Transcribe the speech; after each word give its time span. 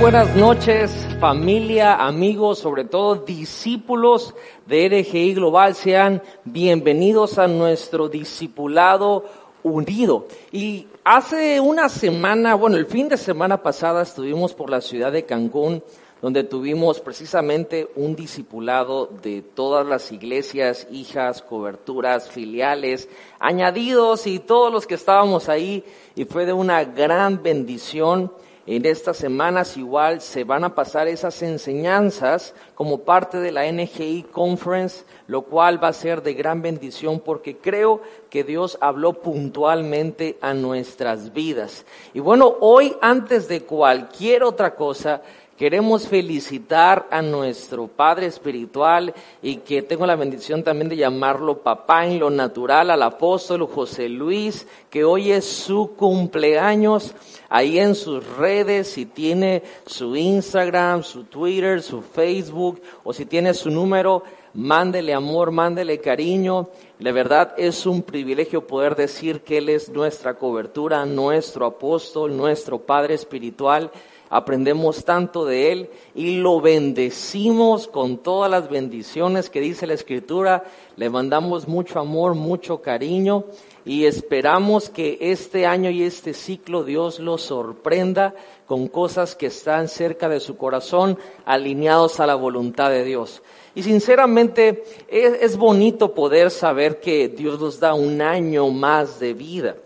buenas 0.00 0.36
noches, 0.36 0.90
familia, 1.20 1.94
amigos, 1.94 2.58
sobre 2.58 2.84
todo 2.84 3.16
discípulos 3.16 4.34
de 4.66 4.88
RGI 4.88 5.34
Global. 5.34 5.74
Sean 5.74 6.22
bienvenidos 6.44 7.38
a 7.38 7.46
nuestro 7.46 8.08
discipulado 8.08 9.24
unido. 9.62 10.26
Y 10.52 10.86
hace 11.02 11.60
una 11.60 11.88
semana, 11.88 12.54
bueno, 12.54 12.76
el 12.76 12.86
fin 12.86 13.08
de 13.08 13.16
semana 13.16 13.62
pasada 13.62 14.02
estuvimos 14.02 14.52
por 14.52 14.70
la 14.70 14.80
ciudad 14.80 15.12
de 15.12 15.24
Cancún, 15.24 15.82
donde 16.20 16.44
tuvimos 16.44 17.00
precisamente 17.00 17.88
un 17.96 18.14
discipulado 18.14 19.06
de 19.22 19.42
todas 19.42 19.86
las 19.86 20.12
iglesias, 20.12 20.86
hijas, 20.90 21.42
coberturas, 21.42 22.30
filiales, 22.30 23.08
añadidos 23.38 24.26
y 24.26 24.40
todos 24.40 24.72
los 24.72 24.86
que 24.86 24.94
estábamos 24.94 25.48
ahí. 25.48 25.84
Y 26.14 26.26
fue 26.26 26.44
de 26.44 26.52
una 26.52 26.84
gran 26.84 27.42
bendición 27.42 28.30
en 28.66 28.84
estas 28.84 29.16
semanas 29.16 29.76
igual 29.76 30.20
se 30.20 30.42
van 30.42 30.64
a 30.64 30.74
pasar 30.74 31.06
esas 31.06 31.40
enseñanzas 31.42 32.52
como 32.74 32.98
parte 32.98 33.38
de 33.38 33.52
la 33.52 33.70
NGI 33.70 34.26
Conference, 34.32 35.04
lo 35.28 35.42
cual 35.42 35.82
va 35.82 35.88
a 35.88 35.92
ser 35.92 36.22
de 36.22 36.34
gran 36.34 36.62
bendición 36.62 37.20
porque 37.20 37.56
creo 37.56 38.00
que 38.28 38.42
Dios 38.42 38.76
habló 38.80 39.14
puntualmente 39.14 40.36
a 40.40 40.52
nuestras 40.52 41.32
vidas. 41.32 41.86
Y 42.12 42.18
bueno, 42.18 42.56
hoy 42.60 42.96
antes 43.00 43.46
de 43.46 43.62
cualquier 43.62 44.42
otra 44.42 44.74
cosa, 44.74 45.22
Queremos 45.56 46.06
felicitar 46.06 47.06
a 47.10 47.22
nuestro 47.22 47.86
Padre 47.86 48.26
Espiritual 48.26 49.14
y 49.40 49.56
que 49.56 49.80
tengo 49.80 50.04
la 50.04 50.14
bendición 50.14 50.62
también 50.62 50.90
de 50.90 50.98
llamarlo 50.98 51.62
papá 51.62 52.04
en 52.04 52.18
lo 52.18 52.28
natural, 52.28 52.90
al 52.90 53.02
apóstol 53.02 53.66
José 53.66 54.10
Luis, 54.10 54.66
que 54.90 55.02
hoy 55.02 55.32
es 55.32 55.46
su 55.46 55.92
cumpleaños. 55.96 57.14
Ahí 57.48 57.78
en 57.78 57.94
sus 57.94 58.26
redes, 58.36 58.88
si 58.88 59.06
tiene 59.06 59.62
su 59.86 60.14
Instagram, 60.14 61.02
su 61.02 61.24
Twitter, 61.24 61.80
su 61.80 62.02
Facebook 62.02 62.82
o 63.02 63.14
si 63.14 63.24
tiene 63.24 63.54
su 63.54 63.70
número, 63.70 64.24
mándele 64.52 65.14
amor, 65.14 65.52
mándele 65.52 66.00
cariño. 66.00 66.68
La 66.98 67.12
verdad 67.12 67.54
es 67.56 67.86
un 67.86 68.02
privilegio 68.02 68.66
poder 68.66 68.94
decir 68.94 69.40
que 69.40 69.56
Él 69.56 69.70
es 69.70 69.88
nuestra 69.88 70.34
cobertura, 70.34 71.06
nuestro 71.06 71.64
apóstol, 71.64 72.36
nuestro 72.36 72.78
Padre 72.78 73.14
Espiritual 73.14 73.90
aprendemos 74.28 75.04
tanto 75.04 75.44
de 75.44 75.72
Él 75.72 75.90
y 76.14 76.36
lo 76.36 76.60
bendecimos 76.60 77.86
con 77.86 78.18
todas 78.18 78.50
las 78.50 78.68
bendiciones 78.68 79.50
que 79.50 79.60
dice 79.60 79.86
la 79.86 79.94
Escritura. 79.94 80.64
Le 80.96 81.10
mandamos 81.10 81.68
mucho 81.68 82.00
amor, 82.00 82.34
mucho 82.34 82.80
cariño 82.82 83.44
y 83.84 84.04
esperamos 84.04 84.88
que 84.90 85.18
este 85.20 85.66
año 85.66 85.90
y 85.90 86.02
este 86.02 86.34
ciclo 86.34 86.82
Dios 86.82 87.20
lo 87.20 87.38
sorprenda 87.38 88.34
con 88.66 88.88
cosas 88.88 89.36
que 89.36 89.46
están 89.46 89.88
cerca 89.88 90.28
de 90.28 90.40
su 90.40 90.56
corazón, 90.56 91.18
alineados 91.44 92.18
a 92.18 92.26
la 92.26 92.34
voluntad 92.34 92.90
de 92.90 93.04
Dios. 93.04 93.42
Y 93.76 93.82
sinceramente 93.82 94.84
es, 95.06 95.56
bonito 95.56 96.14
poder 96.14 96.50
saber 96.50 96.98
que 96.98 97.28
Dios 97.28 97.60
nos 97.60 97.78
da 97.78 97.94
un 97.94 98.22
año 98.22 98.70
más 98.70 99.20
de 99.20 99.34
vida. 99.34 99.76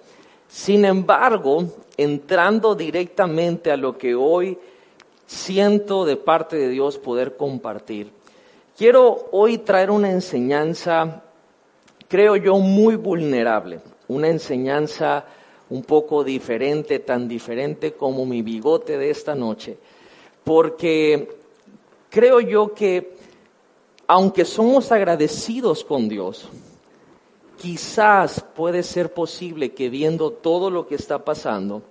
Sin 0.51 0.85
embargo, 0.85 1.65
entrando 1.97 2.75
directamente 2.75 3.71
a 3.71 3.77
lo 3.77 3.97
que 3.97 4.17
hoy 4.17 4.59
siento 5.25 6.05
de 6.05 6.17
parte 6.17 6.57
de 6.57 6.69
Dios 6.69 6.99
poder 6.99 7.37
compartir, 7.37 8.11
quiero 8.77 9.29
hoy 9.31 9.59
traer 9.59 9.93
una 9.93 10.11
enseñanza, 10.11 11.23
creo 12.09 12.35
yo, 12.35 12.57
muy 12.57 12.97
vulnerable, 12.97 13.81
una 14.09 14.29
enseñanza 14.29 15.25
un 15.69 15.85
poco 15.85 16.25
diferente, 16.25 16.99
tan 16.99 17.29
diferente 17.29 17.93
como 17.93 18.27
mi 18.27 18.43
bigote 18.43 18.99
de 18.99 19.11
esta 19.11 19.37
noche, 19.37 19.79
porque 20.43 21.29
creo 22.11 22.41
yo 22.41 22.75
que 22.75 23.15
aunque 24.09 24.45
somos 24.45 24.91
agradecidos 24.91 25.85
con 25.85 26.09
Dios, 26.09 26.49
quizás 27.61 28.43
puede 28.57 28.83
ser 28.83 29.13
posible 29.13 29.75
que 29.75 29.91
viendo 29.91 30.33
todo 30.33 30.71
lo 30.71 30.87
que 30.87 30.95
está 30.95 31.27
pasando, 31.27 31.83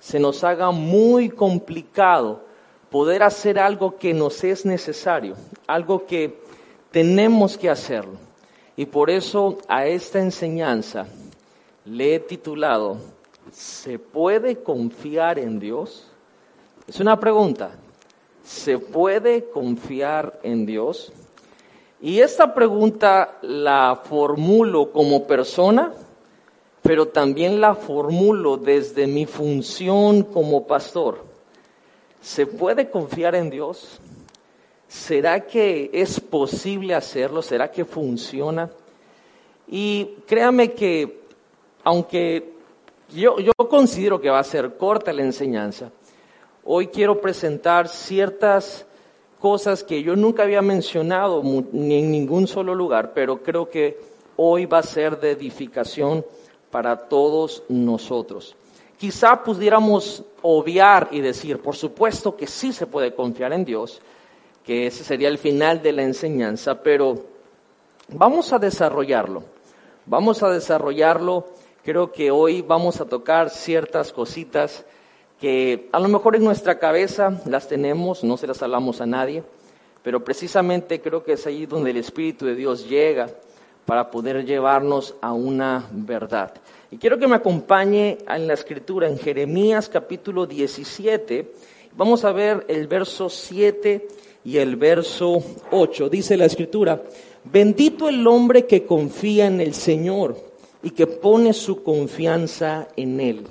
se 0.00 0.18
nos 0.18 0.42
haga 0.44 0.70
muy 0.70 1.28
complicado 1.28 2.42
poder 2.90 3.22
hacer 3.22 3.58
algo 3.58 3.98
que 3.98 4.14
nos 4.14 4.42
es 4.44 4.64
necesario, 4.64 5.36
algo 5.66 6.06
que 6.06 6.40
tenemos 6.90 7.58
que 7.58 7.68
hacerlo. 7.68 8.14
Y 8.76 8.86
por 8.86 9.10
eso 9.10 9.58
a 9.68 9.86
esta 9.86 10.20
enseñanza 10.20 11.06
le 11.84 12.14
he 12.14 12.20
titulado, 12.20 12.96
¿se 13.52 13.98
puede 13.98 14.62
confiar 14.62 15.38
en 15.38 15.60
Dios? 15.60 16.10
Es 16.86 16.98
una 16.98 17.20
pregunta, 17.20 17.72
¿se 18.42 18.78
puede 18.78 19.50
confiar 19.50 20.40
en 20.42 20.64
Dios? 20.64 21.12
Y 22.02 22.20
esta 22.20 22.54
pregunta 22.54 23.38
la 23.42 24.00
formulo 24.02 24.90
como 24.90 25.26
persona, 25.26 25.92
pero 26.82 27.08
también 27.08 27.60
la 27.60 27.74
formulo 27.74 28.56
desde 28.56 29.06
mi 29.06 29.26
función 29.26 30.22
como 30.22 30.66
pastor. 30.66 31.24
¿Se 32.22 32.46
puede 32.46 32.90
confiar 32.90 33.34
en 33.34 33.50
Dios? 33.50 34.00
¿Será 34.88 35.46
que 35.46 35.90
es 35.92 36.18
posible 36.20 36.94
hacerlo? 36.94 37.42
¿Será 37.42 37.70
que 37.70 37.84
funciona? 37.84 38.70
Y 39.68 40.16
créame 40.26 40.72
que, 40.72 41.20
aunque 41.84 42.54
yo, 43.10 43.38
yo 43.40 43.52
considero 43.68 44.20
que 44.20 44.30
va 44.30 44.38
a 44.38 44.44
ser 44.44 44.76
corta 44.78 45.12
la 45.12 45.22
enseñanza, 45.22 45.90
hoy 46.64 46.86
quiero 46.88 47.20
presentar 47.20 47.88
ciertas 47.88 48.86
cosas 49.40 49.82
que 49.82 50.02
yo 50.02 50.14
nunca 50.14 50.42
había 50.42 50.62
mencionado 50.62 51.42
ni 51.72 51.98
en 51.98 52.10
ningún 52.10 52.46
solo 52.46 52.74
lugar, 52.74 53.12
pero 53.14 53.42
creo 53.42 53.68
que 53.68 53.98
hoy 54.36 54.66
va 54.66 54.78
a 54.78 54.82
ser 54.82 55.18
de 55.18 55.32
edificación 55.32 56.24
para 56.70 57.08
todos 57.08 57.64
nosotros. 57.68 58.54
Quizá 58.98 59.42
pudiéramos 59.42 60.22
obviar 60.42 61.08
y 61.10 61.20
decir, 61.20 61.58
por 61.58 61.74
supuesto 61.74 62.36
que 62.36 62.46
sí 62.46 62.72
se 62.72 62.86
puede 62.86 63.14
confiar 63.14 63.52
en 63.54 63.64
Dios, 63.64 64.02
que 64.62 64.86
ese 64.86 65.04
sería 65.04 65.28
el 65.28 65.38
final 65.38 65.82
de 65.82 65.92
la 65.92 66.02
enseñanza, 66.02 66.82
pero 66.82 67.24
vamos 68.08 68.52
a 68.52 68.58
desarrollarlo. 68.58 69.42
Vamos 70.04 70.42
a 70.42 70.50
desarrollarlo. 70.50 71.46
Creo 71.82 72.12
que 72.12 72.30
hoy 72.30 72.62
vamos 72.62 73.00
a 73.00 73.06
tocar 73.06 73.48
ciertas 73.48 74.12
cositas 74.12 74.84
que 75.40 75.88
a 75.90 75.98
lo 75.98 76.08
mejor 76.08 76.36
en 76.36 76.44
nuestra 76.44 76.78
cabeza 76.78 77.40
las 77.46 77.66
tenemos, 77.66 78.22
no 78.22 78.36
se 78.36 78.46
las 78.46 78.62
hablamos 78.62 79.00
a 79.00 79.06
nadie, 79.06 79.42
pero 80.02 80.22
precisamente 80.22 81.00
creo 81.00 81.24
que 81.24 81.32
es 81.32 81.46
ahí 81.46 81.64
donde 81.64 81.90
el 81.90 81.96
Espíritu 81.96 82.44
de 82.44 82.54
Dios 82.54 82.86
llega 82.88 83.28
para 83.86 84.10
poder 84.10 84.44
llevarnos 84.44 85.14
a 85.22 85.32
una 85.32 85.88
verdad. 85.92 86.52
Y 86.90 86.98
quiero 86.98 87.18
que 87.18 87.26
me 87.26 87.36
acompañe 87.36 88.18
en 88.28 88.46
la 88.46 88.52
escritura, 88.52 89.08
en 89.08 89.18
Jeremías 89.18 89.88
capítulo 89.88 90.46
17, 90.46 91.52
vamos 91.96 92.24
a 92.26 92.32
ver 92.32 92.66
el 92.68 92.86
verso 92.86 93.30
7 93.30 94.08
y 94.44 94.58
el 94.58 94.76
verso 94.76 95.42
8. 95.70 96.10
Dice 96.10 96.36
la 96.36 96.44
escritura, 96.44 97.00
bendito 97.44 98.10
el 98.10 98.26
hombre 98.26 98.66
que 98.66 98.84
confía 98.84 99.46
en 99.46 99.62
el 99.62 99.72
Señor 99.72 100.36
y 100.82 100.90
que 100.90 101.06
pone 101.06 101.54
su 101.54 101.82
confianza 101.82 102.88
en 102.94 103.20
Él 103.20 103.46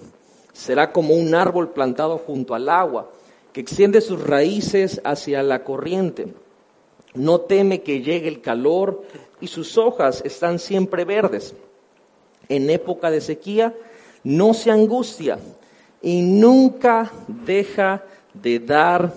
Será 0.59 0.92
como 0.92 1.14
un 1.14 1.36
árbol 1.36 1.70
plantado 1.70 2.18
junto 2.18 2.53
al 2.53 2.68
agua, 2.68 3.09
que 3.53 3.62
extiende 3.62 4.02
sus 4.02 4.22
raíces 4.22 5.00
hacia 5.06 5.42
la 5.42 5.63
corriente. 5.63 6.33
No 7.13 7.39
teme 7.39 7.81
que 7.81 8.01
llegue 8.01 8.28
el 8.28 8.42
calor 8.42 9.04
y 9.39 9.48
sus 9.48 9.78
hojas 9.78 10.22
están 10.25 10.60
siempre 10.60 11.06
verdes. 11.06 11.56
En 12.50 12.69
época 12.69 13.10
de 13.10 13.22
sequía 13.22 13.74
no 14.25 14.54
se 14.54 14.69
angustia 14.69 15.39
y 16.01 16.22
nunca 16.24 17.10
deja 17.30 18.04
de 18.33 18.60
dar 18.60 19.13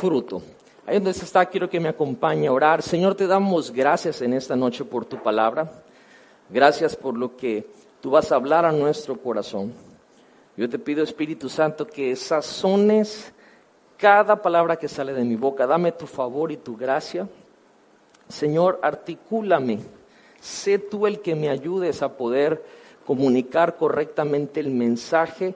fruto. 0.00 0.40
Ahí 0.86 0.94
donde 0.94 1.10
está, 1.10 1.44
quiero 1.44 1.68
que 1.68 1.78
me 1.78 1.90
acompañe 1.90 2.46
a 2.46 2.52
orar. 2.52 2.80
Señor, 2.80 3.14
te 3.14 3.26
damos 3.26 3.70
gracias 3.70 4.22
en 4.22 4.32
esta 4.32 4.56
noche 4.56 4.82
por 4.82 5.04
tu 5.04 5.22
palabra. 5.22 5.70
Gracias 6.48 6.96
por 6.96 7.18
lo 7.18 7.36
que 7.36 7.66
tú 8.00 8.12
vas 8.12 8.32
a 8.32 8.36
hablar 8.36 8.64
a 8.64 8.72
nuestro 8.72 9.20
corazón. 9.20 9.93
Yo 10.56 10.68
te 10.68 10.78
pido, 10.78 11.02
Espíritu 11.02 11.48
Santo, 11.48 11.86
que 11.86 12.14
sazones 12.14 13.32
cada 13.96 14.40
palabra 14.40 14.76
que 14.76 14.88
sale 14.88 15.12
de 15.12 15.24
mi 15.24 15.34
boca. 15.34 15.66
Dame 15.66 15.90
tu 15.90 16.06
favor 16.06 16.52
y 16.52 16.56
tu 16.56 16.76
gracia. 16.76 17.28
Señor, 18.28 18.78
articúlame. 18.82 19.80
Sé 20.40 20.78
tú 20.78 21.08
el 21.08 21.20
que 21.20 21.34
me 21.34 21.48
ayudes 21.48 22.02
a 22.02 22.16
poder 22.16 22.62
comunicar 23.04 23.76
correctamente 23.76 24.60
el 24.60 24.70
mensaje 24.70 25.54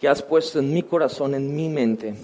que 0.00 0.08
has 0.08 0.20
puesto 0.20 0.58
en 0.58 0.74
mi 0.74 0.82
corazón, 0.82 1.34
en 1.34 1.54
mi 1.54 1.68
mente, 1.68 2.14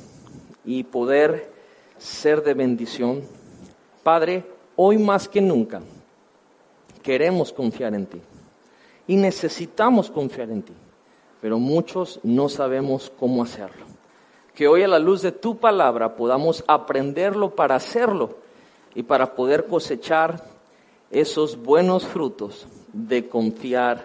y 0.65 0.83
poder 0.83 1.53
ser 1.97 2.43
de 2.43 2.55
bendición. 2.55 3.23
Padre, 4.03 4.45
hoy 4.75 4.99
más 4.99 5.29
que 5.29 5.41
nunca 5.41 5.81
queremos 7.05 7.53
confiar 7.53 7.95
en 7.95 8.07
ti 8.07 8.21
y 9.07 9.17
necesitamos 9.17 10.11
confiar 10.11 10.51
en 10.51 10.63
ti 10.63 10.73
pero 11.41 11.59
muchos 11.59 12.21
no 12.23 12.49
sabemos 12.49 13.13
cómo 13.19 13.43
hacerlo. 13.43 13.87
que 14.55 14.67
hoy 14.67 14.83
a 14.83 14.89
la 14.89 14.99
luz 14.99 15.23
de 15.23 15.31
tu 15.31 15.57
palabra 15.57 16.17
podamos 16.17 16.65
aprenderlo 16.67 17.55
para 17.55 17.77
hacerlo 17.77 18.39
y 18.93 19.05
para 19.05 19.37
poder 19.37 19.67
cosechar 19.67 20.43
esos 21.13 21.57
buenos 21.57 22.05
frutos 22.05 22.67
de 22.93 23.29
confiar 23.29 24.05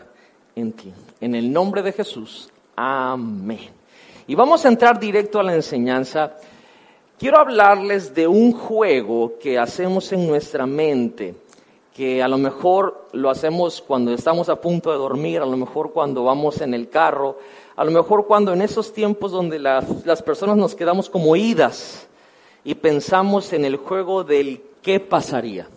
en 0.55 0.71
ti. 0.73 0.93
En 1.19 1.33
el 1.33 1.51
nombre 1.51 1.81
de 1.81 1.91
Jesús, 1.91 2.49
amén. 2.75 3.69
Y 4.27 4.35
vamos 4.35 4.63
a 4.63 4.67
entrar 4.67 4.99
directo 4.99 5.39
a 5.39 5.43
la 5.43 5.55
enseñanza. 5.55 6.35
Quiero 7.17 7.39
hablarles 7.39 8.13
de 8.13 8.27
un 8.27 8.51
juego 8.51 9.33
que 9.39 9.57
hacemos 9.57 10.11
en 10.11 10.27
nuestra 10.27 10.65
mente, 10.65 11.35
que 11.93 12.23
a 12.23 12.27
lo 12.27 12.37
mejor 12.37 13.07
lo 13.11 13.29
hacemos 13.29 13.81
cuando 13.81 14.13
estamos 14.13 14.49
a 14.49 14.59
punto 14.59 14.91
de 14.91 14.97
dormir, 14.97 15.41
a 15.41 15.45
lo 15.45 15.55
mejor 15.55 15.93
cuando 15.93 16.23
vamos 16.23 16.59
en 16.61 16.73
el 16.73 16.89
carro, 16.89 17.37
a 17.75 17.83
lo 17.83 17.91
mejor 17.91 18.25
cuando 18.25 18.51
en 18.51 18.61
esos 18.61 18.93
tiempos 18.93 19.31
donde 19.31 19.59
las, 19.59 20.05
las 20.05 20.23
personas 20.23 20.57
nos 20.57 20.73
quedamos 20.73 21.09
como 21.09 21.35
idas 21.35 22.07
y 22.63 22.73
pensamos 22.75 23.53
en 23.53 23.63
el 23.65 23.77
juego 23.77 24.23
del 24.23 24.63
qué 24.81 24.99
pasaría. 24.99 25.67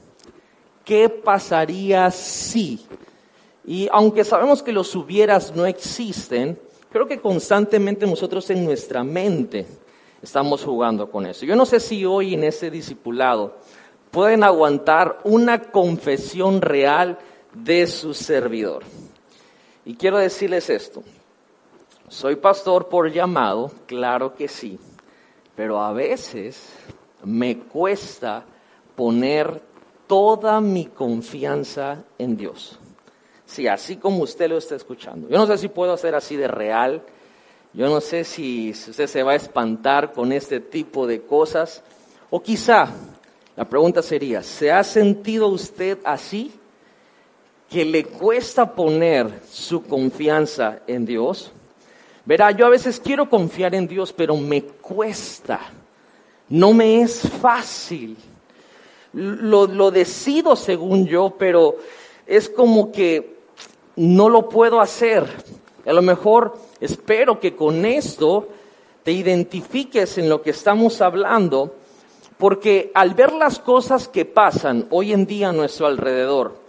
¿Qué 0.85 1.09
pasaría 1.09 2.11
si? 2.11 2.87
Y 3.67 3.89
aunque 3.93 4.25
sabemos 4.25 4.63
que 4.63 4.73
los 4.73 4.95
hubieras 4.95 5.55
no 5.55 5.67
existen, 5.67 6.59
creo 6.91 7.07
que 7.07 7.21
constantemente 7.21 8.07
nosotros 8.07 8.49
en 8.51 8.65
nuestra 8.65 9.05
mente 9.05 9.67
estamos 10.23 10.65
jugando 10.65 11.11
con 11.11 11.27
eso. 11.27 11.45
Yo 11.45 11.57
no 11.57 11.67
sé 11.67 11.81
si 11.81 12.05
hoy 12.05 12.35
en 12.35 12.45
ese 12.45 12.71
discipulado 12.71 13.57
pueden 14.17 14.45
aguantar 14.45 15.19
una 15.25 15.61
confesión 15.61 16.63
real 16.63 17.19
de 17.53 17.87
su 17.87 18.15
servidor. 18.15 18.83
Y 19.85 19.95
quiero 19.95 20.17
decirles 20.17 20.71
esto. 20.71 21.03
Soy 22.09 22.37
pastor 22.37 22.89
por 22.89 23.13
llamado, 23.13 23.71
claro 23.85 24.35
que 24.35 24.49
sí, 24.49 24.79
pero 25.55 25.83
a 25.83 25.93
veces 25.93 26.73
me 27.25 27.59
cuesta 27.59 28.43
poner 28.95 29.61
toda 30.07 30.63
mi 30.63 30.87
confianza 30.87 32.03
en 32.17 32.39
Dios. 32.39 32.79
Sí, 33.45 33.69
así 33.69 33.97
como 33.97 34.23
usted 34.23 34.49
lo 34.49 34.57
está 34.57 34.77
escuchando. 34.77 35.29
Yo 35.29 35.37
no 35.37 35.47
sé 35.47 35.59
si 35.59 35.69
puedo 35.69 35.93
hacer 35.93 36.15
así 36.15 36.37
de 36.37 36.49
real. 36.49 37.03
Yo 37.75 37.91
no 37.91 38.01
sé 38.01 38.25
si 38.25 38.71
usted 38.71 39.09
se 39.09 39.23
va 39.23 39.33
a 39.33 39.37
espantar 39.37 40.15
con 40.15 40.33
este 40.33 40.61
tipo 40.61 41.07
de 41.07 41.21
cosas. 41.21 41.83
O 42.31 42.41
quizá, 42.41 42.89
la 43.57 43.65
pregunta 43.65 44.03
sería, 44.03 44.43
¿se 44.43 44.71
ha 44.71 44.85
sentido 44.85 45.49
usted 45.49 45.99
así? 46.05 46.53
Que 47.71 47.85
le 47.85 48.05
cuesta 48.05 48.75
poner 48.75 49.41
su 49.51 49.83
confianza 49.83 50.81
en 50.87 51.07
Dios. 51.07 51.53
Verá, 52.27 52.51
yo 52.51 52.67
a 52.67 52.71
veces 52.71 53.01
quiero 53.01 53.31
confiar 53.31 53.75
en 53.75 53.89
Dios, 53.89 54.13
pero 54.13 54.37
me 54.37 54.63
cuesta. 54.63 55.61
No 56.51 56.75
me 56.75 57.01
es 57.01 57.21
fácil. 57.41 58.17
Lo, 59.15 59.67
lo 59.67 59.91
decido 59.91 60.55
según 60.55 61.07
yo, 61.07 61.35
pero 61.39 61.77
es 62.27 62.51
como 62.51 62.93
que 62.93 63.37
no 63.97 64.29
lo 64.29 64.51
puedo 64.51 64.81
hacer. 64.81 65.25
A 65.87 65.93
lo 65.95 66.03
mejor 66.03 66.59
espero 66.79 67.41
que 67.41 67.57
con 67.57 67.87
esto 67.87 68.49
te 69.03 69.13
identifiques 69.13 70.19
en 70.19 70.29
lo 70.29 70.43
que 70.43 70.51
estamos 70.51 71.01
hablando, 71.01 71.77
porque 72.39 72.91
al 72.95 73.15
ver 73.15 73.33
las 73.33 73.59
cosas 73.59 74.09
que 74.09 74.25
pasan 74.25 74.87
hoy 74.91 75.13
en 75.13 75.27
día 75.27 75.51
a 75.51 75.53
nuestro 75.53 75.87
alrededor, 75.87 76.67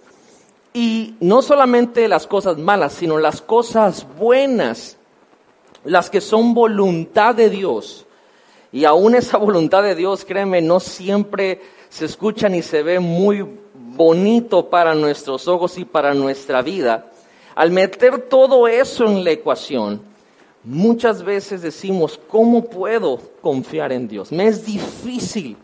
y 0.73 1.15
no 1.19 1.41
solamente 1.41 2.07
las 2.07 2.27
cosas 2.27 2.57
malas, 2.57 2.93
sino 2.93 3.17
las 3.17 3.41
cosas 3.41 4.05
buenas 4.17 4.97
las 5.83 6.09
que 6.09 6.21
son 6.21 6.53
voluntad 6.53 7.33
de 7.33 7.49
Dios. 7.49 8.05
Y 8.71 8.85
aún 8.85 9.15
esa 9.15 9.37
voluntad 9.37 9.81
de 9.81 9.95
Dios, 9.95 10.25
créeme, 10.25 10.61
no 10.61 10.79
siempre 10.79 11.61
se 11.89 12.05
escucha 12.05 12.49
ni 12.49 12.61
se 12.61 12.83
ve 12.83 12.99
muy 12.99 13.45
bonito 13.73 14.69
para 14.69 14.93
nuestros 14.93 15.47
ojos 15.47 15.77
y 15.77 15.85
para 15.85 16.13
nuestra 16.13 16.61
vida. 16.61 17.11
Al 17.55 17.71
meter 17.71 18.29
todo 18.29 18.67
eso 18.67 19.05
en 19.05 19.23
la 19.23 19.31
ecuación, 19.31 20.01
muchas 20.67 21.23
veces 21.23 21.61
decimos, 21.61 22.19
¿cómo 22.27 22.65
puedo 22.65 23.19
confiar 23.41 23.91
en 23.91 24.07
Dios? 24.07 24.31
Me 24.31 24.47
es 24.47 24.65
difícil 24.65 25.57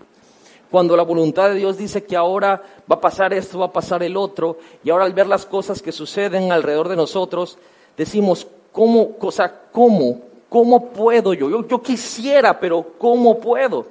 cuando 0.72 0.98
la 0.98 1.04
voluntad 1.04 1.50
de 1.50 1.56
Dios 1.56 1.78
dice 1.78 2.04
que 2.04 2.16
ahora 2.16 2.64
va 2.92 2.96
a 2.96 3.02
pasar 3.02 3.34
esto, 3.34 3.60
va 3.60 3.68
a 3.68 3.74
pasar 3.74 4.02
el 4.02 4.18
otro, 4.18 4.58
y 4.84 4.90
ahora 4.90 5.06
al 5.06 5.14
ver 5.14 5.28
las 5.28 5.46
cosas 5.46 5.82
que 5.82 5.92
suceden 5.92 6.52
alrededor 6.52 6.90
de 6.90 6.96
nosotros, 6.96 7.60
decimos, 7.96 8.48
¿Cómo, 8.74 9.20
cosa, 9.20 9.54
cómo, 9.72 10.20
cómo 10.50 10.90
puedo 10.90 11.36
yo? 11.36 11.48
yo? 11.48 11.68
Yo 11.68 11.82
quisiera, 11.82 12.60
pero 12.60 12.84
¿cómo 12.98 13.40
puedo? 13.40 13.86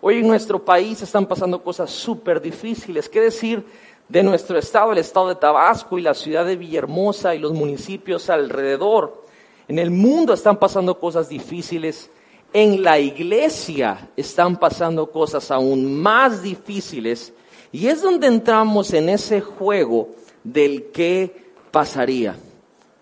Hoy 0.00 0.16
en 0.16 0.26
nuestro 0.26 0.64
país 0.64 1.02
están 1.02 1.26
pasando 1.26 1.62
cosas 1.62 1.90
súper 1.90 2.40
difíciles. 2.40 3.06
¿Qué 3.10 3.20
decir 3.20 3.62
de 4.08 4.22
nuestro 4.22 4.58
estado, 4.58 4.92
el 4.92 4.98
estado 4.98 5.28
de 5.28 5.34
Tabasco 5.34 5.98
y 5.98 6.02
la 6.02 6.14
ciudad 6.14 6.46
de 6.46 6.56
Villahermosa 6.56 7.34
y 7.34 7.38
los 7.38 7.52
municipios 7.52 8.30
alrededor? 8.30 9.23
En 9.68 9.78
el 9.78 9.90
mundo 9.90 10.34
están 10.34 10.58
pasando 10.58 10.98
cosas 10.98 11.28
difíciles. 11.28 12.10
En 12.52 12.82
la 12.82 12.98
iglesia 12.98 14.10
están 14.16 14.56
pasando 14.56 15.10
cosas 15.10 15.50
aún 15.50 16.00
más 16.00 16.42
difíciles. 16.42 17.32
Y 17.72 17.88
es 17.88 18.02
donde 18.02 18.26
entramos 18.26 18.92
en 18.92 19.08
ese 19.08 19.40
juego 19.40 20.10
del 20.44 20.90
qué 20.92 21.52
pasaría. 21.70 22.36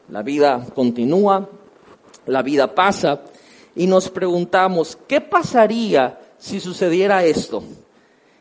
La 0.09 0.23
vida 0.23 0.65
continúa, 0.75 1.49
la 2.27 2.43
vida 2.43 2.75
pasa 2.75 3.23
y 3.75 3.87
nos 3.87 4.09
preguntamos, 4.09 4.97
¿qué 5.07 5.21
pasaría 5.21 6.19
si 6.39 6.61
sucediera 6.61 7.25
esto? 7.25 7.63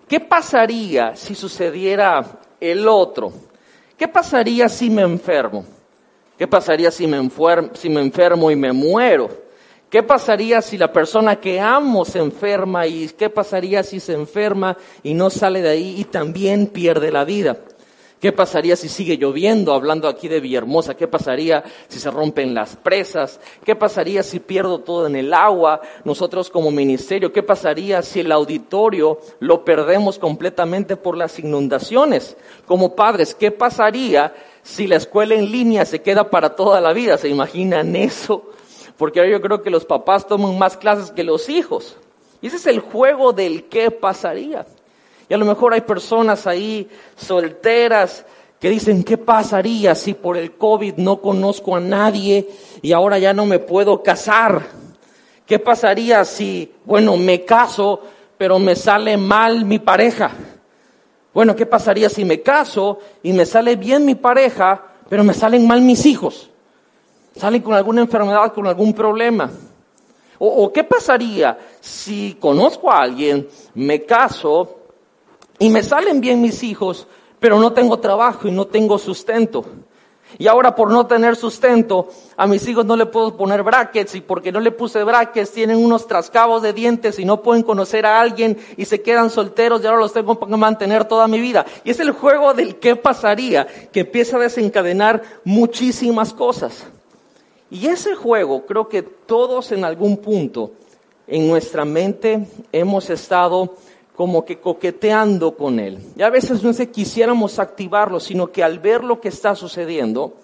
¿Qué 0.07 0.19
pasaría 0.19 1.15
si 1.15 1.35
sucediera 1.35 2.39
el 2.59 2.87
otro? 2.87 3.31
¿Qué 3.97 4.07
pasaría 4.07 4.67
si 4.67 4.89
me 4.89 5.03
enfermo? 5.03 5.65
¿Qué 6.41 6.47
pasaría 6.47 6.89
si 6.89 7.05
me, 7.05 7.29
si 7.73 7.87
me 7.87 8.01
enfermo 8.01 8.49
y 8.49 8.55
me 8.55 8.73
muero? 8.73 9.29
¿Qué 9.91 10.01
pasaría 10.01 10.59
si 10.63 10.75
la 10.75 10.91
persona 10.91 11.35
que 11.35 11.59
amo 11.59 12.03
se 12.03 12.17
enferma 12.17 12.87
y 12.87 13.09
qué 13.09 13.29
pasaría 13.29 13.83
si 13.83 13.99
se 13.99 14.13
enferma 14.13 14.75
y 15.03 15.13
no 15.13 15.29
sale 15.29 15.61
de 15.61 15.69
ahí 15.69 15.95
y 15.99 16.05
también 16.05 16.65
pierde 16.65 17.11
la 17.11 17.25
vida? 17.25 17.57
¿Qué 18.21 18.31
pasaría 18.31 18.75
si 18.75 18.87
sigue 18.87 19.17
lloviendo? 19.17 19.73
Hablando 19.73 20.07
aquí 20.07 20.27
de 20.27 20.39
Villahermosa, 20.39 20.95
¿qué 20.95 21.07
pasaría 21.07 21.63
si 21.87 21.97
se 21.97 22.11
rompen 22.11 22.53
las 22.53 22.75
presas? 22.75 23.39
¿Qué 23.65 23.75
pasaría 23.75 24.21
si 24.21 24.39
pierdo 24.39 24.77
todo 24.77 25.07
en 25.07 25.15
el 25.15 25.33
agua? 25.33 25.81
Nosotros 26.03 26.51
como 26.51 26.69
ministerio, 26.69 27.33
¿qué 27.33 27.41
pasaría 27.41 28.03
si 28.03 28.19
el 28.19 28.31
auditorio 28.31 29.17
lo 29.39 29.65
perdemos 29.65 30.19
completamente 30.19 30.97
por 30.97 31.17
las 31.17 31.39
inundaciones? 31.39 32.37
Como 32.67 32.95
padres, 32.95 33.33
¿qué 33.33 33.49
pasaría 33.49 34.35
si 34.61 34.85
la 34.85 34.97
escuela 34.97 35.33
en 35.33 35.51
línea 35.51 35.83
se 35.83 36.03
queda 36.03 36.29
para 36.29 36.55
toda 36.55 36.79
la 36.79 36.93
vida? 36.93 37.17
¿Se 37.17 37.27
imaginan 37.27 37.95
eso? 37.95 38.51
Porque 38.97 39.19
ahora 39.19 39.31
yo 39.31 39.41
creo 39.41 39.63
que 39.63 39.71
los 39.71 39.85
papás 39.85 40.27
toman 40.27 40.59
más 40.59 40.77
clases 40.77 41.09
que 41.09 41.23
los 41.23 41.49
hijos. 41.49 41.97
Y 42.39 42.47
ese 42.47 42.57
es 42.57 42.67
el 42.67 42.81
juego 42.81 43.33
del 43.33 43.63
qué 43.63 43.89
pasaría. 43.89 44.67
Y 45.31 45.33
a 45.33 45.37
lo 45.37 45.45
mejor 45.45 45.73
hay 45.73 45.79
personas 45.79 46.45
ahí 46.45 46.89
solteras 47.15 48.25
que 48.59 48.69
dicen, 48.69 49.01
¿qué 49.01 49.17
pasaría 49.17 49.95
si 49.95 50.13
por 50.13 50.35
el 50.35 50.57
COVID 50.57 50.95
no 50.97 51.21
conozco 51.21 51.73
a 51.73 51.79
nadie 51.79 52.49
y 52.81 52.91
ahora 52.91 53.17
ya 53.17 53.31
no 53.31 53.45
me 53.45 53.59
puedo 53.59 54.03
casar? 54.03 54.61
¿Qué 55.45 55.57
pasaría 55.57 56.25
si, 56.25 56.73
bueno, 56.83 57.15
me 57.15 57.45
caso, 57.45 58.01
pero 58.37 58.59
me 58.59 58.75
sale 58.75 59.15
mal 59.15 59.63
mi 59.63 59.79
pareja? 59.79 60.31
Bueno, 61.33 61.55
¿qué 61.55 61.65
pasaría 61.65 62.09
si 62.09 62.25
me 62.25 62.41
caso 62.41 62.99
y 63.23 63.31
me 63.31 63.45
sale 63.45 63.77
bien 63.77 64.03
mi 64.03 64.15
pareja, 64.15 64.83
pero 65.07 65.23
me 65.23 65.33
salen 65.33 65.65
mal 65.65 65.79
mis 65.79 66.05
hijos? 66.05 66.49
Salen 67.37 67.61
con 67.61 67.73
alguna 67.73 68.01
enfermedad, 68.01 68.51
con 68.51 68.67
algún 68.67 68.93
problema. 68.93 69.49
O, 70.39 70.65
o 70.65 70.73
qué 70.73 70.83
pasaría 70.83 71.57
si 71.79 72.35
conozco 72.37 72.91
a 72.91 73.03
alguien, 73.03 73.47
me 73.75 74.03
caso, 74.03 74.80
y 75.61 75.69
me 75.69 75.83
salen 75.83 76.21
bien 76.21 76.41
mis 76.41 76.63
hijos, 76.63 77.05
pero 77.39 77.59
no 77.59 77.71
tengo 77.71 77.99
trabajo 77.99 78.47
y 78.47 78.51
no 78.51 78.65
tengo 78.65 78.97
sustento. 78.97 79.63
Y 80.39 80.47
ahora 80.47 80.73
por 80.75 80.89
no 80.89 81.05
tener 81.05 81.35
sustento, 81.35 82.07
a 82.35 82.47
mis 82.47 82.67
hijos 82.67 82.83
no 82.83 82.95
le 82.95 83.05
puedo 83.05 83.37
poner 83.37 83.61
brackets 83.61 84.15
y 84.15 84.21
porque 84.21 84.51
no 84.51 84.59
le 84.59 84.71
puse 84.71 85.03
brackets 85.03 85.51
tienen 85.51 85.77
unos 85.77 86.07
trascabos 86.07 86.63
de 86.63 86.73
dientes 86.73 87.19
y 87.19 87.25
no 87.25 87.43
pueden 87.43 87.61
conocer 87.61 88.07
a 88.07 88.19
alguien 88.19 88.57
y 88.75 88.85
se 88.85 89.03
quedan 89.03 89.29
solteros 89.29 89.83
y 89.83 89.85
ahora 89.85 89.99
los 89.99 90.13
tengo 90.13 90.39
para 90.39 90.57
mantener 90.57 91.05
toda 91.05 91.27
mi 91.27 91.39
vida. 91.39 91.63
Y 91.83 91.91
es 91.91 91.99
el 91.99 92.09
juego 92.09 92.55
del 92.55 92.77
qué 92.77 92.95
pasaría 92.95 93.67
que 93.91 93.99
empieza 93.99 94.37
a 94.37 94.39
desencadenar 94.39 95.21
muchísimas 95.43 96.33
cosas. 96.33 96.85
Y 97.69 97.85
ese 97.85 98.15
juego 98.15 98.65
creo 98.65 98.89
que 98.89 99.03
todos 99.03 99.71
en 99.71 99.85
algún 99.85 100.17
punto 100.17 100.71
en 101.27 101.47
nuestra 101.47 101.85
mente 101.85 102.47
hemos 102.71 103.11
estado 103.11 103.75
como 104.21 104.45
que 104.45 104.59
coqueteando 104.59 105.57
con 105.57 105.79
él. 105.79 105.97
Y 106.15 106.21
a 106.21 106.29
veces 106.29 106.61
no 106.61 106.69
es 106.69 106.77
que 106.77 106.91
quisiéramos 106.91 107.57
activarlo, 107.57 108.19
sino 108.19 108.51
que 108.51 108.63
al 108.63 108.77
ver 108.77 109.03
lo 109.03 109.19
que 109.19 109.29
está 109.29 109.55
sucediendo, 109.55 110.35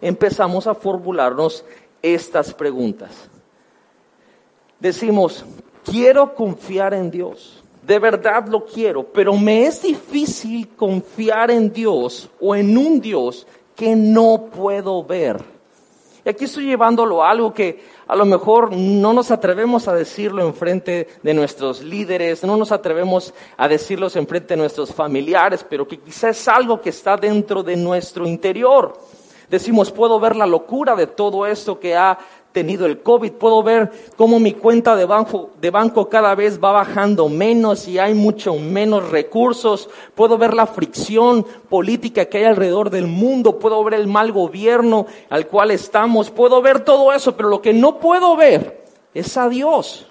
empezamos 0.00 0.66
a 0.66 0.74
formularnos 0.74 1.62
estas 2.00 2.54
preguntas. 2.54 3.28
decimos, 4.80 5.44
quiero 5.84 6.34
confiar 6.34 6.94
en 6.94 7.10
Dios, 7.10 7.62
de 7.82 7.98
verdad 7.98 8.48
lo 8.48 8.64
quiero, 8.64 9.04
pero 9.04 9.34
me 9.34 9.66
es 9.66 9.82
difícil 9.82 10.68
confiar 10.68 11.50
en 11.50 11.70
Dios 11.70 12.30
o 12.40 12.56
en 12.56 12.74
un 12.78 13.02
Dios 13.02 13.46
que 13.74 13.94
no 13.94 14.46
puedo 14.46 15.04
ver. 15.04 15.44
Y 16.26 16.28
aquí 16.28 16.46
estoy 16.46 16.64
llevándolo 16.64 17.22
a 17.22 17.30
algo 17.30 17.54
que 17.54 17.84
a 18.08 18.16
lo 18.16 18.24
mejor 18.24 18.72
no 18.72 19.12
nos 19.12 19.30
atrevemos 19.30 19.86
a 19.86 19.94
decirlo 19.94 20.44
en 20.44 20.54
frente 20.54 21.06
de 21.22 21.32
nuestros 21.32 21.84
líderes, 21.84 22.42
no 22.42 22.56
nos 22.56 22.72
atrevemos 22.72 23.32
a 23.56 23.68
decirlo 23.68 24.08
en 24.12 24.26
frente 24.26 24.54
de 24.54 24.56
nuestros 24.56 24.92
familiares, 24.92 25.64
pero 25.70 25.86
que 25.86 26.00
quizás 26.00 26.36
es 26.36 26.48
algo 26.48 26.80
que 26.80 26.90
está 26.90 27.16
dentro 27.16 27.62
de 27.62 27.76
nuestro 27.76 28.26
interior. 28.26 28.98
Decimos, 29.48 29.92
puedo 29.92 30.18
ver 30.18 30.34
la 30.34 30.46
locura 30.46 30.96
de 30.96 31.06
todo 31.06 31.46
esto 31.46 31.78
que 31.78 31.94
ha 31.94 32.18
tenido 32.56 32.86
el 32.86 33.02
COVID, 33.02 33.32
puedo 33.32 33.62
ver 33.62 33.92
cómo 34.16 34.40
mi 34.40 34.54
cuenta 34.54 34.96
de 34.96 35.04
banco, 35.04 35.50
de 35.60 35.70
banco 35.70 36.08
cada 36.08 36.34
vez 36.34 36.58
va 36.58 36.72
bajando 36.72 37.28
menos 37.28 37.86
y 37.86 37.98
hay 37.98 38.14
mucho 38.14 38.54
menos 38.54 39.10
recursos, 39.10 39.90
puedo 40.14 40.38
ver 40.38 40.54
la 40.54 40.66
fricción 40.66 41.44
política 41.68 42.24
que 42.24 42.38
hay 42.38 42.44
alrededor 42.44 42.88
del 42.88 43.08
mundo, 43.08 43.58
puedo 43.58 43.84
ver 43.84 43.92
el 43.92 44.06
mal 44.06 44.32
gobierno 44.32 45.04
al 45.28 45.48
cual 45.48 45.70
estamos, 45.70 46.30
puedo 46.30 46.62
ver 46.62 46.80
todo 46.80 47.12
eso, 47.12 47.36
pero 47.36 47.50
lo 47.50 47.60
que 47.60 47.74
no 47.74 47.98
puedo 47.98 48.34
ver 48.36 48.86
es 49.12 49.36
a 49.36 49.50
Dios. 49.50 50.10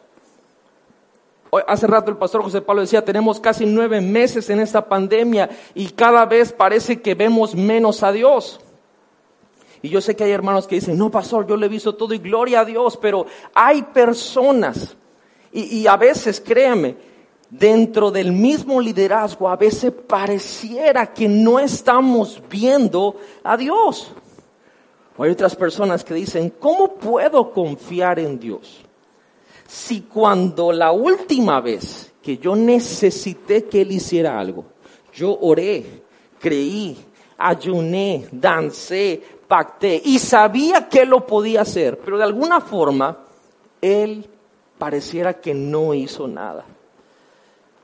Hace 1.65 1.87
rato 1.87 2.11
el 2.11 2.17
pastor 2.17 2.43
José 2.43 2.61
Pablo 2.61 2.83
decía, 2.83 3.03
tenemos 3.03 3.39
casi 3.39 3.65
nueve 3.65 4.01
meses 4.01 4.51
en 4.51 4.59
esta 4.59 4.87
pandemia 4.87 5.49
y 5.73 5.87
cada 5.87 6.27
vez 6.27 6.53
parece 6.53 7.01
que 7.01 7.15
vemos 7.15 7.55
menos 7.55 8.03
a 8.03 8.11
Dios. 8.11 8.59
Y 9.85 9.89
yo 9.89 10.01
sé 10.01 10.15
que 10.15 10.23
hay 10.23 10.31
hermanos 10.31 10.65
que 10.65 10.73
dicen, 10.73 10.97
no, 10.97 11.11
pastor, 11.11 11.45
yo 11.45 11.55
le 11.55 11.67
he 11.67 11.69
visto 11.69 11.93
todo 11.93 12.11
y 12.15 12.17
gloria 12.17 12.61
a 12.61 12.65
Dios, 12.65 12.97
pero 12.97 13.27
hay 13.53 13.83
personas, 13.83 14.97
y, 15.53 15.85
a 15.85 15.95
veces, 15.95 16.41
créeme, 16.41 16.97
dentro 17.51 18.09
del 18.09 18.31
mismo 18.31 18.81
liderazgo, 18.81 19.47
a 19.47 19.55
veces 19.55 19.93
pareciera 20.07 21.13
que 21.13 21.27
no 21.27 21.59
estamos 21.59 22.41
viendo 22.49 23.17
a 23.43 23.55
Dios. 23.55 24.11
O 25.15 25.23
hay 25.23 25.29
otras 25.29 25.55
personas 25.55 26.03
que 26.03 26.15
dicen, 26.15 26.51
¿cómo 26.59 26.95
puedo 26.95 27.51
confiar 27.51 28.17
en 28.17 28.39
Dios? 28.39 28.81
Si 29.67 30.01
cuando 30.01 30.71
la 30.71 30.93
última 30.93 31.61
vez 31.61 32.11
que 32.23 32.39
yo 32.39 32.55
necesité 32.55 33.65
que 33.65 33.81
Él 33.81 33.91
hiciera 33.91 34.39
algo, 34.39 34.65
yo 35.13 35.37
oré, 35.41 36.01
creí, 36.39 36.97
ayuné, 37.37 38.27
dancé, 38.31 39.21
pacté 39.47 40.01
y 40.03 40.19
sabía 40.19 40.89
que 40.89 41.05
lo 41.05 41.25
podía 41.25 41.61
hacer, 41.61 41.99
pero 41.99 42.17
de 42.17 42.23
alguna 42.23 42.61
forma 42.61 43.17
él 43.81 44.27
pareciera 44.77 45.33
que 45.33 45.53
no 45.53 45.93
hizo 45.93 46.27
nada. 46.27 46.65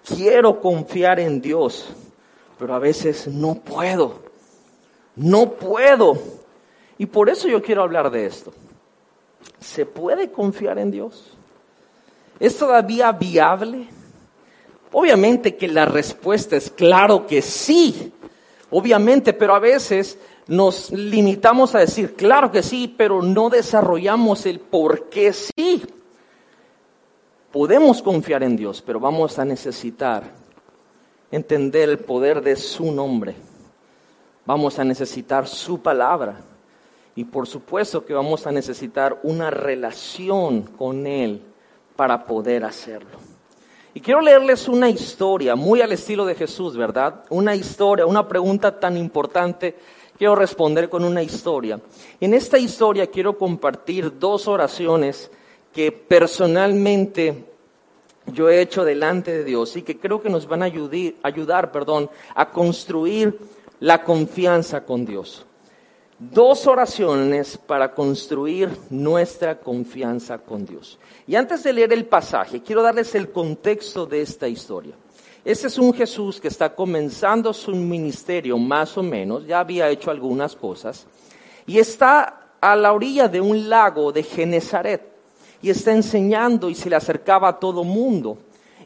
Quiero 0.03 0.59
confiar 0.59 1.19
en 1.19 1.41
Dios, 1.41 1.89
pero 2.57 2.73
a 2.73 2.79
veces 2.79 3.27
no 3.27 3.55
puedo. 3.55 4.21
No 5.15 5.51
puedo. 5.51 6.17
Y 6.97 7.05
por 7.05 7.29
eso 7.29 7.47
yo 7.47 7.61
quiero 7.61 7.83
hablar 7.83 8.09
de 8.09 8.25
esto. 8.25 8.51
¿Se 9.59 9.85
puede 9.85 10.31
confiar 10.31 10.79
en 10.79 10.91
Dios? 10.91 11.37
¿Es 12.39 12.57
todavía 12.57 13.11
viable? 13.11 13.87
Obviamente 14.91 15.55
que 15.55 15.67
la 15.67 15.85
respuesta 15.85 16.55
es 16.55 16.69
claro 16.71 17.27
que 17.27 17.41
sí. 17.41 18.11
Obviamente, 18.71 19.33
pero 19.33 19.53
a 19.53 19.59
veces 19.59 20.17
nos 20.51 20.91
limitamos 20.91 21.75
a 21.75 21.79
decir, 21.79 22.13
claro 22.13 22.51
que 22.51 22.61
sí, 22.61 22.93
pero 22.97 23.21
no 23.21 23.49
desarrollamos 23.49 24.45
el 24.45 24.59
por 24.59 25.07
qué 25.07 25.31
sí. 25.31 25.81
Podemos 27.53 28.01
confiar 28.01 28.43
en 28.43 28.57
Dios, 28.57 28.83
pero 28.85 28.99
vamos 28.99 29.39
a 29.39 29.45
necesitar 29.45 30.23
entender 31.31 31.87
el 31.87 31.99
poder 31.99 32.41
de 32.41 32.57
su 32.57 32.91
nombre. 32.91 33.33
Vamos 34.45 34.77
a 34.77 34.83
necesitar 34.83 35.47
su 35.47 35.81
palabra. 35.81 36.41
Y 37.15 37.23
por 37.23 37.47
supuesto 37.47 38.03
que 38.03 38.13
vamos 38.13 38.45
a 38.45 38.51
necesitar 38.51 39.21
una 39.23 39.51
relación 39.51 40.63
con 40.63 41.07
Él 41.07 41.43
para 41.95 42.25
poder 42.25 42.65
hacerlo. 42.65 43.19
Y 43.93 44.01
quiero 44.01 44.19
leerles 44.19 44.67
una 44.67 44.89
historia 44.89 45.55
muy 45.55 45.79
al 45.79 45.93
estilo 45.93 46.25
de 46.25 46.35
Jesús, 46.35 46.75
¿verdad? 46.75 47.23
Una 47.29 47.55
historia, 47.55 48.05
una 48.05 48.27
pregunta 48.27 48.81
tan 48.81 48.97
importante 48.97 49.77
quiero 50.21 50.35
responder 50.35 50.87
con 50.87 51.03
una 51.03 51.23
historia. 51.23 51.81
En 52.19 52.35
esta 52.35 52.59
historia 52.59 53.07
quiero 53.07 53.39
compartir 53.39 54.19
dos 54.19 54.47
oraciones 54.47 55.31
que 55.73 55.91
personalmente 55.91 57.45
yo 58.27 58.47
he 58.47 58.61
hecho 58.61 58.85
delante 58.85 59.35
de 59.35 59.43
Dios 59.43 59.75
y 59.77 59.81
que 59.81 59.97
creo 59.97 60.21
que 60.21 60.29
nos 60.29 60.47
van 60.47 60.61
a 60.61 60.65
ayudar, 60.65 61.13
ayudar 61.23 61.71
perdón, 61.71 62.07
a 62.35 62.51
construir 62.51 63.35
la 63.79 64.03
confianza 64.03 64.85
con 64.85 65.07
Dios. 65.07 65.43
Dos 66.19 66.67
oraciones 66.67 67.57
para 67.57 67.91
construir 67.91 68.69
nuestra 68.91 69.59
confianza 69.59 70.37
con 70.37 70.67
Dios. 70.67 70.99
Y 71.25 71.33
antes 71.33 71.63
de 71.63 71.73
leer 71.73 71.93
el 71.93 72.05
pasaje, 72.05 72.61
quiero 72.61 72.83
darles 72.83 73.15
el 73.15 73.31
contexto 73.31 74.05
de 74.05 74.21
esta 74.21 74.47
historia. 74.47 74.93
Ese 75.43 75.67
es 75.67 75.77
un 75.79 75.93
Jesús 75.93 76.39
que 76.39 76.49
está 76.49 76.75
comenzando 76.75 77.51
su 77.51 77.71
ministerio 77.71 78.57
más 78.59 78.95
o 78.97 79.03
menos, 79.03 79.45
ya 79.47 79.59
había 79.59 79.89
hecho 79.89 80.11
algunas 80.11 80.55
cosas, 80.55 81.07
y 81.65 81.79
está 81.79 82.41
a 82.61 82.75
la 82.75 82.93
orilla 82.93 83.27
de 83.27 83.41
un 83.41 83.67
lago 83.67 84.11
de 84.11 84.21
Genezaret 84.21 85.01
y 85.61 85.71
está 85.71 85.91
enseñando 85.91 86.69
y 86.69 86.75
se 86.75 86.89
le 86.89 86.95
acercaba 86.95 87.49
a 87.49 87.59
todo 87.59 87.83
mundo. 87.83 88.37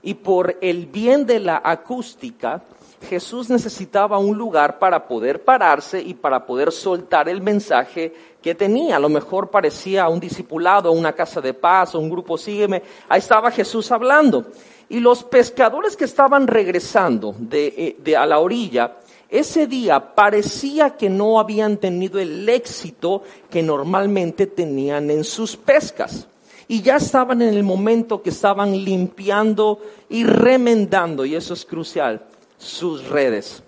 Y 0.02 0.14
por 0.14 0.58
el 0.62 0.86
bien 0.86 1.26
de 1.26 1.40
la 1.40 1.62
acústica, 1.64 2.64
Jesús 3.10 3.50
necesitaba 3.50 4.18
un 4.18 4.38
lugar 4.38 4.80
para 4.80 5.08
poder 5.08 5.44
pararse 5.44 6.02
y 6.02 6.14
para 6.14 6.46
poder 6.46 6.72
soltar 6.72 7.28
el 7.28 7.42
mensaje 7.42 8.14
que 8.46 8.54
tenía. 8.54 8.98
A 8.98 9.00
lo 9.00 9.10
mejor 9.10 9.50
parecía 9.50 10.08
un 10.08 10.20
discipulado, 10.20 10.92
una 10.92 11.14
casa 11.14 11.42
de 11.42 11.56
paz, 11.56 11.96
un 11.96 12.12
grupo 12.12 12.38
sígueme. 12.38 12.84
Ahí 13.10 13.18
estaba 13.18 13.50
Jesús 13.50 13.92
hablando. 13.92 14.46
Y 14.88 15.00
los 15.00 15.24
pescadores 15.24 15.98
que 15.98 16.06
estaban 16.06 16.46
regresando 16.46 17.34
de, 17.40 17.98
eh, 18.06 18.16
a 18.16 18.28
la 18.28 18.38
orilla, 18.38 18.98
ese 19.32 19.66
día 19.66 20.14
parecía 20.14 20.92
que 20.92 21.10
no 21.10 21.40
habían 21.40 21.78
tenido 21.78 22.20
el 22.20 22.48
éxito 22.48 23.24
que 23.50 23.64
normalmente 23.64 24.46
tenían 24.46 25.10
en 25.10 25.24
sus 25.24 25.58
pescas. 25.58 26.28
Y 26.68 26.84
ya 26.84 26.98
estaban 26.98 27.42
en 27.42 27.52
el 27.52 27.64
momento 27.64 28.22
que 28.22 28.30
estaban 28.30 28.74
limpiando 28.74 29.80
y 30.08 30.24
remendando, 30.24 31.26
y 31.26 31.34
eso 31.34 31.56
es 31.56 31.66
crucial, 31.66 32.22
sus 32.60 33.08
redes. 33.10 33.64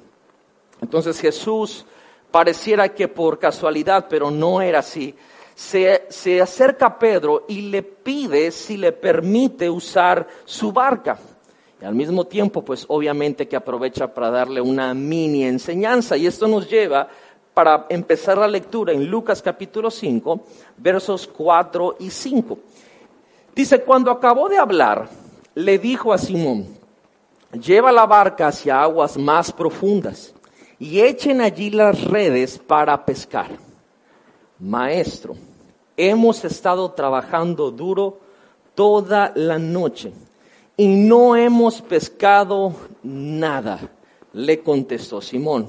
Entonces 0.83 1.19
Jesús 1.19 1.83
pareciera 2.31 2.89
que 2.89 3.07
por 3.07 3.39
casualidad, 3.39 4.07
pero 4.09 4.31
no 4.31 4.61
era 4.61 4.79
así, 4.79 5.15
se, 5.55 6.41
acerca 6.41 6.85
a 6.85 6.99
Pedro 6.99 7.45
y 7.47 7.61
le 7.61 7.81
pide 7.81 8.51
si 8.51 8.77
le 8.77 8.91
permite 8.91 9.69
usar 9.69 10.27
su 10.45 10.71
barca. 10.71 11.17
Y 11.81 11.85
al 11.85 11.95
mismo 11.95 12.25
tiempo, 12.25 12.63
pues 12.63 12.85
obviamente 12.87 13.47
que 13.47 13.55
aprovecha 13.55 14.13
para 14.13 14.29
darle 14.29 14.61
una 14.61 14.93
mini 14.93 15.43
enseñanza. 15.45 16.15
Y 16.15 16.27
esto 16.27 16.47
nos 16.47 16.69
lleva 16.69 17.07
para 17.53 17.87
empezar 17.89 18.37
la 18.37 18.47
lectura 18.47 18.93
en 18.93 19.07
Lucas 19.07 19.41
capítulo 19.41 19.89
5, 19.89 20.45
versos 20.77 21.27
4 21.27 21.97
y 21.99 22.09
5. 22.11 22.59
Dice, 23.55 23.81
cuando 23.81 24.11
acabó 24.11 24.49
de 24.49 24.59
hablar, 24.59 25.09
le 25.55 25.79
dijo 25.79 26.13
a 26.13 26.19
Simón, 26.19 26.67
lleva 27.51 27.91
la 27.91 28.05
barca 28.05 28.47
hacia 28.47 28.79
aguas 28.79 29.17
más 29.17 29.51
profundas 29.51 30.35
y 30.79 31.01
echen 31.01 31.41
allí 31.41 31.69
las 31.69 32.03
redes 32.03 32.57
para 32.57 33.05
pescar. 33.05 33.49
Maestro, 34.59 35.35
hemos 35.95 36.43
estado 36.45 36.91
trabajando 36.91 37.71
duro 37.71 38.19
toda 38.75 39.31
la 39.35 39.57
noche 39.57 40.11
y 40.75 40.87
no 40.87 41.35
hemos 41.35 41.81
pescado 41.81 42.73
nada, 43.03 43.79
le 44.33 44.61
contestó 44.61 45.21
Simón. 45.21 45.67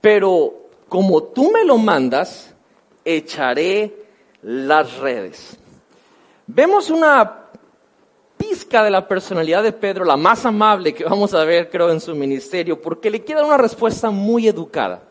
Pero 0.00 0.68
como 0.88 1.22
tú 1.22 1.50
me 1.50 1.64
lo 1.64 1.78
mandas, 1.78 2.54
echaré 3.04 3.94
las 4.42 4.98
redes. 4.98 5.58
Vemos 6.46 6.90
una 6.90 7.47
pizca 8.48 8.82
de 8.82 8.90
la 8.90 9.06
personalidad 9.08 9.62
de 9.62 9.72
Pedro, 9.72 10.04
la 10.04 10.16
más 10.16 10.46
amable 10.46 10.94
que 10.94 11.04
vamos 11.04 11.34
a 11.34 11.44
ver, 11.44 11.70
creo, 11.70 11.90
en 11.90 12.00
su 12.00 12.14
ministerio, 12.14 12.80
porque 12.80 13.10
le 13.10 13.24
queda 13.24 13.44
una 13.44 13.56
respuesta 13.56 14.10
muy 14.10 14.48
educada 14.48 15.02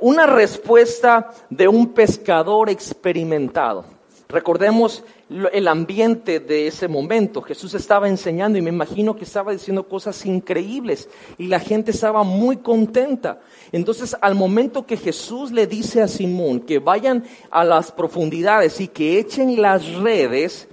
una 0.00 0.26
respuesta 0.26 1.30
de 1.48 1.68
un 1.68 1.92
pescador 1.92 2.70
experimentado. 2.70 3.84
Recordemos 4.28 5.04
el 5.52 5.66
ambiente 5.66 6.38
de 6.38 6.68
ese 6.68 6.86
momento. 6.86 7.42
Jesús 7.42 7.74
estaba 7.74 8.08
enseñando 8.08 8.58
y 8.58 8.62
me 8.62 8.70
imagino 8.70 9.16
que 9.16 9.24
estaba 9.24 9.50
diciendo 9.50 9.88
cosas 9.88 10.24
increíbles 10.24 11.08
y 11.36 11.48
la 11.48 11.58
gente 11.58 11.90
estaba 11.90 12.22
muy 12.22 12.58
contenta. 12.58 13.40
Entonces, 13.72 14.16
al 14.20 14.36
momento 14.36 14.86
que 14.86 14.96
Jesús 14.96 15.50
le 15.50 15.66
dice 15.66 16.00
a 16.00 16.08
Simón 16.08 16.60
que 16.60 16.78
vayan 16.78 17.24
a 17.50 17.64
las 17.64 17.90
profundidades 17.90 18.80
y 18.80 18.86
que 18.86 19.18
echen 19.18 19.60
las 19.60 19.94
redes, 19.96 20.68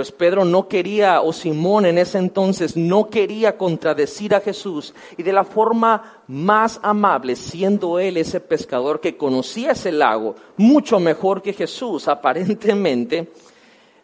pues 0.00 0.12
Pedro 0.12 0.46
no 0.46 0.66
quería, 0.66 1.20
o 1.20 1.30
Simón 1.30 1.84
en 1.84 1.98
ese 1.98 2.16
entonces 2.16 2.74
no 2.74 3.10
quería 3.10 3.58
contradecir 3.58 4.34
a 4.34 4.40
Jesús 4.40 4.94
y 5.18 5.22
de 5.22 5.30
la 5.30 5.44
forma 5.44 6.22
más 6.26 6.80
amable, 6.82 7.36
siendo 7.36 7.98
él 7.98 8.16
ese 8.16 8.40
pescador 8.40 8.98
que 8.98 9.18
conocía 9.18 9.72
ese 9.72 9.92
lago 9.92 10.36
mucho 10.56 11.00
mejor 11.00 11.42
que 11.42 11.52
Jesús 11.52 12.08
aparentemente, 12.08 13.30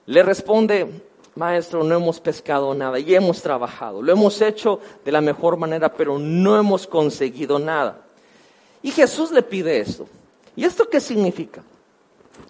le 0.05 0.23
responde, 0.23 0.87
maestro, 1.35 1.83
no 1.83 1.97
hemos 1.97 2.21
pescado 2.21 2.75
nada 2.75 2.99
y 2.99 3.15
hemos 3.15 3.41
trabajado, 3.41 4.03
lo 4.03 4.13
hemos 4.13 4.43
hecho 4.43 4.81
de 5.03 5.13
la 5.13 5.23
mejor 5.23 5.57
manera, 5.57 5.91
pero 5.95 6.19
no 6.19 6.59
hemos 6.59 6.87
conseguido 6.87 7.59
nada. 7.59 8.03
Y 8.83 8.91
Jesús 8.91 9.31
le 9.31 9.43
pide 9.43 9.81
esto. 9.81 10.07
¿Y 10.57 10.65
esto 10.65 10.91
qué 10.91 11.01
significa? 11.01 11.63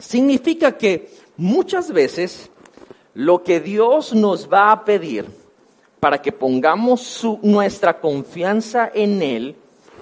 Significa 0.00 0.76
que 0.76 1.14
muchas 1.36 1.92
veces 1.92 2.50
lo 3.16 3.42
que 3.42 3.60
Dios 3.60 4.12
nos 4.12 4.52
va 4.52 4.70
a 4.70 4.84
pedir 4.84 5.24
para 5.98 6.20
que 6.20 6.32
pongamos 6.32 7.26
nuestra 7.40 7.98
confianza 7.98 8.90
en 8.92 9.22
Él 9.22 9.56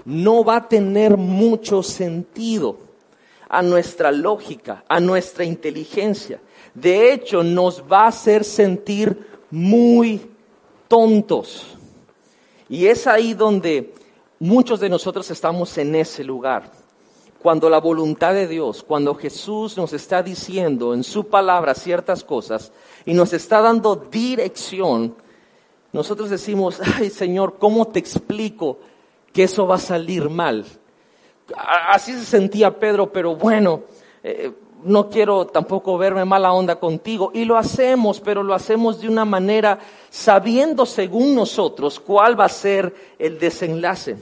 no 0.04 0.44
va 0.44 0.56
a 0.56 0.68
tener 0.68 1.16
mucho 1.16 1.84
sentido 1.84 2.76
a 3.48 3.62
nuestra 3.62 4.10
lógica, 4.10 4.84
a 4.88 4.98
nuestra 4.98 5.44
inteligencia. 5.44 6.40
De 6.74 7.12
hecho, 7.12 7.44
nos 7.44 7.84
va 7.84 8.00
a 8.00 8.08
hacer 8.08 8.42
sentir 8.42 9.24
muy 9.48 10.20
tontos. 10.88 11.78
Y 12.68 12.86
es 12.86 13.06
ahí 13.06 13.32
donde 13.32 13.94
muchos 14.40 14.80
de 14.80 14.88
nosotros 14.88 15.30
estamos 15.30 15.78
en 15.78 15.94
ese 15.94 16.24
lugar 16.24 16.68
cuando 17.44 17.68
la 17.68 17.78
voluntad 17.78 18.32
de 18.32 18.48
Dios, 18.48 18.82
cuando 18.82 19.14
Jesús 19.14 19.76
nos 19.76 19.92
está 19.92 20.22
diciendo 20.22 20.94
en 20.94 21.04
su 21.04 21.28
palabra 21.28 21.74
ciertas 21.74 22.24
cosas 22.24 22.72
y 23.06 23.14
nos 23.14 23.32
está 23.32 23.60
dando 23.60 23.96
dirección, 23.96 25.14
nosotros 25.92 26.30
decimos, 26.30 26.80
ay 26.98 27.10
Señor, 27.10 27.56
¿cómo 27.58 27.86
te 27.88 27.98
explico 27.98 28.78
que 29.32 29.44
eso 29.44 29.66
va 29.66 29.76
a 29.76 29.78
salir 29.78 30.28
mal? 30.28 30.64
Así 31.56 32.12
se 32.12 32.24
sentía 32.24 32.78
Pedro, 32.78 33.12
pero 33.12 33.36
bueno, 33.36 33.82
eh, 34.22 34.50
no 34.84 35.08
quiero 35.08 35.46
tampoco 35.46 35.96
verme 35.98 36.24
mala 36.24 36.52
onda 36.52 36.76
contigo. 36.76 37.30
Y 37.34 37.44
lo 37.44 37.56
hacemos, 37.56 38.20
pero 38.20 38.42
lo 38.42 38.54
hacemos 38.54 39.00
de 39.00 39.08
una 39.08 39.24
manera 39.24 39.78
sabiendo 40.10 40.86
según 40.86 41.34
nosotros 41.34 41.98
cuál 41.98 42.38
va 42.38 42.44
a 42.44 42.50
ser 42.50 42.94
el 43.18 43.38
desenlace. 43.38 44.16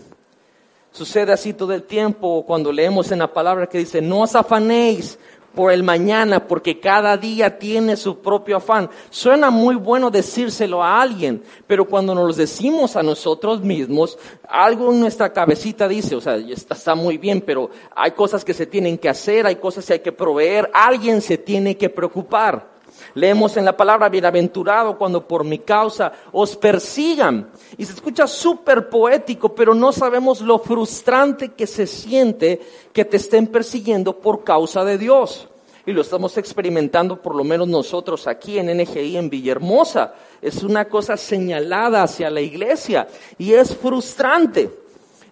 Sucede 0.92 1.32
así 1.32 1.54
todo 1.54 1.72
el 1.72 1.84
tiempo 1.84 2.44
cuando 2.46 2.70
leemos 2.70 3.10
en 3.12 3.20
la 3.20 3.32
palabra 3.32 3.66
que 3.66 3.78
dice, 3.78 4.02
no 4.02 4.20
os 4.20 4.34
afanéis 4.34 5.18
por 5.54 5.72
el 5.72 5.82
mañana, 5.82 6.46
porque 6.46 6.80
cada 6.80 7.16
día 7.16 7.58
tiene 7.58 7.96
su 7.96 8.18
propio 8.18 8.56
afán. 8.56 8.90
Suena 9.10 9.50
muy 9.50 9.76
bueno 9.76 10.10
decírselo 10.10 10.82
a 10.82 11.00
alguien, 11.00 11.42
pero 11.66 11.86
cuando 11.86 12.14
nos 12.14 12.26
lo 12.26 12.32
decimos 12.34 12.96
a 12.96 13.02
nosotros 13.02 13.60
mismos, 13.60 14.18
algo 14.48 14.92
en 14.92 15.00
nuestra 15.00 15.32
cabecita 15.32 15.86
dice, 15.88 16.16
o 16.16 16.20
sea, 16.20 16.36
está, 16.36 16.74
está 16.74 16.94
muy 16.94 17.18
bien, 17.18 17.40
pero 17.40 17.70
hay 17.94 18.12
cosas 18.12 18.44
que 18.44 18.54
se 18.54 18.66
tienen 18.66 18.98
que 18.98 19.08
hacer, 19.08 19.46
hay 19.46 19.56
cosas 19.56 19.86
que 19.86 19.92
hay 19.94 20.00
que 20.00 20.12
proveer, 20.12 20.70
alguien 20.72 21.20
se 21.20 21.38
tiene 21.38 21.76
que 21.76 21.90
preocupar. 21.90 22.71
Leemos 23.14 23.56
en 23.56 23.64
la 23.64 23.76
palabra 23.76 24.08
bienaventurado 24.08 24.96
cuando 24.96 25.26
por 25.26 25.44
mi 25.44 25.58
causa 25.58 26.12
os 26.32 26.56
persigan. 26.56 27.50
Y 27.76 27.84
se 27.84 27.92
escucha 27.92 28.26
súper 28.26 28.88
poético, 28.88 29.54
pero 29.54 29.74
no 29.74 29.92
sabemos 29.92 30.40
lo 30.40 30.58
frustrante 30.58 31.50
que 31.50 31.66
se 31.66 31.86
siente 31.86 32.60
que 32.92 33.04
te 33.04 33.18
estén 33.18 33.46
persiguiendo 33.48 34.18
por 34.18 34.44
causa 34.44 34.84
de 34.84 34.98
Dios. 34.98 35.48
Y 35.84 35.92
lo 35.92 36.00
estamos 36.00 36.38
experimentando 36.38 37.20
por 37.20 37.34
lo 37.34 37.44
menos 37.44 37.68
nosotros 37.68 38.26
aquí 38.26 38.58
en 38.58 38.74
NGI, 38.78 39.16
en 39.16 39.28
Villahermosa. 39.28 40.14
Es 40.40 40.62
una 40.62 40.86
cosa 40.86 41.16
señalada 41.16 42.04
hacia 42.04 42.30
la 42.30 42.40
iglesia 42.40 43.08
y 43.36 43.52
es 43.52 43.76
frustrante. 43.76 44.70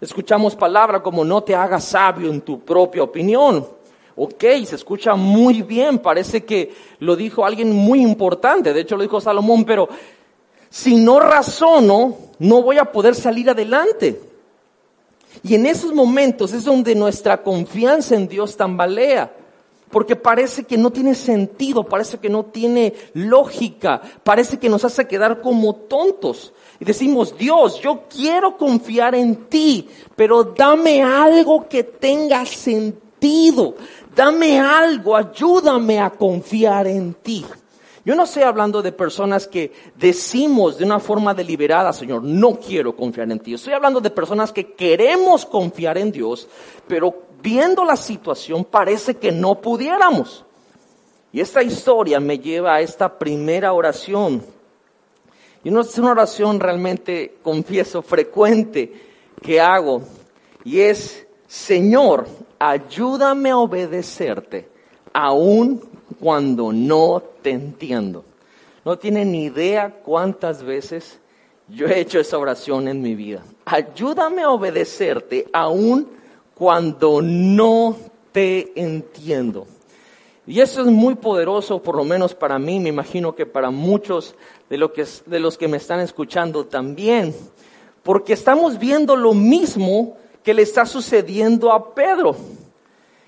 Escuchamos 0.01 0.57
palabras 0.57 1.03
como 1.03 1.25
no 1.25 1.43
te 1.43 1.55
hagas 1.55 1.85
sabio 1.85 2.31
en 2.31 2.41
tu 2.41 2.61
propia 2.61 3.03
opinión 3.03 3.80
Ok, 4.23 4.45
se 4.67 4.75
escucha 4.75 5.15
muy 5.15 5.63
bien, 5.63 5.99
parece 5.99 6.45
que 6.45 6.75
lo 6.99 7.17
dijo 7.17 7.47
alguien 7.47 7.75
muy 7.75 8.03
importante, 8.03 8.75
de 8.75 8.83
hecho 8.83 8.95
lo 8.95 9.03
dijo 9.03 9.19
Salomón, 9.19 9.65
pero 9.65 9.89
si 10.69 10.97
no 10.97 11.19
razono, 11.21 12.19
no 12.39 12.63
voy 12.63 12.77
a 12.77 12.93
poder 12.93 13.15
salir 13.15 13.49
adelante. 13.49 14.21
Y 15.43 15.55
en 15.55 15.65
esos 15.65 15.95
momentos 15.95 16.53
es 16.53 16.65
donde 16.65 16.95
nuestra 16.95 17.43
confianza 17.43 18.15
en 18.15 18.29
Dios 18.29 18.59
tambalea, 18.59 19.33
porque 19.91 20.17
parece 20.17 20.65
que 20.65 20.77
no 20.77 20.91
tiene 20.91 21.15
sentido, 21.15 21.85
parece 21.85 22.19
que 22.19 22.29
no 22.29 22.45
tiene 22.45 22.93
lógica, 23.15 24.03
parece 24.23 24.59
que 24.59 24.69
nos 24.69 24.85
hace 24.85 25.09
quedar 25.09 25.41
como 25.41 25.75
tontos. 25.75 26.53
Y 26.79 26.85
decimos, 26.85 27.39
Dios, 27.39 27.81
yo 27.81 28.03
quiero 28.15 28.59
confiar 28.59 29.15
en 29.15 29.47
ti, 29.47 29.89
pero 30.15 30.45
dame 30.45 31.03
algo 31.03 31.67
que 31.67 31.85
tenga 31.85 32.45
sentido 32.45 33.01
dame 34.15 34.59
algo, 34.59 35.17
ayúdame 35.17 36.01
a 36.01 36.11
confiar 36.11 36.87
en 36.87 37.15
ti. 37.15 37.45
Yo 38.05 38.15
no 38.15 38.25
estoy 38.25 38.45
hablando 38.45 38.81
de 38.81 38.93
personas 38.93 39.47
que 39.47 39.73
decimos 39.97 40.79
de 40.79 40.85
una 40.85 40.99
forma 40.99 41.35
deliberada, 41.35 41.93
Señor, 41.93 42.23
no 42.23 42.59
quiero 42.59 42.97
confiar 42.97 43.31
en 43.31 43.39
ti. 43.41 43.55
Estoy 43.55 43.75
hablando 43.75 44.01
de 44.01 44.11
personas 44.11 44.53
que 44.53 44.73
queremos 44.73 45.45
confiar 45.45 45.99
en 45.99 46.11
Dios, 46.11 46.49
pero 46.89 47.15
viendo 47.43 47.85
la 47.85 47.97
situación 47.97 48.65
parece 48.65 49.17
que 49.17 49.31
no 49.31 49.61
pudiéramos. 49.61 50.45
Y 51.33 51.41
esta 51.41 51.63
historia 51.63 52.19
me 52.21 52.39
lleva 52.39 52.75
a 52.75 52.81
esta 52.81 53.19
primera 53.19 53.73
oración. 53.73 54.43
Y 55.63 55.71
no 55.71 55.83
es 55.83 55.97
una 55.99 56.13
oración 56.13 56.59
realmente, 56.59 57.37
confieso, 57.43 58.01
frecuente 58.01 58.93
que 59.43 59.61
hago. 59.61 60.03
Y 60.65 60.81
es, 60.81 61.27
Señor, 61.47 62.27
ayúdame 62.61 63.51
a 63.51 63.57
obedecerte 63.57 64.69
aun 65.13 65.81
cuando 66.21 66.73
no 66.73 67.23
te 67.43 67.51
entiendo. 67.51 68.25
No 68.85 68.99
tienen 68.99 69.33
ni 69.33 69.45
idea 69.45 69.91
cuántas 70.05 70.63
veces 70.63 71.19
yo 71.69 71.87
he 71.87 72.01
hecho 72.01 72.21
esa 72.21 72.39
oración 72.39 72.87
en 72.87 73.01
mi 73.03 73.15
vida. 73.15 73.43
Ayúdame 73.65 74.43
a 74.43 74.51
obedecerte 74.51 75.47
aun 75.53 76.09
cuando 76.55 77.23
no 77.23 77.97
te 78.33 78.73
entiendo. 78.81 79.67
Y 80.47 80.61
eso 80.61 80.81
es 80.83 80.89
muy 80.89 81.15
poderoso, 81.15 81.83
por 81.83 81.97
lo 81.97 82.05
menos 82.05 82.35
para 82.35 82.59
mí, 82.59 82.81
me 82.81 82.89
imagino 82.89 83.35
que 83.35 83.47
para 83.47 83.71
muchos 83.71 84.35
de, 84.69 84.79
de 85.27 85.41
los 85.41 85.57
que 85.57 85.69
me 85.69 85.77
están 85.77 86.01
escuchando 86.01 86.67
también, 86.67 87.35
porque 88.03 88.33
estamos 88.33 88.79
viendo 88.79 89.15
lo 89.17 89.33
mismo 89.33 90.17
que 90.43 90.55
le 90.55 90.63
está 90.63 90.87
sucediendo 90.87 91.73
a 91.73 91.95
Pedro. 91.95 92.37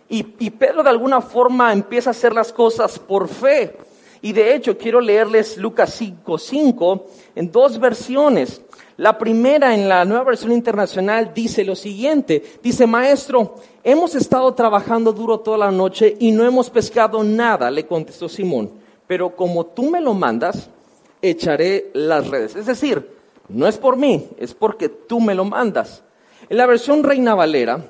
Y, 0.09 0.51
Pedro 0.51 0.83
de 0.83 0.91
alguna 0.91 1.23
forma 1.23 1.73
empieza 1.73 2.11
a 2.11 2.13
hacer 2.13 2.35
las 2.35 2.53
cosas 2.53 2.99
por 2.99 3.29
fe. 3.29 3.77
Y 4.21 4.33
de 4.33 4.55
hecho 4.55 4.77
quiero 4.77 5.01
leerles 5.01 5.57
Lucas 5.57 6.01
5.5 6.01 7.03
en 7.35 7.51
dos 7.51 7.81
versiones. 7.81 8.61
La 8.99 9.17
primera 9.17 9.75
en 9.75 9.89
la 9.89 10.05
nueva 10.05 10.25
versión 10.25 10.53
internacional 10.53 11.33
dice 11.35 11.65
lo 11.65 11.75
siguiente. 11.75 12.43
Dice, 12.63 12.87
maestro, 12.87 13.55
hemos 13.83 14.15
estado 14.15 14.53
trabajando 14.53 15.13
duro 15.13 15.41
toda 15.41 15.57
la 15.57 15.71
noche 15.71 16.15
y 16.21 16.31
no 16.31 16.45
hemos 16.45 16.69
pescado 16.69 17.25
nada, 17.25 17.71
le 17.71 17.87
contestó 17.87 18.29
Simón. 18.29 18.71
Pero 19.07 19.35
como 19.35 19.65
tú 19.65 19.91
me 19.91 20.01
lo 20.01 20.13
mandas, 20.13 20.69
echaré 21.23 21.91
las 21.95 22.29
redes. 22.29 22.55
Es 22.55 22.67
decir, 22.67 23.09
no 23.49 23.67
es 23.67 23.79
por 23.79 23.97
mí, 23.97 24.29
es 24.37 24.53
porque 24.53 24.91
tú 24.91 25.21
me 25.21 25.35
lo 25.35 25.47
mandas. 25.47 26.03
En 26.49 26.57
la 26.57 26.67
versión 26.67 27.05
Reina 27.05 27.35
Valera 27.35 27.85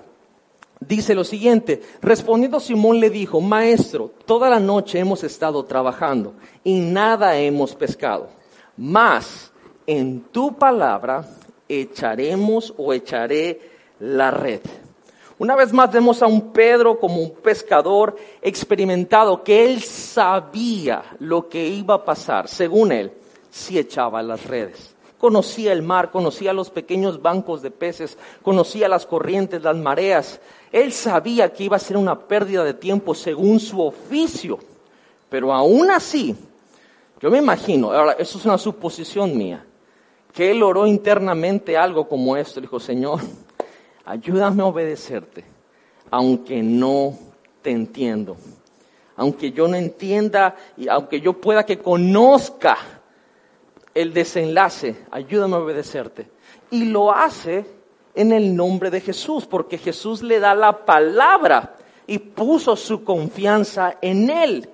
dice 0.80 1.14
lo 1.14 1.24
siguiente, 1.24 1.82
respondiendo 2.00 2.60
Simón 2.60 3.00
le 3.00 3.10
dijo, 3.10 3.40
Maestro, 3.40 4.12
toda 4.26 4.50
la 4.50 4.60
noche 4.60 4.98
hemos 4.98 5.24
estado 5.24 5.64
trabajando 5.64 6.34
y 6.62 6.80
nada 6.80 7.36
hemos 7.38 7.74
pescado, 7.74 8.28
mas 8.76 9.52
en 9.86 10.20
tu 10.30 10.56
palabra 10.56 11.24
echaremos 11.68 12.74
o 12.76 12.92
echaré 12.92 13.60
la 14.00 14.30
red. 14.30 14.60
Una 15.38 15.56
vez 15.56 15.72
más 15.72 15.90
vemos 15.90 16.22
a 16.22 16.26
un 16.26 16.52
Pedro 16.52 17.00
como 17.00 17.20
un 17.20 17.30
pescador 17.32 18.16
experimentado, 18.42 19.42
que 19.42 19.64
él 19.64 19.82
sabía 19.82 21.02
lo 21.18 21.48
que 21.48 21.66
iba 21.66 21.94
a 21.94 22.04
pasar, 22.04 22.48
según 22.48 22.92
él, 22.92 23.12
si 23.50 23.78
echaba 23.78 24.22
las 24.22 24.44
redes 24.46 24.91
conocía 25.22 25.72
el 25.72 25.82
mar, 25.82 26.10
conocía 26.10 26.52
los 26.52 26.68
pequeños 26.68 27.22
bancos 27.22 27.62
de 27.62 27.70
peces, 27.70 28.18
conocía 28.42 28.88
las 28.88 29.06
corrientes, 29.06 29.62
las 29.62 29.76
mareas. 29.76 30.40
Él 30.72 30.92
sabía 30.92 31.52
que 31.52 31.62
iba 31.62 31.76
a 31.76 31.78
ser 31.78 31.96
una 31.96 32.18
pérdida 32.18 32.64
de 32.64 32.74
tiempo 32.74 33.14
según 33.14 33.60
su 33.60 33.80
oficio, 33.80 34.58
pero 35.28 35.54
aún 35.54 35.92
así, 35.92 36.34
yo 37.20 37.30
me 37.30 37.38
imagino, 37.38 37.92
ahora 37.92 38.16
eso 38.18 38.36
es 38.36 38.44
una 38.44 38.58
suposición 38.58 39.38
mía, 39.38 39.64
que 40.32 40.50
él 40.50 40.60
oró 40.60 40.88
internamente 40.88 41.76
algo 41.76 42.08
como 42.08 42.36
esto, 42.36 42.60
dijo, 42.60 42.80
Señor, 42.80 43.20
ayúdame 44.04 44.64
a 44.64 44.66
obedecerte, 44.66 45.44
aunque 46.10 46.64
no 46.64 47.16
te 47.62 47.70
entiendo. 47.70 48.36
aunque 49.14 49.52
yo 49.52 49.68
no 49.68 49.76
entienda 49.76 50.56
y 50.76 50.88
aunque 50.88 51.20
yo 51.20 51.34
pueda 51.34 51.64
que 51.64 51.78
conozca 51.78 52.76
el 53.94 54.12
desenlace, 54.12 54.96
ayúdame 55.10 55.56
a 55.56 55.60
obedecerte. 55.60 56.28
Y 56.70 56.86
lo 56.86 57.12
hace 57.12 57.64
en 58.14 58.32
el 58.32 58.54
nombre 58.54 58.90
de 58.90 59.00
Jesús, 59.00 59.46
porque 59.46 59.78
Jesús 59.78 60.22
le 60.22 60.40
da 60.40 60.54
la 60.54 60.84
palabra 60.84 61.76
y 62.06 62.18
puso 62.18 62.76
su 62.76 63.04
confianza 63.04 63.98
en 64.00 64.30
él. 64.30 64.68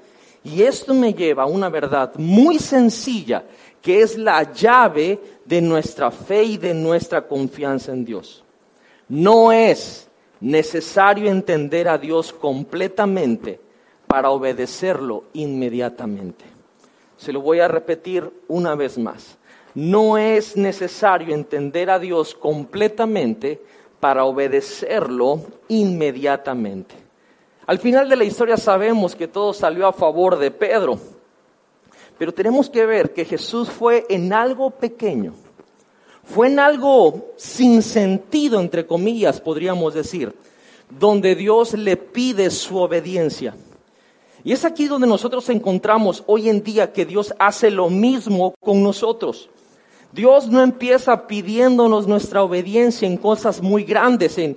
Y 0.45 0.63
esto 0.63 0.95
me 0.95 1.13
lleva 1.13 1.45
a 1.45 1.47
una 1.47 1.69
verdad 1.69 2.15
muy 2.17 2.59
sencilla, 2.59 3.45
que 3.83 4.03
es 4.03 4.17
la 4.17 4.53
llave 4.53 5.19
de 5.45 5.61
nuestra 5.61 6.11
fe 6.11 6.43
y 6.43 6.57
de 6.57 6.75
nuestra 6.75 7.27
confianza 7.27 7.93
en 7.93 8.05
Dios. 8.05 8.45
No 9.09 9.53
es 9.53 10.09
necesario 10.41 11.31
entender 11.31 11.89
a 11.89 11.99
Dios 11.99 12.33
completamente 12.33 13.61
para 14.07 14.31
obedecerlo 14.31 15.25
inmediatamente. 15.35 16.58
Se 17.19 17.33
lo 17.33 17.43
voy 17.43 17.61
a 17.61 17.69
repetir 17.69 18.31
una 18.49 18.75
vez 18.75 18.97
más. 18.97 19.37
No 19.75 20.17
es 20.17 20.57
necesario 20.57 21.35
entender 21.35 21.91
a 21.91 21.99
Dios 21.99 22.35
completamente 22.35 23.61
para 24.01 24.25
obedecerlo 24.25 25.43
inmediatamente. 25.69 26.95
Al 27.67 27.79
final 27.79 28.09
de 28.09 28.17
la 28.17 28.25
historia 28.25 28.57
sabemos 28.57 29.15
que 29.15 29.29
todo 29.29 29.53
salió 29.53 29.87
a 29.87 29.93
favor 29.93 30.39
de 30.39 30.51
Pedro, 30.51 30.99
pero 32.17 32.33
tenemos 32.33 32.71
que 32.71 32.87
ver 32.87 33.13
que 33.13 33.25
Jesús 33.25 33.69
fue 33.69 34.07
en 34.09 34.33
algo 34.33 34.71
pequeño, 34.71 35.35
fue 36.25 36.47
en 36.47 36.61
algo 36.61 37.33
sin 37.37 37.83
sentido, 37.83 38.61
entre 38.61 38.87
comillas, 38.87 39.41
podríamos 39.41 39.93
decir, 39.93 40.35
donde 40.89 41.35
Dios 41.35 41.75
le 41.75 41.97
pide 41.97 42.51
su 42.51 42.79
obediencia. 42.79 43.55
Y 44.45 44.53
es 44.53 44.65
aquí 44.65 44.87
donde 44.87 45.07
nosotros 45.07 45.49
encontramos 45.49 46.23
hoy 46.27 46.49
en 46.49 46.63
día 46.63 46.93
que 46.93 47.05
Dios 47.05 47.35
hace 47.39 47.71
lo 47.71 47.91
mismo 47.91 48.55
con 48.61 48.83
nosotros. 48.83 49.51
Dios 50.13 50.49
no 50.49 50.63
empieza 50.63 51.27
pidiéndonos 51.27 52.07
nuestra 52.07 52.43
obediencia 52.43 53.07
en 53.07 53.19
cosas 53.19 53.61
muy 53.61 53.85
grandes, 53.85 54.39
en 54.39 54.57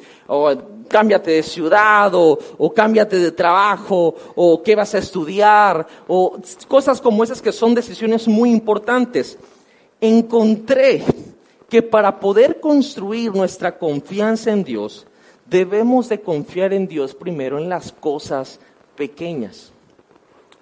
cámbiate 0.87 1.31
de 1.31 1.43
ciudad 1.43 2.13
o, 2.15 2.39
o 2.57 2.73
cámbiate 2.73 3.17
de 3.17 3.31
trabajo 3.31 4.15
o 4.35 4.63
qué 4.63 4.75
vas 4.75 4.95
a 4.95 4.99
estudiar 4.99 5.85
o 6.07 6.37
cosas 6.67 7.01
como 7.01 7.23
esas 7.23 7.41
que 7.41 7.51
son 7.51 7.75
decisiones 7.75 8.27
muy 8.27 8.49
importantes. 8.49 9.37
Encontré 9.99 11.03
que 11.67 11.81
para 11.81 12.19
poder 12.19 12.59
construir 12.59 13.33
nuestra 13.33 13.77
confianza 13.77 14.51
en 14.51 14.63
Dios, 14.63 15.05
debemos 15.49 16.07
de 16.07 16.21
confiar 16.21 16.73
en 16.73 16.87
Dios 16.87 17.13
primero 17.13 17.57
en 17.57 17.67
las 17.67 17.91
cosas 17.91 18.59
pequeñas. 19.01 19.73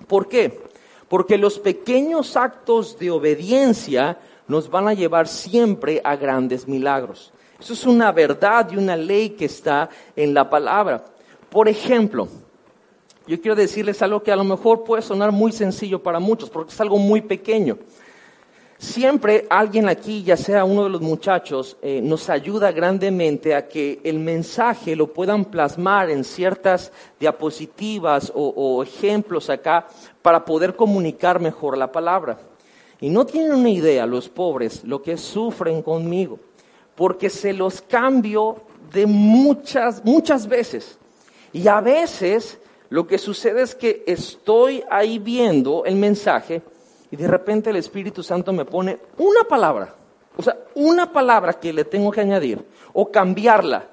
¿Por 0.07 0.29
qué? 0.29 0.61
Porque 1.09 1.37
los 1.37 1.59
pequeños 1.59 2.37
actos 2.37 2.97
de 2.97 3.11
obediencia 3.11 4.17
nos 4.47 4.69
van 4.69 4.87
a 4.87 4.93
llevar 4.93 5.27
siempre 5.27 5.99
a 6.05 6.15
grandes 6.15 6.65
milagros. 6.65 7.33
Eso 7.59 7.73
es 7.73 7.85
una 7.85 8.13
verdad 8.13 8.71
y 8.71 8.77
una 8.77 8.95
ley 8.95 9.31
que 9.31 9.43
está 9.43 9.89
en 10.15 10.33
la 10.33 10.49
palabra. 10.49 11.03
Por 11.49 11.67
ejemplo, 11.67 12.29
yo 13.27 13.41
quiero 13.41 13.57
decirles 13.57 14.01
algo 14.01 14.23
que 14.23 14.31
a 14.31 14.37
lo 14.37 14.45
mejor 14.45 14.85
puede 14.85 15.01
sonar 15.01 15.33
muy 15.33 15.51
sencillo 15.51 16.01
para 16.01 16.21
muchos, 16.21 16.49
porque 16.49 16.71
es 16.71 16.79
algo 16.79 16.97
muy 16.97 17.19
pequeño. 17.19 17.77
Siempre 18.79 19.45
alguien 19.49 19.89
aquí, 19.89 20.23
ya 20.23 20.37
sea 20.37 20.63
uno 20.63 20.85
de 20.85 20.89
los 20.89 21.01
muchachos, 21.01 21.75
eh, 21.81 21.99
nos 22.01 22.29
ayuda 22.29 22.71
grandemente 22.71 23.53
a 23.53 23.67
que 23.67 23.99
el 24.05 24.19
mensaje 24.19 24.95
lo 24.95 25.11
puedan 25.13 25.43
plasmar 25.43 26.09
en 26.09 26.23
ciertas 26.23 26.93
diapositivas 27.19 28.31
o, 28.33 28.47
o 28.55 28.81
ejemplos 28.81 29.49
acá 29.49 29.85
para 30.21 30.45
poder 30.45 30.77
comunicar 30.77 31.41
mejor 31.41 31.77
la 31.77 31.91
palabra. 31.91 32.39
Y 33.01 33.09
no 33.09 33.25
tienen 33.25 33.51
una 33.51 33.69
idea 33.69 34.05
los 34.05 34.29
pobres 34.29 34.83
lo 34.85 35.01
que 35.01 35.17
sufren 35.17 35.81
conmigo 35.81 36.39
porque 36.99 37.29
se 37.29 37.53
los 37.53 37.81
cambio 37.81 38.57
de 38.91 39.05
muchas, 39.05 40.03
muchas 40.03 40.47
veces. 40.47 40.97
Y 41.53 41.65
a 41.69 41.79
veces 41.79 42.59
lo 42.89 43.07
que 43.07 43.17
sucede 43.17 43.61
es 43.61 43.73
que 43.73 44.03
estoy 44.05 44.83
ahí 44.89 45.17
viendo 45.17 45.85
el 45.85 45.95
mensaje 45.95 46.61
y 47.11 47.15
de 47.15 47.27
repente 47.27 47.69
el 47.69 47.77
Espíritu 47.77 48.23
Santo 48.23 48.53
me 48.53 48.65
pone 48.65 48.99
una 49.17 49.43
palabra, 49.43 49.93
o 50.37 50.43
sea, 50.43 50.57
una 50.75 51.11
palabra 51.11 51.53
que 51.53 51.73
le 51.73 51.85
tengo 51.85 52.11
que 52.11 52.21
añadir 52.21 52.63
o 52.93 53.11
cambiarla. 53.11 53.87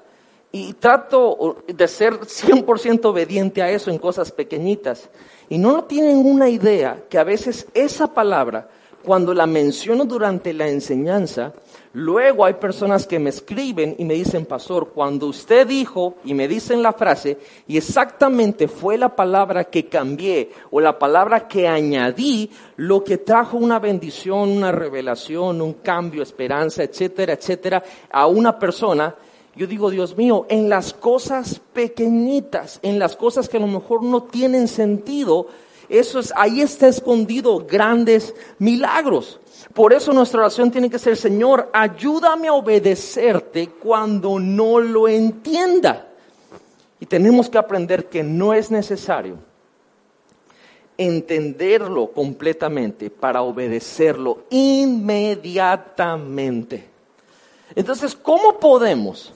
Y 0.49 0.73
trato 0.73 1.57
de 1.67 1.87
ser 1.89 2.13
100% 2.21 3.05
obediente 3.05 3.61
a 3.61 3.69
eso 3.69 3.91
en 3.91 3.97
cosas 3.97 4.31
pequeñitas. 4.31 5.09
Y 5.49 5.57
no 5.57 5.83
tienen 5.83 6.25
una 6.25 6.47
idea 6.49 7.03
que 7.09 7.19
a 7.19 7.25
veces 7.25 7.67
esa 7.73 8.13
palabra, 8.13 8.69
cuando 9.07 9.33
la 9.33 9.47
menciono 9.47 10.05
durante 10.05 10.53
la 10.53 10.67
enseñanza, 10.67 11.53
Luego 11.97 12.45
hay 12.45 12.53
personas 12.53 13.07
que 13.07 13.17
me 13.17 13.31
escriben 13.31 13.95
y 13.97 14.05
me 14.05 14.13
dicen, 14.13 14.45
pastor, 14.45 14.91
cuando 14.93 15.25
usted 15.25 15.65
dijo 15.65 16.13
y 16.23 16.35
me 16.35 16.47
dicen 16.47 16.83
la 16.83 16.93
frase 16.93 17.39
y 17.67 17.75
exactamente 17.75 18.67
fue 18.67 18.99
la 18.99 19.15
palabra 19.15 19.63
que 19.63 19.87
cambié 19.87 20.51
o 20.69 20.79
la 20.79 20.99
palabra 20.99 21.47
que 21.47 21.67
añadí, 21.67 22.51
lo 22.75 23.03
que 23.03 23.17
trajo 23.17 23.57
una 23.57 23.79
bendición, 23.79 24.49
una 24.49 24.71
revelación, 24.71 25.59
un 25.59 25.73
cambio, 25.73 26.21
esperanza, 26.21 26.83
etcétera, 26.83 27.33
etcétera, 27.33 27.83
a 28.11 28.27
una 28.27 28.59
persona, 28.59 29.15
yo 29.55 29.65
digo, 29.65 29.89
Dios 29.89 30.15
mío, 30.15 30.45
en 30.49 30.69
las 30.69 30.93
cosas 30.93 31.59
pequeñitas, 31.73 32.79
en 32.83 32.99
las 32.99 33.15
cosas 33.15 33.49
que 33.49 33.57
a 33.57 33.61
lo 33.61 33.65
mejor 33.65 34.03
no 34.03 34.21
tienen 34.21 34.67
sentido, 34.67 35.47
eso 35.89 36.19
es, 36.19 36.33
ahí 36.35 36.61
está 36.61 36.87
escondido 36.87 37.65
grandes 37.65 38.33
milagros. 38.59 39.39
Por 39.73 39.93
eso 39.93 40.13
nuestra 40.13 40.41
oración 40.41 40.71
tiene 40.71 40.89
que 40.89 40.99
ser, 40.99 41.15
Señor, 41.15 41.69
ayúdame 41.73 42.47
a 42.47 42.53
obedecerte 42.53 43.69
cuando 43.69 44.39
no 44.39 44.79
lo 44.79 45.07
entienda. 45.07 46.07
Y 46.99 47.05
tenemos 47.05 47.49
que 47.49 47.57
aprender 47.57 48.07
que 48.07 48.23
no 48.23 48.53
es 48.53 48.71
necesario 48.71 49.37
entenderlo 50.97 52.11
completamente 52.11 53.09
para 53.09 53.41
obedecerlo 53.43 54.43
inmediatamente. 54.49 56.89
Entonces, 57.75 58.15
¿cómo 58.15 58.59
podemos, 58.59 59.33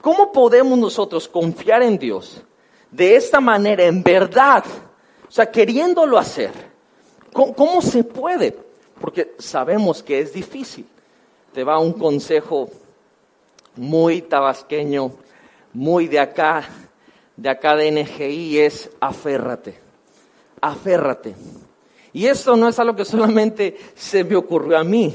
cómo 0.00 0.32
podemos 0.32 0.78
nosotros 0.78 1.28
confiar 1.28 1.82
en 1.82 1.98
Dios 1.98 2.42
de 2.90 3.16
esta 3.16 3.40
manera 3.40 3.84
en 3.84 4.02
verdad? 4.02 4.64
O 5.28 5.30
sea, 5.30 5.50
queriéndolo 5.50 6.18
hacer. 6.18 6.52
¿Cómo, 7.32 7.82
se 7.82 8.02
puede? 8.02 8.56
Porque 9.00 9.34
sabemos 9.38 10.02
que 10.02 10.20
es 10.20 10.32
difícil. 10.32 10.86
Te 11.52 11.64
va 11.64 11.78
un 11.78 11.92
consejo 11.92 12.70
muy 13.76 14.22
tabasqueño, 14.22 15.12
muy 15.74 16.08
de 16.08 16.18
acá, 16.18 16.66
de 17.36 17.48
acá 17.50 17.76
de 17.76 17.90
NGI, 17.92 18.58
es 18.60 18.90
aférrate, 19.00 19.78
aférrate. 20.60 21.34
Y 22.14 22.26
esto 22.26 22.56
no 22.56 22.68
es 22.68 22.78
algo 22.78 22.96
que 22.96 23.04
solamente 23.04 23.76
se 23.94 24.24
me 24.24 24.36
ocurrió 24.36 24.78
a 24.78 24.84
mí. 24.84 25.14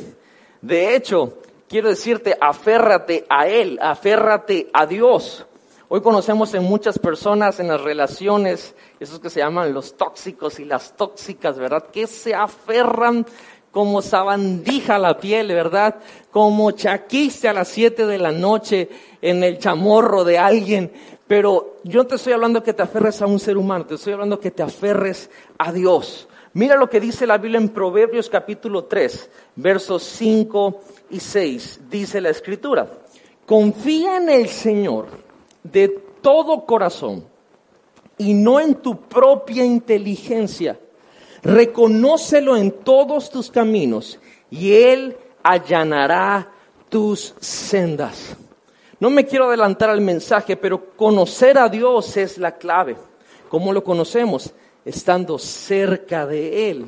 De 0.62 0.96
hecho, 0.96 1.40
quiero 1.68 1.90
decirte, 1.90 2.38
aférrate 2.40 3.26
a 3.28 3.48
Él, 3.48 3.80
aférrate 3.82 4.70
a 4.72 4.86
Dios. 4.86 5.46
Hoy 5.94 6.00
conocemos 6.00 6.54
en 6.54 6.64
muchas 6.64 6.98
personas 6.98 7.60
en 7.60 7.68
las 7.68 7.82
relaciones, 7.82 8.76
esos 8.98 9.20
que 9.20 9.30
se 9.30 9.42
llaman 9.42 9.74
los 9.74 9.98
tóxicos 9.98 10.58
y 10.62 10.64
las 10.64 10.96
tóxicas, 10.96 11.60
¿verdad? 11.60 11.88
Que 11.92 12.08
se 12.08 12.34
aferran 12.34 13.26
como 13.72 14.02
sabandija 14.02 14.98
la 14.98 15.18
piel, 15.18 15.50
¿verdad? 15.50 15.96
Como 16.32 16.72
chaquiste 16.72 17.50
a 17.50 17.54
las 17.54 17.68
siete 17.68 18.06
de 18.06 18.20
la 18.20 18.32
noche 18.32 18.88
en 19.22 19.44
el 19.44 19.60
chamorro 19.60 20.24
de 20.24 20.38
alguien. 20.38 20.94
Pero 21.28 21.76
yo 21.84 22.08
te 22.08 22.16
estoy 22.16 22.32
hablando 22.32 22.64
que 22.64 22.72
te 22.72 22.84
aferres 22.84 23.22
a 23.22 23.28
un 23.28 23.38
ser 23.38 23.58
humano, 23.58 23.86
te 23.86 23.96
estoy 23.96 24.14
hablando 24.14 24.40
que 24.40 24.52
te 24.52 24.64
aferres 24.64 25.30
a 25.58 25.74
Dios. 25.74 26.30
Mira 26.54 26.78
lo 26.78 26.90
que 26.90 27.02
dice 27.02 27.28
la 27.28 27.38
Biblia 27.38 27.60
en 27.60 27.68
Proverbios 27.68 28.30
capítulo 28.30 28.86
3, 28.86 29.30
versos 29.58 30.04
5 30.04 30.82
y 31.10 31.20
6. 31.20 31.82
Dice 31.90 32.22
la 32.22 32.30
escritura, 32.30 32.88
confía 33.46 34.16
en 34.16 34.30
el 34.30 34.48
Señor 34.48 35.31
de 35.64 35.90
todo 36.22 36.66
corazón 36.66 37.26
y 38.18 38.34
no 38.34 38.60
en 38.60 38.76
tu 38.76 39.02
propia 39.02 39.66
inteligencia. 39.66 40.80
Reconócelo 41.44 42.56
en 42.56 42.72
todos 42.72 43.30
tus 43.30 43.50
caminos 43.50 44.20
y 44.50 44.74
Él 44.74 45.18
allanará 45.44 46.52
tus 46.90 47.34
sendas. 47.40 48.36
No 49.00 49.10
me 49.10 49.26
quiero 49.26 49.48
adelantar 49.48 49.90
al 49.90 50.02
mensaje, 50.02 50.56
pero 50.56 50.96
conocer 50.96 51.58
a 51.58 51.68
Dios 51.68 52.16
es 52.18 52.38
la 52.38 52.58
clave. 52.58 52.96
¿Cómo 53.50 53.74
lo 53.74 53.84
conocemos? 53.84 54.54
Estando 54.86 55.40
cerca 55.40 56.28
de 56.28 56.70
Él, 56.70 56.86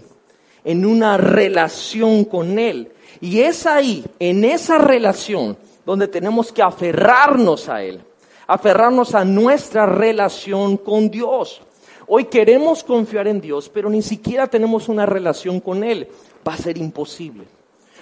en 0.63 0.85
una 0.85 1.17
relación 1.17 2.25
con 2.25 2.59
Él. 2.59 2.91
Y 3.19 3.39
es 3.39 3.65
ahí, 3.65 4.05
en 4.19 4.45
esa 4.45 4.77
relación, 4.77 5.57
donde 5.83 6.07
tenemos 6.07 6.51
que 6.51 6.61
aferrarnos 6.61 7.67
a 7.69 7.81
Él 7.81 8.03
aferrarnos 8.47 9.15
a 9.15 9.25
nuestra 9.25 9.85
relación 9.85 10.77
con 10.77 11.09
Dios. 11.09 11.61
Hoy 12.07 12.25
queremos 12.25 12.83
confiar 12.83 13.27
en 13.27 13.39
Dios, 13.39 13.69
pero 13.69 13.89
ni 13.89 14.01
siquiera 14.01 14.47
tenemos 14.47 14.89
una 14.89 15.05
relación 15.05 15.59
con 15.59 15.83
Él. 15.83 16.07
Va 16.47 16.53
a 16.53 16.57
ser 16.57 16.77
imposible. 16.77 17.45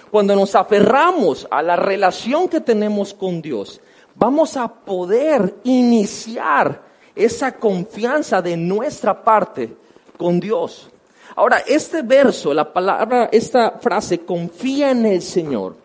Cuando 0.09 0.35
nos 0.35 0.55
aferramos 0.55 1.47
a 1.49 1.61
la 1.61 1.75
relación 1.75 2.49
que 2.49 2.59
tenemos 2.59 3.13
con 3.13 3.41
Dios, 3.41 3.79
vamos 4.15 4.57
a 4.57 4.67
poder 4.67 5.55
iniciar 5.63 6.81
esa 7.15 7.53
confianza 7.53 8.41
de 8.41 8.57
nuestra 8.57 9.23
parte 9.23 9.73
con 10.17 10.39
Dios. 10.39 10.89
Ahora, 11.35 11.63
este 11.65 12.01
verso, 12.01 12.53
la 12.53 12.73
palabra, 12.73 13.29
esta 13.31 13.71
frase, 13.79 14.19
confía 14.19 14.91
en 14.91 15.05
el 15.05 15.21
Señor. 15.21 15.80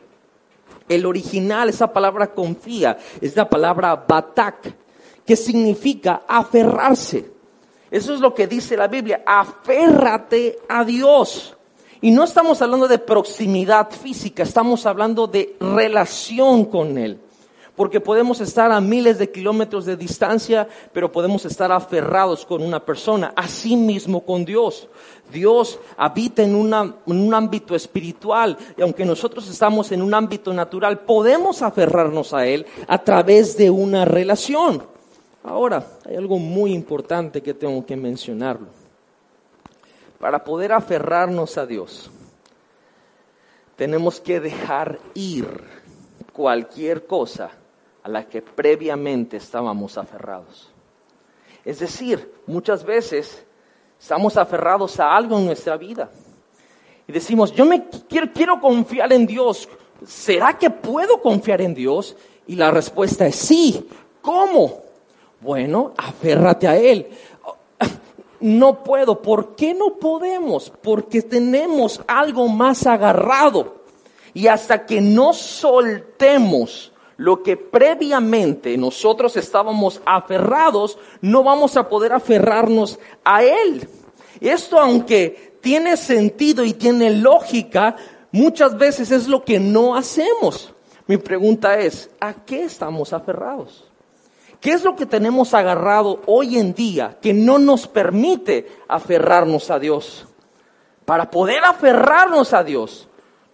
El 0.88 1.06
original, 1.06 1.68
esa 1.68 1.92
palabra 1.92 2.28
confía, 2.32 2.98
es 3.20 3.34
la 3.36 3.48
palabra 3.48 4.04
batak, 4.06 4.74
que 5.24 5.36
significa 5.36 6.22
aferrarse. 6.26 7.30
Eso 7.90 8.14
es 8.14 8.20
lo 8.20 8.34
que 8.34 8.46
dice 8.46 8.76
la 8.76 8.88
Biblia, 8.88 9.22
aférrate 9.26 10.58
a 10.68 10.84
Dios. 10.84 11.56
Y 12.00 12.10
no 12.10 12.24
estamos 12.24 12.60
hablando 12.62 12.88
de 12.88 12.98
proximidad 12.98 13.90
física, 13.90 14.42
estamos 14.42 14.86
hablando 14.86 15.26
de 15.26 15.56
relación 15.60 16.66
con 16.66 16.98
Él 16.98 17.20
porque 17.76 18.00
podemos 18.00 18.40
estar 18.40 18.72
a 18.72 18.80
miles 18.80 19.18
de 19.18 19.30
kilómetros 19.30 19.84
de 19.84 19.96
distancia, 19.96 20.66
pero 20.92 21.12
podemos 21.12 21.44
estar 21.44 21.70
aferrados 21.70 22.46
con 22.46 22.62
una 22.62 22.84
persona, 22.84 23.32
así 23.36 23.76
mismo 23.76 24.24
con 24.24 24.44
Dios. 24.44 24.88
Dios 25.30 25.78
habita 25.96 26.42
en, 26.42 26.54
un 26.54 27.34
ámbito 27.34 27.74
espiritual 27.74 28.56
y 28.76 28.82
aunque 28.82 29.04
nosotros 29.04 29.48
estamos 29.48 29.92
en 29.92 30.00
un 30.00 30.14
ámbito 30.14 30.54
natural, 30.54 31.00
podemos 31.00 31.60
aferrarnos 31.62 32.32
a 32.32 32.46
Él 32.46 32.66
a 32.88 32.98
través 33.04 33.56
de 33.58 33.68
una 33.70 34.06
relación. 34.06 34.82
Ahora, 35.44 35.86
hay 36.04 36.16
algo 36.16 36.38
muy 36.38 36.72
importante 36.72 37.42
que 37.42 37.54
tengo 37.54 37.84
que 37.84 37.96
mencionarlo. 37.96 38.68
Para 40.18 40.42
poder 40.42 40.72
aferrarnos 40.72 41.58
a 41.58 41.66
Dios, 41.66 42.10
tenemos 43.76 44.18
que 44.18 44.40
dejar 44.40 44.98
ir 45.14 45.46
cualquier 46.32 47.06
cosa 47.06 47.50
a 48.06 48.08
la 48.08 48.28
que 48.28 48.40
previamente 48.40 49.36
estábamos 49.36 49.98
aferrados. 49.98 50.70
Es 51.64 51.80
decir, 51.80 52.32
muchas 52.46 52.84
veces 52.84 53.44
estamos 54.00 54.36
aferrados 54.36 55.00
a 55.00 55.16
algo 55.16 55.36
en 55.36 55.46
nuestra 55.46 55.76
vida 55.76 56.08
y 57.08 57.10
decimos, 57.10 57.52
yo 57.52 57.64
me 57.64 57.88
quiero, 58.08 58.32
quiero 58.32 58.60
confiar 58.60 59.12
en 59.12 59.26
Dios. 59.26 59.68
¿Será 60.06 60.56
que 60.56 60.70
puedo 60.70 61.20
confiar 61.20 61.60
en 61.60 61.74
Dios? 61.74 62.14
Y 62.46 62.54
la 62.54 62.70
respuesta 62.70 63.26
es 63.26 63.34
sí. 63.34 63.88
¿Cómo? 64.22 64.82
Bueno, 65.40 65.92
aférrate 65.96 66.68
a 66.68 66.76
Él. 66.76 67.08
No 68.38 68.84
puedo. 68.84 69.20
¿Por 69.20 69.56
qué 69.56 69.74
no 69.74 69.96
podemos? 69.96 70.72
Porque 70.80 71.22
tenemos 71.22 72.00
algo 72.06 72.46
más 72.46 72.86
agarrado. 72.86 73.78
Y 74.32 74.46
hasta 74.46 74.86
que 74.86 75.00
no 75.00 75.32
soltemos 75.32 76.92
lo 77.16 77.42
que 77.42 77.56
previamente 77.56 78.76
nosotros 78.76 79.36
estábamos 79.36 80.00
aferrados, 80.04 80.98
no 81.20 81.42
vamos 81.42 81.76
a 81.76 81.88
poder 81.88 82.12
aferrarnos 82.12 82.98
a 83.24 83.42
Él. 83.42 83.88
Esto, 84.40 84.78
aunque 84.78 85.58
tiene 85.62 85.96
sentido 85.96 86.64
y 86.64 86.74
tiene 86.74 87.10
lógica, 87.10 87.96
muchas 88.32 88.76
veces 88.76 89.10
es 89.10 89.28
lo 89.28 89.44
que 89.44 89.58
no 89.58 89.96
hacemos. 89.96 90.72
Mi 91.06 91.16
pregunta 91.16 91.78
es, 91.78 92.10
¿a 92.20 92.34
qué 92.34 92.64
estamos 92.64 93.12
aferrados? 93.12 93.84
¿Qué 94.60 94.72
es 94.72 94.84
lo 94.84 94.96
que 94.96 95.06
tenemos 95.06 95.54
agarrado 95.54 96.22
hoy 96.26 96.58
en 96.58 96.74
día 96.74 97.18
que 97.20 97.32
no 97.32 97.58
nos 97.58 97.86
permite 97.86 98.66
aferrarnos 98.88 99.70
a 99.70 99.78
Dios? 99.78 100.26
Para 101.04 101.30
poder 101.30 101.64
aferrarnos 101.64 102.52
a 102.52 102.64
Dios, 102.64 103.08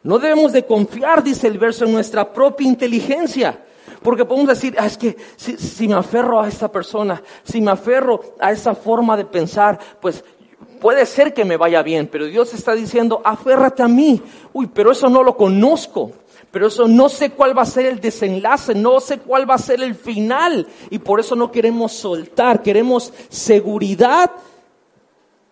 no 0.05 0.19
debemos 0.19 0.53
de 0.53 0.67
confiar, 0.67 1.23
dice 1.23 1.47
el 1.47 1.59
verso, 1.59 1.85
en 1.85 1.93
nuestra 1.93 2.33
propia 2.33 2.67
inteligencia. 2.67 3.65
Porque 4.03 4.25
podemos 4.25 4.49
decir, 4.49 4.75
ah, 4.79 4.87
es 4.87 4.99
que 4.99 5.17
si, 5.37 5.87
me 5.87 5.95
aferro 5.95 6.41
a 6.41 6.49
esta 6.49 6.71
persona, 6.71 7.23
si 7.45 7.61
me 7.61 7.71
aferro 7.71 8.21
a 8.41 8.51
esa 8.51 8.75
forma 8.75 9.17
de 9.17 9.25
pensar, 9.25 9.79
pues 10.01 10.25
puede 10.81 11.07
ser 11.07 11.33
que 11.33 11.45
me 11.45 11.57
vaya 11.57 11.83
bien, 11.83 12.09
pero 12.09 12.27
Dios 12.27 12.53
está 12.53 12.75
diciendo, 12.75 13.23
aférrate 13.25 13.83
a 13.83 13.89
mí. 13.89 14.21
Uy, 14.53 14.67
pero 14.67 14.91
eso 14.91 15.09
no 15.09 15.23
lo 15.23 15.37
conozco. 15.37 16.11
Pero 16.51 16.67
eso 16.67 16.87
no 16.87 17.09
sé 17.09 17.31
cuál 17.31 17.57
va 17.57 17.63
a 17.63 17.67
ser 17.67 17.87
el 17.87 18.01
desenlace, 18.01 18.75
no 18.75 19.01
sé 19.01 19.19
cuál 19.19 19.49
va 19.49 19.55
a 19.55 19.59
ser 19.59 19.83
el 19.83 19.95
final. 19.95 20.67
Y 20.91 20.99
por 20.99 21.21
eso 21.21 21.35
no 21.35 21.51
queremos 21.51 21.93
soltar, 21.93 22.61
queremos 22.63 23.13
seguridad, 23.31 24.31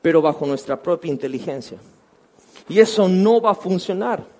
pero 0.03 0.21
bajo 0.21 0.45
nuestra 0.45 0.83
propia 0.83 1.11
inteligencia. 1.11 1.79
Y 2.69 2.81
eso 2.81 3.09
no 3.09 3.41
va 3.41 3.53
a 3.53 3.55
funcionar. 3.55 4.40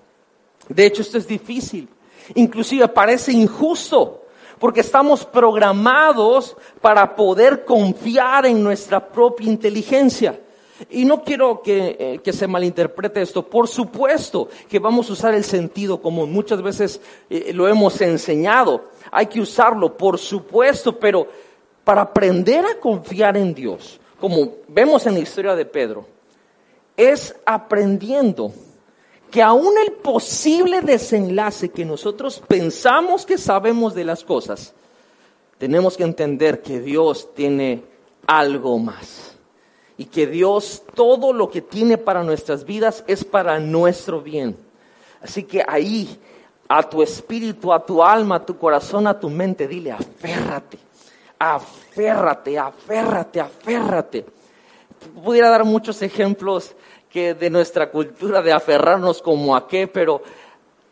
De 0.73 0.85
hecho, 0.85 1.01
esto 1.01 1.17
es 1.17 1.27
difícil. 1.27 1.87
Inclusive 2.35 2.87
parece 2.87 3.31
injusto, 3.31 4.23
porque 4.59 4.81
estamos 4.81 5.25
programados 5.25 6.55
para 6.79 7.15
poder 7.15 7.65
confiar 7.65 8.45
en 8.45 8.63
nuestra 8.63 9.05
propia 9.05 9.49
inteligencia. 9.49 10.39
Y 10.89 11.05
no 11.05 11.23
quiero 11.23 11.61
que, 11.61 12.19
eh, 12.23 12.33
se 12.33 12.47
malinterprete 12.47 13.21
esto. 13.21 13.47
Por 13.47 13.67
supuesto 13.67 14.49
que 14.67 14.79
vamos 14.79 15.09
a 15.09 15.13
usar 15.13 15.33
el 15.35 15.43
sentido 15.43 16.01
común. 16.01 16.31
Muchas 16.31 16.61
veces 16.61 17.01
eh, 17.29 17.51
lo 17.53 17.67
hemos 17.67 17.99
enseñado. 18.01 18.85
Hay 19.11 19.27
que 19.27 19.41
usarlo, 19.41 19.95
por 19.95 20.17
supuesto, 20.17 20.97
pero 20.97 21.27
para 21.83 22.01
aprender 22.01 22.65
a 22.65 22.79
confiar 22.79 23.37
en 23.37 23.53
Dios, 23.53 23.99
como 24.19 24.53
vemos 24.67 25.05
en 25.05 25.15
la 25.15 25.19
historia 25.19 25.55
de 25.55 25.65
Pedro, 25.65 26.05
es 26.95 27.35
aprendiendo 27.45 28.53
que 29.31 29.41
aún 29.41 29.73
el 29.83 29.93
posible 29.93 30.81
desenlace 30.81 31.69
que 31.69 31.85
nosotros 31.85 32.43
pensamos 32.47 33.25
que 33.25 33.37
sabemos 33.37 33.95
de 33.95 34.03
las 34.03 34.23
cosas, 34.23 34.73
tenemos 35.57 35.95
que 35.95 36.03
entender 36.03 36.61
que 36.61 36.81
Dios 36.81 37.33
tiene 37.33 37.83
algo 38.27 38.77
más. 38.77 39.37
Y 39.97 40.05
que 40.05 40.25
Dios 40.25 40.83
todo 40.95 41.31
lo 41.31 41.49
que 41.49 41.61
tiene 41.61 41.97
para 41.97 42.23
nuestras 42.23 42.65
vidas 42.65 43.03
es 43.07 43.23
para 43.23 43.59
nuestro 43.59 44.21
bien. 44.21 44.57
Así 45.21 45.43
que 45.43 45.63
ahí, 45.67 46.19
a 46.67 46.81
tu 46.81 47.03
espíritu, 47.03 47.71
a 47.71 47.85
tu 47.85 48.03
alma, 48.03 48.37
a 48.37 48.45
tu 48.45 48.57
corazón, 48.57 49.05
a 49.05 49.19
tu 49.19 49.29
mente, 49.29 49.67
dile, 49.67 49.91
aférrate, 49.91 50.79
aférrate, 51.37 52.57
aférrate, 52.57 53.39
aférrate. 53.39 54.25
Pudiera 55.23 55.49
dar 55.49 55.63
muchos 55.63 56.01
ejemplos 56.01 56.75
que 57.11 57.33
de 57.33 57.49
nuestra 57.49 57.91
cultura 57.91 58.41
de 58.41 58.53
aferrarnos 58.53 59.21
como 59.21 59.55
a 59.55 59.67
qué, 59.67 59.87
pero 59.87 60.21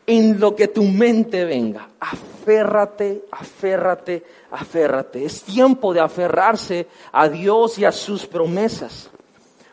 en 0.06 0.40
lo 0.40 0.56
que 0.56 0.68
tu 0.68 0.84
mente 0.84 1.46
venga, 1.46 1.88
aférrate, 2.00 3.26
aférrate, 3.32 4.24
aférrate. 4.52 5.24
Es 5.24 5.44
tiempo 5.44 5.94
de 5.94 6.00
aferrarse 6.00 6.88
a 7.12 7.30
Dios 7.30 7.78
y 7.78 7.86
a 7.86 7.92
sus 7.92 8.26
promesas. 8.26 9.10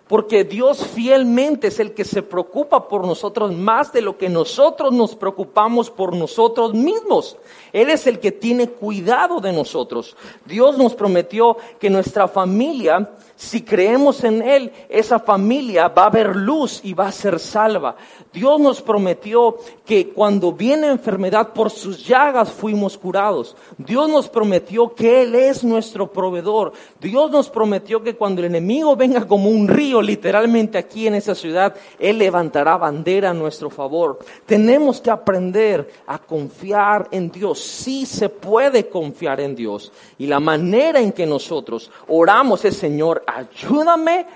Porque 0.06 0.44
Dios 0.44 0.86
fielmente 0.86 1.66
es 1.66 1.80
el 1.80 1.92
que 1.92 2.04
se 2.04 2.22
preocupa 2.22 2.86
por 2.86 3.04
nosotros 3.04 3.52
más 3.52 3.92
de 3.92 4.02
lo 4.02 4.16
que 4.16 4.28
nosotros 4.28 4.92
nos 4.92 5.16
preocupamos 5.16 5.90
por 5.90 6.14
nosotros 6.14 6.74
mismos. 6.74 7.36
Él 7.72 7.90
es 7.90 8.06
el 8.06 8.20
que 8.20 8.30
tiene 8.30 8.68
cuidado 8.68 9.40
de 9.40 9.52
nosotros. 9.52 10.16
Dios 10.44 10.78
nos 10.78 10.94
prometió 10.94 11.56
que 11.80 11.90
nuestra 11.90 12.28
familia 12.28 13.10
si 13.36 13.60
creemos 13.60 14.24
en 14.24 14.40
Él, 14.40 14.72
esa 14.88 15.18
familia 15.18 15.88
va 15.88 16.06
a 16.06 16.10
ver 16.10 16.34
luz 16.34 16.80
y 16.82 16.94
va 16.94 17.08
a 17.08 17.12
ser 17.12 17.38
salva. 17.38 17.94
Dios 18.32 18.58
nos 18.58 18.80
prometió 18.80 19.56
que 19.84 20.08
cuando 20.08 20.52
viene 20.52 20.88
enfermedad 20.88 21.52
por 21.52 21.70
sus 21.70 22.06
llagas 22.06 22.50
fuimos 22.50 22.96
curados. 22.96 23.54
Dios 23.76 24.08
nos 24.08 24.28
prometió 24.30 24.94
que 24.94 25.22
Él 25.22 25.34
es 25.34 25.62
nuestro 25.62 26.10
proveedor. 26.10 26.72
Dios 26.98 27.30
nos 27.30 27.50
prometió 27.50 28.02
que 28.02 28.16
cuando 28.16 28.40
el 28.40 28.46
enemigo 28.46 28.96
venga 28.96 29.26
como 29.26 29.50
un 29.50 29.68
río, 29.68 30.00
literalmente 30.00 30.78
aquí 30.78 31.06
en 31.06 31.16
esa 31.16 31.34
ciudad, 31.34 31.74
Él 31.98 32.18
levantará 32.18 32.78
bandera 32.78 33.30
a 33.30 33.34
nuestro 33.34 33.68
favor. 33.68 34.18
Tenemos 34.46 34.98
que 34.98 35.10
aprender 35.10 35.90
a 36.06 36.18
confiar 36.18 37.08
en 37.10 37.30
Dios. 37.30 37.60
Sí 37.60 38.06
se 38.06 38.30
puede 38.30 38.88
confiar 38.88 39.40
en 39.40 39.54
Dios. 39.54 39.92
Y 40.16 40.26
la 40.26 40.40
manera 40.40 41.00
en 41.00 41.12
que 41.12 41.26
nosotros 41.26 41.90
oramos 42.08 42.64
es, 42.64 42.78
Señor, 42.78 43.24
ayúdame 43.26 44.26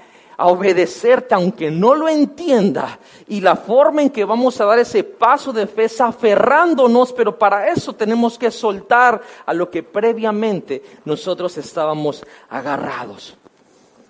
a 0.41 0.47
obedecerte 0.47 1.35
aunque 1.35 1.71
no 1.71 1.95
lo 1.95 2.09
entienda. 2.09 2.99
Y 3.29 3.43
la 3.43 3.57
forma 3.57 4.01
en 4.01 4.09
que 4.09 4.25
vamos 4.25 4.59
a 4.59 4.65
dar 4.65 4.79
ese 4.79 5.05
paso 5.05 5.53
de 5.53 5.67
fe 5.67 5.85
es 5.85 6.01
aferrándonos, 6.01 7.13
pero 7.13 7.39
para 7.39 7.69
eso 7.69 7.93
tenemos 7.95 8.39
que 8.39 8.51
soltar 8.51 9.21
a 9.45 9.53
lo 9.53 9.71
que 9.71 9.83
previamente 9.83 10.83
nosotros 11.05 11.59
estábamos 11.59 12.25
agarrados. 12.49 13.37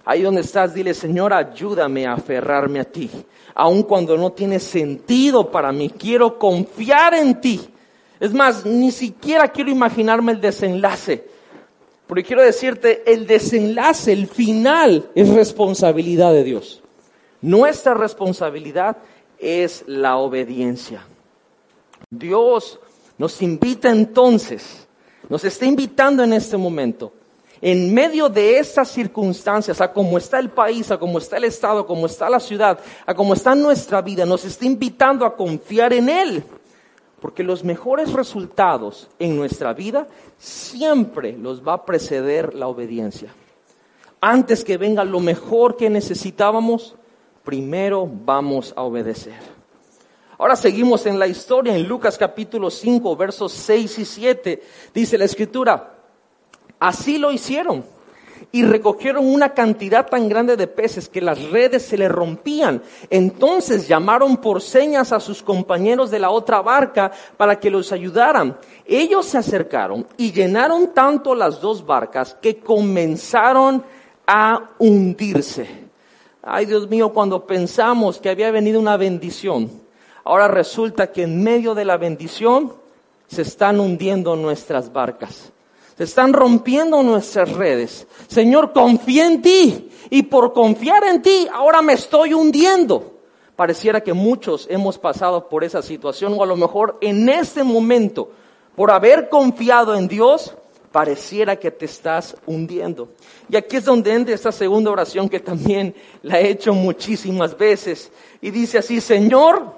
Ahí 0.05 0.23
donde 0.23 0.43
estás, 0.43 0.73
dile, 0.73 0.95
Señor, 0.95 1.33
ayúdame 1.33 2.07
a 2.07 2.13
aferrarme 2.13 2.79
a 2.79 2.85
ti. 2.85 3.11
Aun 3.55 3.83
cuando 3.83 4.17
no 4.17 4.31
tiene 4.31 4.61
sentido 4.61 5.51
para 5.51 5.73
mí, 5.73 5.91
quiero 5.91 6.39
confiar 6.39 7.15
en 7.15 7.41
ti. 7.41 7.61
Es 8.21 8.33
más, 8.33 8.65
ni 8.65 8.93
siquiera 8.93 9.49
quiero 9.49 9.71
imaginarme 9.71 10.33
el 10.33 10.41
desenlace 10.41 11.40
Porque 12.11 12.25
quiero 12.25 12.43
decirte, 12.43 13.05
el 13.07 13.25
desenlace, 13.25 14.13
el 14.13 14.27
final 14.27 15.09
es 15.15 15.29
responsabilidad 15.29 16.33
de 16.33 16.43
Dios. 16.43 16.83
Nuestra 17.41 17.95
responsabilidad 17.95 18.97
es 19.39 19.85
la 19.87 20.17
obediencia. 20.17 21.07
Dios 22.11 22.81
nos 23.17 23.41
invita 23.43 23.91
entonces, 23.91 24.89
nos 25.29 25.45
está 25.45 25.67
invitando 25.67 26.25
en 26.25 26.33
este 26.33 26.57
momento, 26.57 27.13
en 27.61 27.95
medio 27.95 28.29
de 28.29 28.59
estas 28.59 28.89
circunstancias, 28.89 29.81
a 29.81 29.93
cómo 29.93 30.19
está 30.19 30.41
el 30.41 30.51
país, 30.51 30.91
a 30.91 30.99
cómo 30.99 31.19
está 31.19 31.37
el 31.37 31.45
Estado, 31.45 31.79
a 31.79 31.87
cómo 31.87 32.07
está 32.07 32.29
la 32.29 32.41
ciudad, 32.41 32.81
a 33.07 33.15
cómo 33.15 33.35
está 33.35 33.55
nuestra 33.55 34.03
vida, 34.03 34.27
nos 34.27 34.45
está 34.45 34.65
invitando 34.65 35.25
a 35.25 35.37
confiar 35.37 35.93
en 35.93 36.09
Él. 36.09 36.45
Porque 37.21 37.43
los 37.43 37.65
mejores 37.65 38.13
resultados 38.13 39.09
en 39.19 39.37
nuestra 39.37 39.73
vida 39.75 40.09
siempre 40.39 41.37
los 41.37 41.67
va 41.67 41.75
a 41.75 41.85
preceder 41.85 42.55
la 42.55 42.67
obediencia. 42.67 43.35
Antes 44.21 44.65
que 44.65 44.77
venga 44.77 45.05
lo 45.05 45.21
mejor 45.21 45.77
que 45.77 45.91
necesitábamos, 45.91 46.97
primero 47.45 48.09
vamos 48.09 48.73
a 48.77 48.83
obedecer. 48.83 49.35
Ahora 50.39 50.57
seguimos 50.57 51.05
en 51.05 51.19
la 51.19 51.27
historia, 51.27 51.77
en 51.77 51.87
Lucas 51.87 52.17
capítulo 52.17 52.71
5, 52.71 53.15
versos 53.17 53.53
6 53.53 53.99
y 53.99 54.05
7. 54.07 54.63
Dice 54.95 55.19
la 55.19 55.27
escritura, 55.27 55.99
así 56.79 57.19
lo 57.19 57.31
hicieron 57.31 57.85
y 58.53 58.65
recogieron 58.65 59.27
una 59.27 59.55
cantidad 59.55 60.07
tan 60.07 60.29
grande 60.29 60.57
de 60.57 60.67
peces 60.67 61.09
que 61.09 61.21
las 61.21 61.43
redes 61.51 61.83
se 61.83 61.97
le 61.97 62.09
rompían. 62.09 62.83
Entonces 63.09 63.87
llamaron 63.87 64.37
por 64.39 64.61
señas 64.61 65.13
a 65.13 65.21
sus 65.21 65.43
compañeros 65.43 66.11
de 66.11 66.19
la 66.19 66.31
otra 66.31 66.61
barca 66.63 67.11
para 67.37 67.59
que 67.59 67.71
los 67.71 67.93
ayudaran. 67.93 68.57
Ellos 68.87 69.27
se 69.27 69.39
acercaron 69.39 70.07
y 70.17 70.33
llenaron 70.33 70.93
tanto 70.95 71.35
las 71.35 71.61
dos 71.61 71.85
barcas 71.85 72.37
que 72.41 72.59
comenzaron 72.59 73.85
a 74.27 74.71
hundirse. 74.79 75.69
Ay 76.43 76.67
Dios 76.67 76.89
mío, 76.89 77.13
cuando 77.13 77.47
pensamos 77.47 78.19
que 78.19 78.31
había 78.31 78.51
venido 78.51 78.81
una 78.81 78.97
bendición, 78.97 79.71
ahora 80.25 80.49
resulta 80.49 81.13
que 81.13 81.25
en 81.25 81.43
medio 81.43 81.75
de 81.75 81.85
la 81.85 81.97
bendición 81.97 82.73
se 83.27 83.43
están 83.43 83.79
hundiendo 83.79 84.35
nuestras 84.37 84.93
barcas. 84.93 85.53
Están 86.01 86.33
rompiendo 86.33 87.03
nuestras 87.03 87.53
redes. 87.53 88.07
Señor, 88.27 88.73
confía 88.73 89.27
en 89.27 89.43
ti. 89.43 89.91
Y 90.09 90.23
por 90.23 90.55
confiar 90.55 91.05
en 91.05 91.21
ti, 91.21 91.47
ahora 91.53 91.83
me 91.83 91.93
estoy 91.93 92.33
hundiendo. 92.33 93.21
Pareciera 93.55 94.01
que 94.01 94.15
muchos 94.15 94.67
hemos 94.71 94.97
pasado 94.97 95.49
por 95.49 95.63
esa 95.63 95.83
situación 95.83 96.35
o 96.39 96.43
a 96.43 96.47
lo 96.47 96.57
mejor 96.57 96.97
en 97.03 97.29
este 97.29 97.63
momento, 97.63 98.31
por 98.75 98.91
haber 98.91 99.29
confiado 99.29 99.95
en 99.95 100.09
Dios, 100.09 100.55
pareciera 100.91 101.57
que 101.57 101.71
te 101.71 101.85
estás 101.85 102.35
hundiendo. 102.47 103.11
Y 103.51 103.57
aquí 103.57 103.77
es 103.77 103.85
donde 103.85 104.15
entra 104.15 104.35
esta 104.35 104.53
segunda 104.53 104.91
oración 104.91 105.29
que 105.29 105.41
también 105.41 105.95
la 106.23 106.41
he 106.41 106.49
hecho 106.49 106.73
muchísimas 106.73 107.57
veces. 107.59 108.11
Y 108.41 108.51
dice 108.51 108.79
así, 108.79 109.03
Señor, 109.03 109.75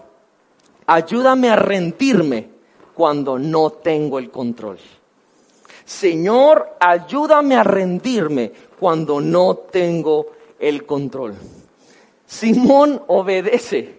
ayúdame 0.86 1.50
a 1.50 1.56
rendirme 1.56 2.48
cuando 2.94 3.40
no 3.40 3.70
tengo 3.70 4.20
el 4.20 4.30
control. 4.30 4.78
Señor, 5.92 6.74
ayúdame 6.80 7.54
a 7.54 7.62
rendirme 7.62 8.50
cuando 8.80 9.20
no 9.20 9.54
tengo 9.56 10.28
el 10.58 10.86
control. 10.86 11.34
Simón 12.26 13.02
obedece. 13.08 13.98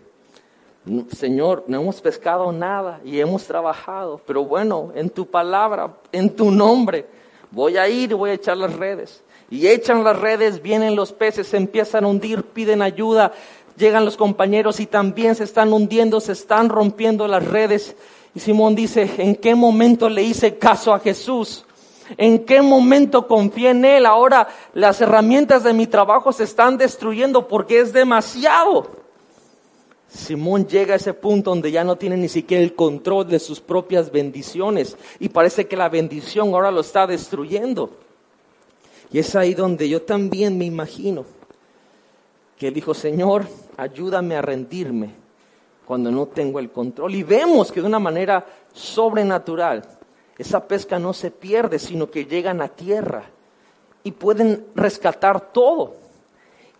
Señor, 1.16 1.64
no 1.68 1.80
hemos 1.80 2.02
pescado 2.02 2.52
nada 2.52 3.00
y 3.06 3.20
hemos 3.20 3.46
trabajado, 3.46 4.20
pero 4.26 4.44
bueno, 4.44 4.92
en 4.96 5.12
tu 5.12 5.28
palabra, 5.28 5.94
en 6.12 6.32
tu 6.32 6.50
nombre, 6.50 7.06
voy 7.52 7.78
a 7.78 7.88
ir 7.88 8.12
y 8.12 8.16
voy 8.16 8.32
a 8.32 8.34
echar 8.34 8.58
las 8.58 8.76
redes. 8.76 9.24
Y 9.52 9.68
echan 9.68 10.04
las 10.04 10.20
redes, 10.20 10.64
vienen 10.64 10.96
los 10.96 11.14
peces, 11.14 11.48
se 11.48 11.58
empiezan 11.58 12.06
a 12.06 12.08
hundir, 12.08 12.44
piden 12.44 12.82
ayuda, 12.82 13.34
llegan 13.78 14.04
los 14.04 14.18
compañeros 14.18 14.80
y 14.80 14.88
también 14.88 15.36
se 15.36 15.44
están 15.44 15.72
hundiendo, 15.72 16.20
se 16.20 16.32
están 16.32 16.70
rompiendo 16.70 17.28
las 17.28 17.46
redes. 17.46 17.96
Y 18.34 18.40
Simón 18.40 18.74
dice, 18.74 19.10
¿en 19.20 19.36
qué 19.36 19.54
momento 19.54 20.10
le 20.10 20.24
hice 20.24 20.58
caso 20.58 20.92
a 20.92 21.00
Jesús? 21.00 21.66
¿En 22.18 22.46
qué 22.46 22.62
momento 22.62 23.28
confié 23.28 23.72
en 23.72 23.86
Él? 23.86 24.06
Ahora 24.06 24.48
las 24.74 25.02
herramientas 25.02 25.64
de 25.64 25.74
mi 25.74 25.88
trabajo 25.88 26.32
se 26.32 26.44
están 26.44 26.78
destruyendo 26.78 27.48
porque 27.48 27.80
es 27.80 27.94
demasiado. 27.94 28.88
Simón 30.08 30.68
llega 30.68 30.94
a 30.94 30.98
ese 30.98 31.14
punto 31.14 31.50
donde 31.50 31.72
ya 31.72 31.84
no 31.84 31.96
tiene 31.96 32.18
ni 32.18 32.30
siquiera 32.30 32.64
el 32.64 32.76
control 32.76 33.28
de 33.28 33.40
sus 33.40 33.60
propias 33.60 34.12
bendiciones 34.12 34.96
y 35.20 35.30
parece 35.30 35.68
que 35.68 35.76
la 35.76 35.90
bendición 35.90 36.54
ahora 36.54 36.70
lo 36.70 36.82
está 36.82 37.08
destruyendo. 37.08 37.90
Y 39.12 39.20
es 39.20 39.36
ahí 39.36 39.54
donde 39.54 39.90
yo 39.90 40.04
también 40.04 40.58
me 40.58 40.66
imagino 40.66 41.26
que 42.58 42.72
dijo, 42.72 42.94
Señor, 42.94 43.48
ayúdame 43.76 44.36
a 44.36 44.42
rendirme 44.42 45.12
cuando 45.86 46.12
no 46.12 46.28
tengo 46.28 46.60
el 46.60 46.72
control. 46.72 47.14
Y 47.16 47.24
vemos 47.24 47.72
que 47.72 47.82
de 47.82 47.88
una 47.88 48.00
manera 48.00 48.46
sobrenatural 48.72 49.84
esa 50.38 50.68
pesca 50.68 51.00
no 51.00 51.14
se 51.14 51.32
pierde, 51.32 51.80
sino 51.80 52.10
que 52.10 52.26
llegan 52.26 52.62
a 52.62 52.70
tierra 52.70 53.26
y 54.04 54.12
pueden 54.12 54.66
rescatar 54.76 55.52
todo. 55.52 55.96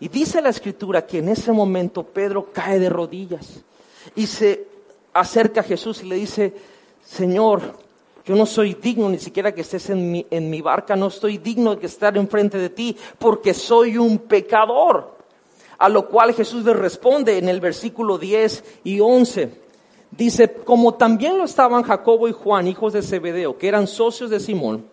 Y 0.00 0.08
dice 0.08 0.42
la 0.42 0.50
escritura 0.50 1.06
que 1.06 1.18
en 1.18 1.28
ese 1.28 1.52
momento 1.52 2.04
Pedro 2.04 2.52
cae 2.52 2.78
de 2.78 2.90
rodillas 2.90 3.62
y 4.14 4.26
se 4.26 4.66
acerca 5.12 5.60
a 5.60 5.64
Jesús 5.64 6.02
y 6.02 6.06
le 6.06 6.16
dice, 6.16 6.52
Señor, 7.04 7.62
yo 8.24 8.34
no 8.34 8.46
soy 8.46 8.74
digno 8.74 9.08
ni 9.08 9.18
siquiera 9.18 9.54
que 9.54 9.60
estés 9.60 9.90
en 9.90 10.10
mi, 10.10 10.26
en 10.30 10.50
mi 10.50 10.60
barca, 10.60 10.96
no 10.96 11.06
estoy 11.06 11.38
digno 11.38 11.76
de 11.76 11.86
estar 11.86 12.16
enfrente 12.16 12.58
de 12.58 12.70
ti 12.70 12.96
porque 13.18 13.54
soy 13.54 13.96
un 13.96 14.18
pecador. 14.18 15.14
A 15.78 15.88
lo 15.88 16.08
cual 16.08 16.34
Jesús 16.34 16.64
le 16.64 16.72
responde 16.72 17.36
en 17.36 17.48
el 17.48 17.60
versículo 17.60 18.16
10 18.16 18.64
y 18.84 19.00
11. 19.00 19.63
Dice, 20.16 20.52
como 20.52 20.94
también 20.94 21.38
lo 21.38 21.44
estaban 21.44 21.82
Jacobo 21.82 22.28
y 22.28 22.32
Juan, 22.32 22.68
hijos 22.68 22.92
de 22.92 23.02
Zebedeo, 23.02 23.58
que 23.58 23.66
eran 23.66 23.88
socios 23.88 24.30
de 24.30 24.38
Simón, 24.38 24.86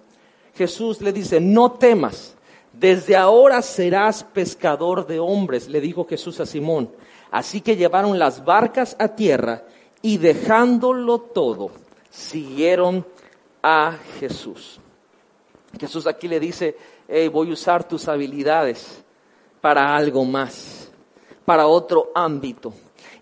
Jesús 0.55 0.99
le 1.01 1.13
dice, 1.13 1.39
no 1.39 1.73
temas, 1.73 2.35
desde 2.73 3.15
ahora 3.15 3.61
serás 3.61 4.23
pescador 4.23 5.05
de 5.05 5.19
hombres, 5.19 5.67
le 5.67 5.79
dijo 5.79 6.07
Jesús 6.07 6.39
a 6.39 6.45
Simón. 6.45 6.89
Así 7.29 7.61
que 7.61 7.75
llevaron 7.75 8.17
las 8.17 8.43
barcas 8.43 8.95
a 8.97 9.09
tierra 9.09 9.63
y 10.01 10.17
dejándolo 10.17 11.19
todo, 11.19 11.69
siguieron 12.09 13.05
a 13.61 13.97
Jesús. 14.19 14.79
Jesús 15.79 16.07
aquí 16.07 16.27
le 16.27 16.39
dice, 16.39 16.75
voy 17.31 17.51
a 17.51 17.53
usar 17.53 17.87
tus 17.87 18.07
habilidades 18.07 19.03
para 19.61 19.95
algo 19.95 20.25
más, 20.25 20.89
para 21.45 21.67
otro 21.67 22.11
ámbito. 22.15 22.73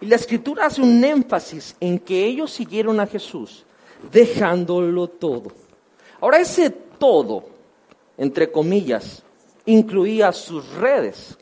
Y 0.02 0.06
la 0.06 0.16
escritura 0.16 0.66
hace 0.66 0.82
un 0.82 1.04
énfasis 1.04 1.76
en 1.80 2.00
que 2.00 2.26
ellos 2.26 2.52
siguieron 2.52 3.00
a 3.00 3.08
Jesús, 3.08 3.66
dejándolo 4.12 5.08
todo. 5.08 5.52
Ahora 6.22 6.40
ese 6.40 6.70
todo, 6.70 7.44
entre 8.18 8.52
comillas, 8.52 9.24
incluía 9.66 10.32
sus 10.32 10.74
redes. 10.76 11.38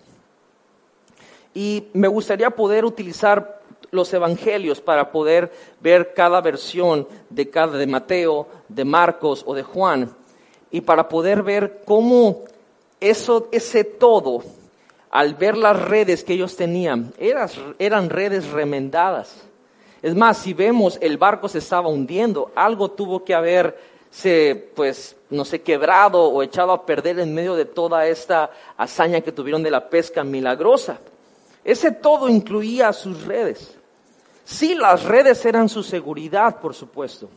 Y 1.53 1.87
me 1.93 2.07
gustaría 2.07 2.49
poder 2.49 2.85
utilizar 2.85 3.61
los 3.91 4.13
evangelios 4.13 4.81
para 4.81 5.11
poder 5.11 5.51
ver 5.79 6.13
cada 6.13 6.41
versión 6.41 7.07
de 7.29 7.49
cada 7.49 7.77
de 7.77 7.87
Mateo, 7.87 8.47
de 8.67 8.85
Marcos 8.85 9.43
o 9.45 9.53
de 9.53 9.63
Juan 9.63 10.13
y 10.71 10.81
para 10.81 11.07
poder 11.07 11.43
ver 11.43 11.81
cómo 11.85 12.43
eso 12.99 13.47
ese 13.51 13.83
todo 13.83 14.43
al 15.09 15.35
ver 15.35 15.57
las 15.57 15.81
redes 15.81 16.23
que 16.23 16.33
ellos 16.33 16.55
tenían, 16.55 17.13
eran, 17.17 18.09
redes 18.09 18.49
remendadas. 18.49 19.43
Es 20.01 20.15
más, 20.15 20.37
si 20.37 20.53
vemos 20.53 20.97
el 21.01 21.17
barco 21.17 21.49
se 21.49 21.59
estaba 21.59 21.87
hundiendo, 21.87 22.51
algo 22.55 22.91
tuvo 22.91 23.23
que 23.23 23.33
haberse, 23.33 24.71
pues, 24.75 25.15
no 25.29 25.43
sé, 25.43 25.61
quebrado 25.61 26.23
o 26.23 26.43
echado 26.43 26.71
a 26.71 26.85
perder 26.85 27.19
en 27.19 27.33
medio 27.33 27.55
de 27.55 27.65
toda 27.65 28.07
esta 28.07 28.51
hazaña 28.77 29.21
que 29.21 29.31
tuvieron 29.31 29.63
de 29.63 29.71
la 29.71 29.89
pesca 29.89 30.23
milagrosa. 30.23 30.99
Ese 31.63 31.91
todo 31.91 32.29
incluía 32.29 32.93
sus 32.93 33.25
redes. 33.25 33.77
Sí, 34.45 34.75
las 34.75 35.03
redes 35.03 35.43
eran 35.45 35.67
su 35.67 35.83
seguridad, 35.83 36.61
por 36.61 36.73
supuesto. 36.73 37.29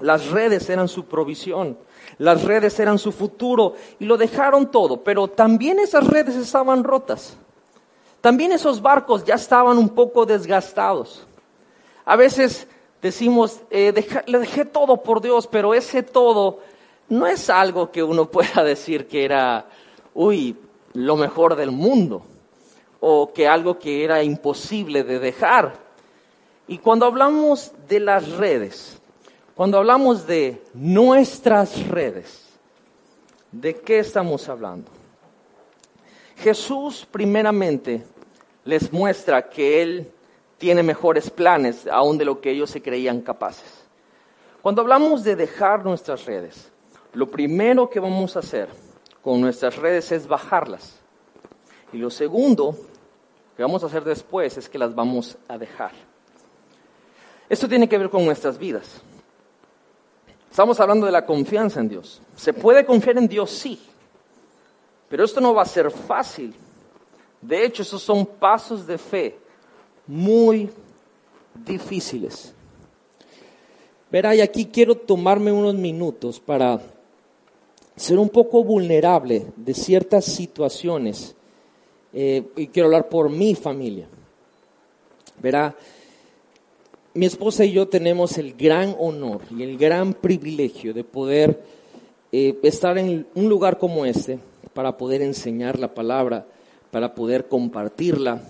Las 0.00 0.30
redes 0.30 0.68
eran 0.68 0.88
su 0.88 1.06
provisión. 1.06 1.78
Las 2.18 2.44
redes 2.44 2.78
eran 2.78 2.98
su 2.98 3.12
futuro 3.12 3.74
y 3.98 4.04
lo 4.04 4.16
dejaron 4.16 4.70
todo, 4.70 5.02
pero 5.02 5.28
también 5.28 5.78
esas 5.78 6.06
redes 6.06 6.36
estaban 6.36 6.84
rotas. 6.84 7.36
También 8.20 8.52
esos 8.52 8.80
barcos 8.80 9.24
ya 9.24 9.34
estaban 9.34 9.78
un 9.78 9.90
poco 9.90 10.24
desgastados. 10.24 11.26
A 12.04 12.16
veces 12.16 12.66
decimos, 13.02 13.60
eh, 13.70 13.92
le 14.26 14.38
dejé 14.38 14.64
todo 14.64 15.02
por 15.02 15.20
Dios, 15.20 15.46
pero 15.46 15.74
ese 15.74 16.02
todo 16.02 16.60
no 17.08 17.26
es 17.26 17.50
algo 17.50 17.90
que 17.90 18.02
uno 18.02 18.26
pueda 18.30 18.64
decir 18.64 19.06
que 19.06 19.24
era, 19.24 19.66
uy, 20.14 20.56
lo 20.94 21.16
mejor 21.16 21.56
del 21.56 21.70
mundo, 21.70 22.24
o 23.00 23.32
que 23.32 23.46
algo 23.48 23.78
que 23.78 24.04
era 24.04 24.22
imposible 24.22 25.04
de 25.04 25.18
dejar. 25.18 25.74
Y 26.66 26.78
cuando 26.78 27.04
hablamos 27.04 27.72
de 27.88 28.00
las 28.00 28.30
redes, 28.32 28.98
cuando 29.54 29.78
hablamos 29.78 30.26
de 30.26 30.62
nuestras 30.74 31.86
redes, 31.88 32.44
¿De 33.60 33.76
qué 33.76 34.00
estamos 34.00 34.48
hablando? 34.48 34.90
Jesús 36.38 37.06
primeramente 37.08 38.04
les 38.64 38.92
muestra 38.92 39.48
que 39.48 39.80
Él 39.80 40.10
tiene 40.58 40.82
mejores 40.82 41.30
planes 41.30 41.86
aún 41.86 42.18
de 42.18 42.24
lo 42.24 42.40
que 42.40 42.50
ellos 42.50 42.68
se 42.68 42.82
creían 42.82 43.20
capaces. 43.20 43.84
Cuando 44.60 44.82
hablamos 44.82 45.22
de 45.22 45.36
dejar 45.36 45.84
nuestras 45.84 46.24
redes, 46.24 46.72
lo 47.12 47.30
primero 47.30 47.88
que 47.88 48.00
vamos 48.00 48.34
a 48.34 48.40
hacer 48.40 48.68
con 49.22 49.40
nuestras 49.40 49.76
redes 49.76 50.10
es 50.10 50.26
bajarlas. 50.26 50.98
Y 51.92 51.98
lo 51.98 52.10
segundo 52.10 52.76
que 53.56 53.62
vamos 53.62 53.84
a 53.84 53.86
hacer 53.86 54.02
después 54.02 54.58
es 54.58 54.68
que 54.68 54.78
las 54.78 54.96
vamos 54.96 55.38
a 55.46 55.56
dejar. 55.58 55.92
Esto 57.48 57.68
tiene 57.68 57.88
que 57.88 57.98
ver 57.98 58.10
con 58.10 58.24
nuestras 58.24 58.58
vidas. 58.58 59.00
Estamos 60.54 60.78
hablando 60.78 61.06
de 61.06 61.10
la 61.10 61.26
confianza 61.26 61.80
en 61.80 61.88
Dios. 61.88 62.20
¿Se 62.36 62.52
puede 62.52 62.86
confiar 62.86 63.18
en 63.18 63.26
Dios? 63.26 63.50
Sí. 63.50 63.76
Pero 65.08 65.24
esto 65.24 65.40
no 65.40 65.52
va 65.52 65.62
a 65.62 65.66
ser 65.66 65.90
fácil. 65.90 66.54
De 67.42 67.64
hecho, 67.64 67.82
esos 67.82 68.00
son 68.00 68.24
pasos 68.24 68.86
de 68.86 68.96
fe 68.96 69.36
muy 70.06 70.70
difíciles. 71.66 72.54
Verá, 74.12 74.32
y 74.36 74.42
aquí 74.42 74.66
quiero 74.66 74.94
tomarme 74.94 75.50
unos 75.50 75.74
minutos 75.74 76.38
para 76.38 76.80
ser 77.96 78.20
un 78.20 78.28
poco 78.28 78.62
vulnerable 78.62 79.46
de 79.56 79.74
ciertas 79.74 80.24
situaciones. 80.24 81.34
Eh, 82.12 82.44
y 82.54 82.68
quiero 82.68 82.86
hablar 82.86 83.08
por 83.08 83.28
mi 83.28 83.56
familia. 83.56 84.06
Verá, 85.42 85.74
mi 87.14 87.26
esposa 87.26 87.64
y 87.64 87.72
yo 87.72 87.86
tenemos 87.86 88.38
el 88.38 88.54
gran 88.54 88.96
honor 88.98 89.42
y 89.56 89.62
el 89.62 89.78
gran 89.78 90.14
privilegio 90.14 90.92
de 90.92 91.04
poder 91.04 91.62
eh, 92.32 92.58
estar 92.64 92.98
en 92.98 93.26
un 93.36 93.48
lugar 93.48 93.78
como 93.78 94.04
este 94.04 94.40
para 94.72 94.96
poder 94.96 95.22
enseñar 95.22 95.78
la 95.78 95.94
palabra, 95.94 96.44
para 96.90 97.14
poder 97.14 97.46
compartirla. 97.46 98.42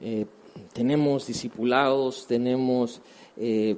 Eh, 0.00 0.24
tenemos 0.72 1.26
discipulados, 1.26 2.26
tenemos 2.28 3.00
eh, 3.36 3.76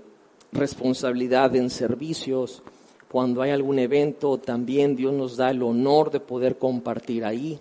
responsabilidad 0.52 1.56
en 1.56 1.70
servicios. 1.70 2.62
Cuando 3.10 3.40
hay 3.40 3.52
algún 3.52 3.78
evento, 3.78 4.36
también 4.36 4.94
Dios 4.94 5.14
nos 5.14 5.38
da 5.38 5.50
el 5.50 5.62
honor 5.62 6.10
de 6.10 6.20
poder 6.20 6.58
compartir 6.58 7.24
ahí. 7.24 7.58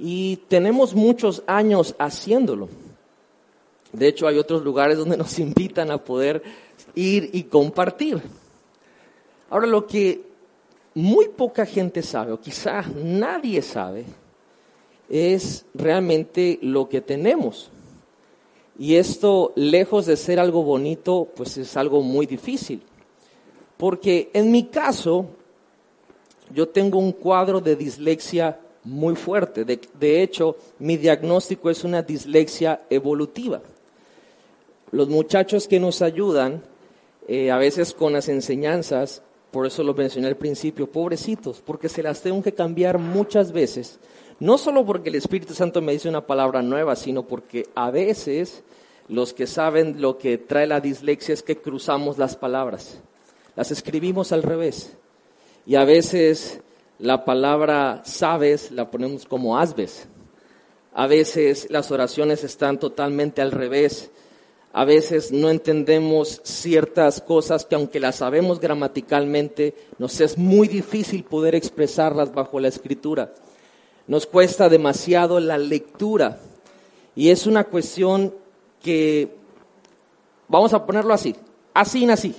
Y 0.00 0.38
tenemos 0.48 0.96
muchos 0.96 1.44
años 1.46 1.94
haciéndolo. 2.00 2.68
De 3.92 4.08
hecho, 4.08 4.26
hay 4.26 4.38
otros 4.38 4.62
lugares 4.62 4.98
donde 4.98 5.16
nos 5.16 5.38
invitan 5.38 5.90
a 5.90 5.98
poder 5.98 6.42
ir 6.94 7.30
y 7.32 7.44
compartir. 7.44 8.20
Ahora, 9.48 9.66
lo 9.66 9.86
que 9.86 10.22
muy 10.94 11.28
poca 11.28 11.66
gente 11.66 12.02
sabe, 12.02 12.32
o 12.32 12.40
quizá 12.40 12.82
nadie 12.82 13.62
sabe, 13.62 14.04
es 15.08 15.64
realmente 15.74 16.58
lo 16.62 16.88
que 16.88 17.00
tenemos. 17.00 17.70
Y 18.78 18.94
esto, 18.94 19.52
lejos 19.56 20.06
de 20.06 20.16
ser 20.16 20.38
algo 20.38 20.62
bonito, 20.62 21.28
pues 21.36 21.58
es 21.58 21.76
algo 21.76 22.00
muy 22.00 22.26
difícil. 22.26 22.82
Porque 23.76 24.30
en 24.32 24.50
mi 24.50 24.64
caso, 24.64 25.26
yo 26.54 26.68
tengo 26.68 26.98
un 26.98 27.12
cuadro 27.12 27.60
de 27.60 27.76
dislexia 27.76 28.58
muy 28.84 29.16
fuerte. 29.16 29.64
De, 29.64 30.22
hecho, 30.22 30.56
mi 30.78 30.96
diagnóstico 30.96 31.70
es 31.70 31.84
una 31.84 32.02
dislexia 32.02 32.82
evolutiva 32.88 33.60
los 34.92 35.08
muchachos 35.08 35.68
que 35.68 35.80
nos 35.80 36.02
ayudan, 36.02 36.62
eh, 37.28 37.50
a 37.50 37.58
veces 37.58 37.94
con 37.94 38.12
las 38.12 38.28
enseñanzas, 38.28 39.22
por 39.50 39.66
eso 39.66 39.82
lo 39.82 39.94
mencioné 39.94 40.28
al 40.28 40.36
principio, 40.36 40.90
pobrecitos, 40.90 41.62
porque 41.64 41.88
se 41.88 42.02
las 42.02 42.22
tengo 42.22 42.42
que 42.42 42.52
cambiar 42.52 42.98
muchas 42.98 43.52
veces. 43.52 43.98
No 44.38 44.58
solo 44.58 44.86
porque 44.86 45.10
el 45.10 45.16
Espíritu 45.16 45.54
Santo 45.54 45.82
me 45.82 45.92
dice 45.92 46.08
una 46.08 46.26
palabra 46.26 46.62
nueva, 46.62 46.96
sino 46.96 47.26
porque 47.26 47.68
a 47.74 47.90
veces 47.90 48.62
los 49.08 49.34
que 49.34 49.46
saben 49.46 50.00
lo 50.00 50.18
que 50.18 50.38
trae 50.38 50.66
la 50.66 50.80
dislexia 50.80 51.34
es 51.34 51.42
que 51.42 51.56
cruzamos 51.56 52.16
las 52.16 52.36
palabras, 52.36 53.00
las 53.56 53.70
escribimos 53.70 54.32
al 54.32 54.42
revés. 54.42 54.96
Y 55.66 55.74
a 55.74 55.84
veces 55.84 56.60
la 56.98 57.24
palabra 57.24 58.02
sabes 58.04 58.70
la 58.70 58.90
ponemos 58.90 59.26
como 59.26 59.58
asbes. 59.58 60.06
A 60.92 61.06
veces 61.06 61.68
las 61.70 61.90
oraciones 61.90 62.44
están 62.44 62.78
totalmente 62.78 63.42
al 63.42 63.52
revés 63.52 64.10
a 64.72 64.84
veces 64.84 65.32
no 65.32 65.50
entendemos 65.50 66.40
ciertas 66.44 67.20
cosas 67.20 67.64
que 67.64 67.74
aunque 67.74 67.98
las 67.98 68.16
sabemos 68.16 68.60
gramaticalmente, 68.60 69.74
nos 69.98 70.20
es 70.20 70.38
muy 70.38 70.68
difícil 70.68 71.24
poder 71.24 71.56
expresarlas 71.56 72.32
bajo 72.32 72.60
la 72.60 72.68
escritura. 72.68 73.32
Nos 74.06 74.26
cuesta 74.26 74.68
demasiado 74.68 75.40
la 75.40 75.58
lectura. 75.58 76.38
Y 77.16 77.30
es 77.30 77.46
una 77.46 77.64
cuestión 77.64 78.32
que, 78.80 79.28
vamos 80.46 80.72
a 80.72 80.86
ponerlo 80.86 81.14
así, 81.14 81.34
así 81.74 82.06
nací. 82.06 82.34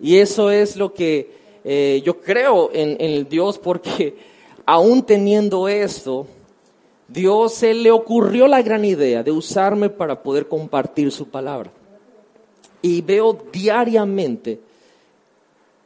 Y 0.00 0.16
eso 0.16 0.50
es 0.50 0.76
lo 0.76 0.94
que 0.94 1.36
eh, 1.64 2.02
yo 2.04 2.20
creo 2.20 2.70
en, 2.72 2.92
en 2.92 3.10
el 3.10 3.28
Dios 3.28 3.58
porque 3.58 4.16
aún 4.64 5.02
teniendo 5.02 5.68
esto, 5.68 6.26
Dios 7.12 7.54
se 7.54 7.74
le 7.74 7.90
ocurrió 7.90 8.46
la 8.46 8.62
gran 8.62 8.84
idea 8.84 9.22
de 9.22 9.30
usarme 9.30 9.90
para 9.90 10.22
poder 10.22 10.48
compartir 10.48 11.12
su 11.12 11.28
palabra. 11.28 11.70
Y 12.80 13.02
veo 13.02 13.38
diariamente 13.52 14.60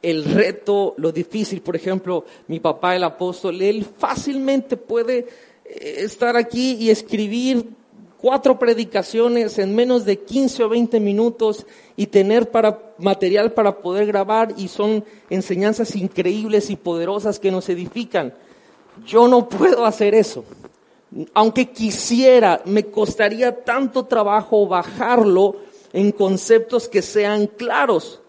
el 0.02 0.24
reto, 0.24 0.94
lo 0.98 1.10
difícil. 1.10 1.62
Por 1.62 1.74
ejemplo, 1.74 2.24
mi 2.46 2.60
papá, 2.60 2.94
el 2.94 3.02
apóstol, 3.02 3.60
él 3.60 3.84
fácilmente 3.98 4.76
puede 4.76 5.26
eh, 5.64 5.96
estar 5.98 6.36
aquí 6.36 6.74
y 6.74 6.90
escribir 6.90 7.70
cuatro 8.18 8.56
predicaciones 8.58 9.58
en 9.58 9.74
menos 9.74 10.04
de 10.04 10.20
15 10.20 10.62
o 10.62 10.68
20 10.68 11.00
minutos 11.00 11.66
y 11.96 12.06
tener 12.06 12.50
para, 12.50 12.94
material 12.98 13.52
para 13.52 13.78
poder 13.78 14.06
grabar 14.06 14.54
y 14.56 14.68
son 14.68 15.04
enseñanzas 15.28 15.96
increíbles 15.96 16.70
y 16.70 16.76
poderosas 16.76 17.40
que 17.40 17.50
nos 17.50 17.68
edifican. 17.68 18.32
Yo 19.04 19.26
no 19.26 19.48
puedo 19.48 19.84
hacer 19.84 20.14
eso 20.14 20.44
aunque 21.34 21.70
quisiera, 21.70 22.60
me 22.64 22.86
costaría 22.86 23.64
tanto 23.64 24.04
trabajo 24.04 24.66
bajarlo 24.66 25.56
en 25.92 26.12
conceptos 26.12 26.88
que 26.88 27.02
sean 27.02 27.46
claros. 27.46 28.20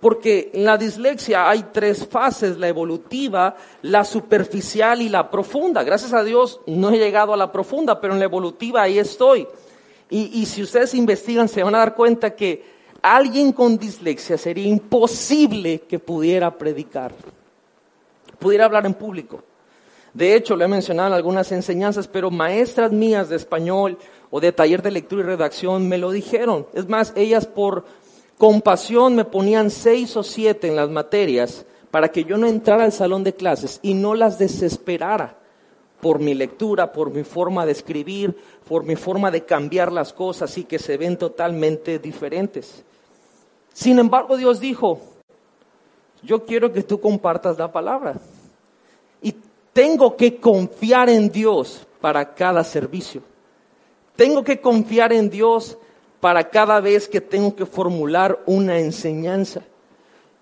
Porque 0.00 0.50
en 0.54 0.64
la 0.64 0.78
dislexia 0.78 1.48
hay 1.48 1.66
tres 1.72 2.06
fases, 2.06 2.56
la 2.56 2.68
evolutiva, 2.68 3.54
la 3.82 4.04
superficial 4.04 5.02
y 5.02 5.10
la 5.10 5.30
profunda. 5.30 5.82
Gracias 5.82 6.14
a 6.14 6.24
Dios 6.24 6.60
no 6.66 6.90
he 6.90 6.98
llegado 6.98 7.34
a 7.34 7.36
la 7.36 7.52
profunda, 7.52 8.00
pero 8.00 8.14
en 8.14 8.18
la 8.18 8.24
evolutiva 8.24 8.82
ahí 8.82 8.98
estoy. 8.98 9.46
Y, 10.08 10.40
y 10.40 10.46
si 10.46 10.62
ustedes 10.62 10.94
investigan 10.94 11.48
se 11.48 11.62
van 11.62 11.74
a 11.74 11.78
dar 11.78 11.94
cuenta 11.94 12.34
que 12.34 12.64
alguien 13.02 13.52
con 13.52 13.76
dislexia 13.76 14.38
sería 14.38 14.66
imposible 14.66 15.80
que 15.82 15.98
pudiera 15.98 16.56
predicar, 16.56 17.12
pudiera 18.38 18.64
hablar 18.64 18.86
en 18.86 18.94
público. 18.94 19.44
De 20.12 20.34
hecho, 20.34 20.56
lo 20.56 20.64
he 20.64 20.68
mencionado 20.68 21.08
en 21.08 21.14
algunas 21.14 21.52
enseñanzas, 21.52 22.08
pero 22.08 22.30
maestras 22.30 22.90
mías 22.92 23.28
de 23.28 23.36
español 23.36 23.98
o 24.30 24.40
de 24.40 24.52
taller 24.52 24.82
de 24.82 24.90
lectura 24.90 25.22
y 25.22 25.26
redacción 25.26 25.88
me 25.88 25.98
lo 25.98 26.10
dijeron. 26.10 26.66
Es 26.72 26.88
más, 26.88 27.12
ellas 27.16 27.46
por 27.46 27.84
compasión 28.38 29.14
me 29.14 29.24
ponían 29.24 29.70
seis 29.70 30.16
o 30.16 30.22
siete 30.22 30.68
en 30.68 30.76
las 30.76 30.90
materias 30.90 31.64
para 31.90 32.08
que 32.08 32.24
yo 32.24 32.36
no 32.36 32.46
entrara 32.46 32.84
al 32.84 32.92
salón 32.92 33.24
de 33.24 33.34
clases 33.34 33.78
y 33.82 33.94
no 33.94 34.14
las 34.14 34.38
desesperara 34.38 35.36
por 36.00 36.18
mi 36.18 36.34
lectura, 36.34 36.92
por 36.92 37.10
mi 37.10 37.24
forma 37.24 37.66
de 37.66 37.72
escribir, 37.72 38.36
por 38.66 38.84
mi 38.84 38.96
forma 38.96 39.30
de 39.30 39.44
cambiar 39.44 39.92
las 39.92 40.12
cosas 40.12 40.56
y 40.56 40.64
que 40.64 40.78
se 40.78 40.96
ven 40.96 41.16
totalmente 41.16 41.98
diferentes. 41.98 42.84
Sin 43.72 43.98
embargo, 43.98 44.36
Dios 44.36 44.60
dijo, 44.60 45.00
yo 46.22 46.44
quiero 46.44 46.72
que 46.72 46.82
tú 46.82 47.00
compartas 47.00 47.58
la 47.58 47.70
palabra. 47.70 48.14
Y 49.22 49.34
tengo 49.80 50.14
que 50.14 50.36
confiar 50.36 51.08
en 51.08 51.32
Dios 51.32 51.86
para 52.02 52.34
cada 52.34 52.62
servicio. 52.64 53.22
Tengo 54.14 54.44
que 54.44 54.60
confiar 54.60 55.10
en 55.10 55.30
Dios 55.30 55.78
para 56.20 56.50
cada 56.50 56.80
vez 56.80 57.08
que 57.08 57.22
tengo 57.22 57.56
que 57.56 57.64
formular 57.64 58.40
una 58.44 58.78
enseñanza. 58.78 59.62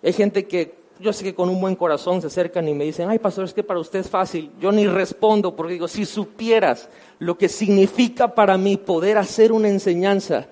Hay 0.02 0.12
gente 0.12 0.48
que 0.48 0.74
yo 0.98 1.12
sé 1.12 1.22
que 1.22 1.36
con 1.36 1.48
un 1.48 1.60
buen 1.60 1.76
corazón 1.76 2.20
se 2.20 2.26
acercan 2.26 2.66
y 2.66 2.74
me 2.74 2.82
dicen, 2.82 3.08
ay 3.08 3.20
pastor, 3.20 3.44
es 3.44 3.54
que 3.54 3.62
para 3.62 3.78
usted 3.78 4.00
es 4.00 4.10
fácil. 4.10 4.50
Yo 4.58 4.72
ni 4.72 4.88
respondo 4.88 5.54
porque 5.54 5.74
digo, 5.74 5.86
si 5.86 6.04
supieras 6.04 6.88
lo 7.20 7.38
que 7.38 7.48
significa 7.48 8.34
para 8.34 8.58
mí 8.58 8.76
poder 8.76 9.18
hacer 9.18 9.52
una 9.52 9.68
enseñanza, 9.68 10.48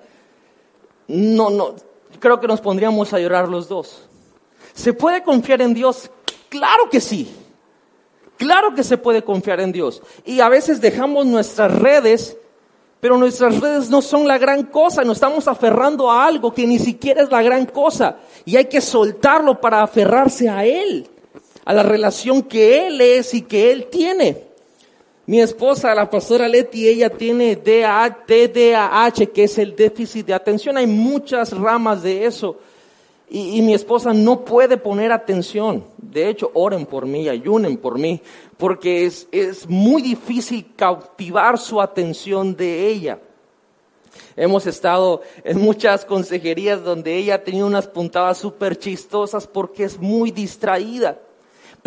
no, 1.09 1.49
no, 1.49 1.75
creo 2.21 2.39
que 2.39 2.47
nos 2.47 2.61
pondríamos 2.61 3.11
a 3.11 3.19
llorar 3.19 3.49
los 3.49 3.67
dos. 3.67 4.07
¿Se 4.73 4.93
puede 4.93 5.23
confiar 5.23 5.61
en 5.61 5.73
Dios? 5.73 6.09
Claro 6.47 6.89
que 6.89 7.01
sí. 7.01 7.46
Claro 8.37 8.73
que 8.73 8.83
se 8.83 8.97
puede 8.97 9.23
confiar 9.23 9.59
en 9.59 9.71
Dios. 9.71 10.01
Y 10.25 10.39
a 10.39 10.49
veces 10.49 10.79
dejamos 10.79 11.25
nuestras 11.25 11.73
redes, 11.73 12.37
pero 12.99 13.17
nuestras 13.17 13.59
redes 13.59 13.89
no 13.89 14.01
son 14.01 14.27
la 14.27 14.37
gran 14.37 14.63
cosa. 14.63 15.03
Nos 15.03 15.17
estamos 15.17 15.47
aferrando 15.47 16.09
a 16.11 16.25
algo 16.25 16.53
que 16.53 16.67
ni 16.67 16.79
siquiera 16.79 17.23
es 17.23 17.31
la 17.31 17.41
gran 17.41 17.65
cosa. 17.65 18.17
Y 18.45 18.55
hay 18.55 18.65
que 18.65 18.81
soltarlo 18.81 19.59
para 19.59 19.81
aferrarse 19.81 20.49
a 20.49 20.65
Él. 20.65 21.09
a 21.65 21.73
la 21.73 21.83
relación 21.83 22.43
que 22.43 22.87
Él 22.87 23.01
es 23.01 23.33
y 23.33 23.41
que 23.41 23.73
Él 23.73 23.87
tiene. 23.91 24.47
Mi 25.25 25.41
esposa, 25.41 25.93
la 25.93 26.09
pastora 26.09 26.47
Leti, 26.47 26.87
ella 26.87 27.09
tiene 27.09 27.57
TDAH, 27.57 29.25
que 29.33 29.43
es 29.43 29.57
el 29.57 29.75
déficit 29.75 30.27
de 30.27 30.33
atención. 30.33 30.77
Hay 30.77 30.87
muchas 30.87 31.51
ramas 31.51 32.01
de 32.01 32.25
eso. 32.25 32.57
Y, 33.29 33.61
mi 33.61 33.73
esposa 33.73 34.13
no 34.13 34.45
puede 34.45 34.77
poner 34.77 35.11
atención. 35.11 35.83
De 35.97 36.29
hecho, 36.29 36.49
oren 36.53 36.85
por 36.85 37.05
mí, 37.05 37.27
ayunen 37.27 37.75
por 37.75 37.99
mí, 37.99 38.21
porque 38.55 39.05
es, 39.05 39.27
es 39.31 39.67
muy 39.67 40.01
difícil 40.01 40.73
cautivar 40.77 41.57
su 41.57 41.81
atención 41.81 42.55
de 42.55 42.87
ella. 42.87 43.19
Hemos 44.37 44.65
estado 44.65 45.21
en 45.43 45.59
muchas 45.59 46.05
consejerías 46.05 46.83
donde 46.83 47.17
ella 47.17 47.35
ha 47.35 47.43
tenido 47.43 47.67
unas 47.67 47.87
puntadas 47.87 48.37
súper 48.37 48.77
chistosas 48.77 49.45
porque 49.45 49.83
es 49.83 49.99
muy 49.99 50.31
distraída. 50.31 51.19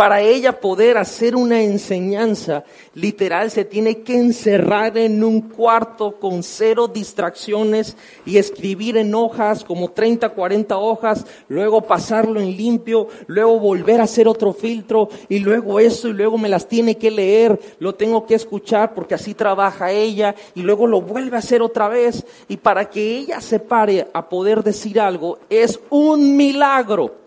Para 0.01 0.23
ella 0.23 0.59
poder 0.59 0.97
hacer 0.97 1.37
una 1.37 1.61
enseñanza 1.61 2.65
literal 2.95 3.51
se 3.51 3.67
tiene 3.67 3.99
que 3.99 4.17
encerrar 4.17 4.97
en 4.97 5.23
un 5.23 5.43
cuarto 5.43 6.19
con 6.19 6.43
cero 6.43 6.89
distracciones 6.89 7.99
y 8.25 8.39
escribir 8.39 8.97
en 8.97 9.15
hojas 9.15 9.63
como 9.63 9.91
30, 9.91 10.31
40 10.31 10.79
hojas, 10.79 11.27
luego 11.49 11.83
pasarlo 11.83 12.41
en 12.41 12.57
limpio, 12.57 13.09
luego 13.27 13.61
volver 13.61 14.01
a 14.01 14.05
hacer 14.05 14.27
otro 14.27 14.55
filtro 14.55 15.11
y 15.29 15.41
luego 15.41 15.79
eso 15.79 16.09
y 16.09 16.15
luego 16.15 16.39
me 16.39 16.49
las 16.49 16.67
tiene 16.67 16.97
que 16.97 17.11
leer, 17.11 17.61
lo 17.79 17.95
tengo 17.95 18.25
que 18.25 18.37
escuchar 18.37 18.95
porque 18.95 19.17
así 19.17 19.35
trabaja 19.35 19.93
ella 19.93 20.35
y 20.55 20.63
luego 20.63 20.87
lo 20.87 21.03
vuelve 21.03 21.37
a 21.37 21.41
hacer 21.41 21.61
otra 21.61 21.89
vez. 21.89 22.25
Y 22.49 22.57
para 22.57 22.89
que 22.89 23.19
ella 23.19 23.43
se 23.43 23.61
pare 23.61 24.09
a 24.15 24.31
poder 24.31 24.65
decir 24.65 24.99
algo 24.99 25.41
es 25.51 25.79
un 25.91 26.39
milagro 26.39 27.20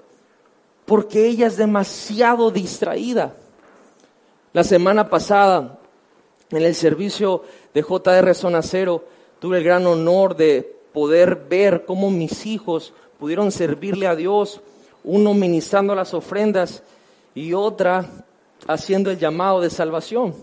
porque 0.85 1.27
ella 1.27 1.47
es 1.47 1.57
demasiado 1.57 2.51
distraída. 2.51 3.35
La 4.51 4.63
semana 4.63 5.09
pasada, 5.09 5.79
en 6.51 6.61
el 6.61 6.75
servicio 6.75 7.43
de 7.73 7.81
JR 7.81 8.35
Zona 8.35 8.61
Cero, 8.61 9.03
tuve 9.39 9.57
el 9.57 9.63
gran 9.63 9.85
honor 9.87 10.35
de 10.35 10.75
poder 10.93 11.35
ver 11.49 11.85
cómo 11.85 12.11
mis 12.11 12.45
hijos 12.45 12.93
pudieron 13.19 13.51
servirle 13.51 14.07
a 14.07 14.15
Dios, 14.15 14.61
uno 15.03 15.33
ministrando 15.33 15.95
las 15.95 16.13
ofrendas 16.13 16.83
y 17.33 17.53
otra 17.53 18.09
haciendo 18.67 19.11
el 19.11 19.17
llamado 19.17 19.61
de 19.61 19.69
salvación. 19.69 20.35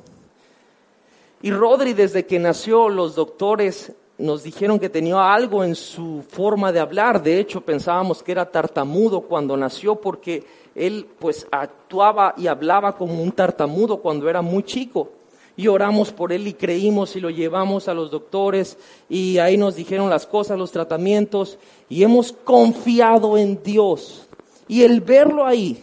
Y 1.43 1.51
Rodri, 1.51 1.95
desde 1.95 2.27
que 2.27 2.39
nació, 2.39 2.89
los 2.89 3.15
doctores 3.15 3.93
nos 4.21 4.43
dijeron 4.43 4.79
que 4.79 4.89
tenía 4.89 5.33
algo 5.33 5.65
en 5.65 5.75
su 5.75 6.23
forma 6.29 6.71
de 6.73 6.81
hablar. 6.81 7.23
De 7.23 7.39
hecho, 7.41 7.61
pensábamos 7.61 8.23
que 8.23 8.33
era 8.33 8.51
tartamudo 8.51 9.23
cuando 9.23 9.57
nació 9.57 9.97
porque 9.97 10.45
él 10.75 11.07
pues 11.19 11.47
actuaba 11.51 12.35
y 12.37 12.47
hablaba 12.47 12.97
como 12.97 13.23
un 13.23 13.33
tartamudo 13.33 13.99
cuando 13.99 14.29
era 14.29 14.43
muy 14.43 14.63
chico. 14.63 15.11
Y 15.57 15.67
oramos 15.69 16.13
por 16.13 16.33
él 16.33 16.47
y 16.47 16.55
creímos 16.55 17.17
y 17.17 17.21
lo 17.21 17.29
llevamos 17.29 17.89
a 17.89 17.95
los 17.95 18.11
doctores 18.11 18.79
y 19.09 19.39
ahí 19.39 19.57
nos 19.57 19.77
dijeron 19.77 20.09
las 20.09 20.27
cosas, 20.27 20.59
los 20.59 20.71
tratamientos 20.71 21.59
y 21.89 22.03
hemos 22.03 22.33
confiado 22.33 23.37
en 23.37 23.63
Dios. 23.63 24.27
Y 24.69 24.83
el 24.83 25.01
verlo 25.01 25.45
ahí, 25.45 25.83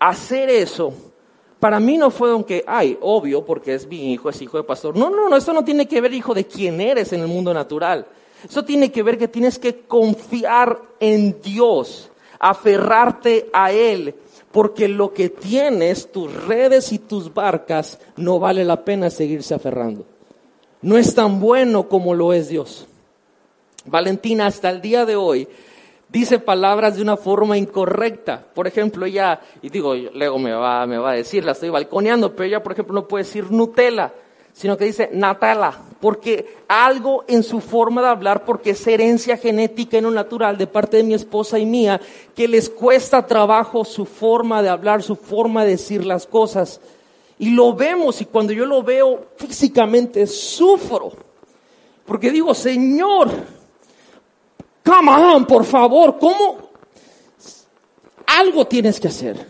hacer 0.00 0.48
eso, 0.48 0.92
para 1.60 1.80
mí 1.80 1.98
no 1.98 2.10
fue 2.10 2.30
aunque, 2.30 2.64
ay, 2.66 2.96
obvio, 3.00 3.44
porque 3.44 3.74
es 3.74 3.86
mi 3.86 4.12
hijo, 4.12 4.30
es 4.30 4.40
hijo 4.40 4.56
de 4.56 4.64
pastor. 4.64 4.96
No, 4.96 5.10
no, 5.10 5.28
no, 5.28 5.36
esto 5.36 5.52
no 5.52 5.64
tiene 5.64 5.86
que 5.86 6.00
ver, 6.00 6.14
hijo, 6.14 6.34
de 6.34 6.46
quién 6.46 6.80
eres 6.80 7.12
en 7.12 7.20
el 7.20 7.26
mundo 7.26 7.52
natural. 7.52 8.06
Eso 8.48 8.64
tiene 8.64 8.92
que 8.92 9.02
ver 9.02 9.18
que 9.18 9.26
tienes 9.26 9.58
que 9.58 9.80
confiar 9.80 10.80
en 11.00 11.40
Dios, 11.42 12.10
aferrarte 12.38 13.50
a 13.52 13.72
Él, 13.72 14.14
porque 14.52 14.86
lo 14.86 15.12
que 15.12 15.30
tienes, 15.30 16.12
tus 16.12 16.32
redes 16.46 16.92
y 16.92 17.00
tus 17.00 17.34
barcas, 17.34 17.98
no 18.16 18.38
vale 18.38 18.64
la 18.64 18.84
pena 18.84 19.10
seguirse 19.10 19.54
aferrando. 19.54 20.04
No 20.80 20.96
es 20.96 21.14
tan 21.14 21.40
bueno 21.40 21.88
como 21.88 22.14
lo 22.14 22.32
es 22.32 22.48
Dios. 22.48 22.86
Valentina, 23.84 24.46
hasta 24.46 24.70
el 24.70 24.80
día 24.80 25.04
de 25.04 25.16
hoy, 25.16 25.48
dice 26.08 26.38
palabras 26.38 26.96
de 26.96 27.02
una 27.02 27.16
forma 27.16 27.56
incorrecta. 27.58 28.44
Por 28.54 28.66
ejemplo, 28.66 29.06
ella, 29.06 29.40
y 29.62 29.68
digo, 29.68 29.94
luego 29.94 30.38
me 30.38 30.52
va, 30.52 30.86
me 30.86 30.98
va 30.98 31.10
a 31.10 31.14
decir, 31.14 31.44
la 31.44 31.52
estoy 31.52 31.70
balconeando, 31.70 32.34
pero 32.34 32.46
ella, 32.46 32.62
por 32.62 32.72
ejemplo, 32.72 32.94
no 32.94 33.08
puede 33.08 33.24
decir 33.24 33.50
Nutella, 33.50 34.12
sino 34.52 34.76
que 34.76 34.86
dice 34.86 35.10
Natala, 35.12 35.78
porque 36.00 36.56
algo 36.66 37.24
en 37.28 37.42
su 37.42 37.60
forma 37.60 38.02
de 38.02 38.08
hablar, 38.08 38.44
porque 38.44 38.70
es 38.70 38.86
herencia 38.86 39.36
genética 39.36 39.98
y 39.98 40.00
no 40.00 40.10
natural 40.10 40.58
de 40.58 40.66
parte 40.66 40.96
de 40.96 41.04
mi 41.04 41.14
esposa 41.14 41.58
y 41.58 41.66
mía, 41.66 42.00
que 42.34 42.48
les 42.48 42.68
cuesta 42.68 43.24
trabajo 43.26 43.84
su 43.84 44.04
forma 44.04 44.62
de 44.62 44.68
hablar, 44.68 45.02
su 45.02 45.14
forma 45.14 45.64
de 45.64 45.72
decir 45.72 46.04
las 46.04 46.26
cosas. 46.26 46.80
Y 47.38 47.50
lo 47.50 47.72
vemos, 47.74 48.20
y 48.20 48.24
cuando 48.24 48.52
yo 48.52 48.66
lo 48.66 48.82
veo 48.82 49.28
físicamente, 49.36 50.26
sufro. 50.26 51.12
Porque 52.04 52.32
digo, 52.32 52.52
Señor, 52.52 53.30
Come 54.88 55.44
por 55.46 55.66
favor, 55.66 56.18
¿cómo? 56.18 56.70
Algo 58.24 58.66
tienes 58.66 58.98
que 58.98 59.08
hacer. 59.08 59.46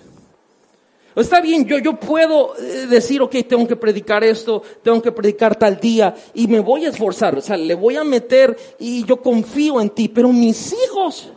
Está 1.15 1.41
bien, 1.41 1.65
yo, 1.65 1.79
yo 1.79 1.95
puedo 1.95 2.57
eh, 2.57 2.87
decir, 2.89 3.23
ok, 3.23 3.37
tengo 3.49 3.67
que 3.67 3.77
predicar 3.77 4.25
esto, 4.25 4.63
tengo 4.83 5.01
que 5.01 5.13
predicar 5.13 5.57
tal 5.57 5.79
día 5.79 6.15
y 6.35 6.49
me 6.49 6.59
voy 6.59 6.87
a 6.87 6.91
esforzar, 6.91 7.37
o 7.37 7.41
sea, 7.41 7.57
le 7.57 7.75
voy 7.75 7.97
a 7.97 8.05
meter 8.05 8.57
y 8.79 9.05
yo 9.05 9.21
confío 9.21 9.81
en 9.81 9.91
ti, 9.91 10.09
pero 10.09 10.33
mis 10.33 10.73
hijos, 10.73 11.33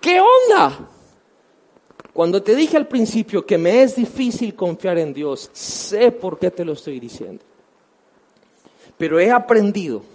¿qué 0.00 0.20
onda? 0.20 0.88
Cuando 2.14 2.42
te 2.42 2.54
dije 2.54 2.76
al 2.76 2.88
principio 2.88 3.44
que 3.44 3.58
me 3.58 3.82
es 3.82 3.96
difícil 3.96 4.54
confiar 4.54 4.98
en 4.98 5.12
Dios, 5.12 5.50
sé 5.52 6.12
por 6.12 6.38
qué 6.38 6.50
te 6.50 6.64
lo 6.64 6.72
estoy 6.72 7.00
diciendo. 7.00 7.42
Pero 8.96 9.18
he 9.18 9.30
aprendido 9.30 10.13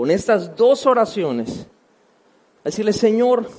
con 0.00 0.10
estas 0.10 0.56
dos 0.56 0.86
oraciones, 0.86 1.66
decirle, 2.64 2.94
Señor, 2.94 3.50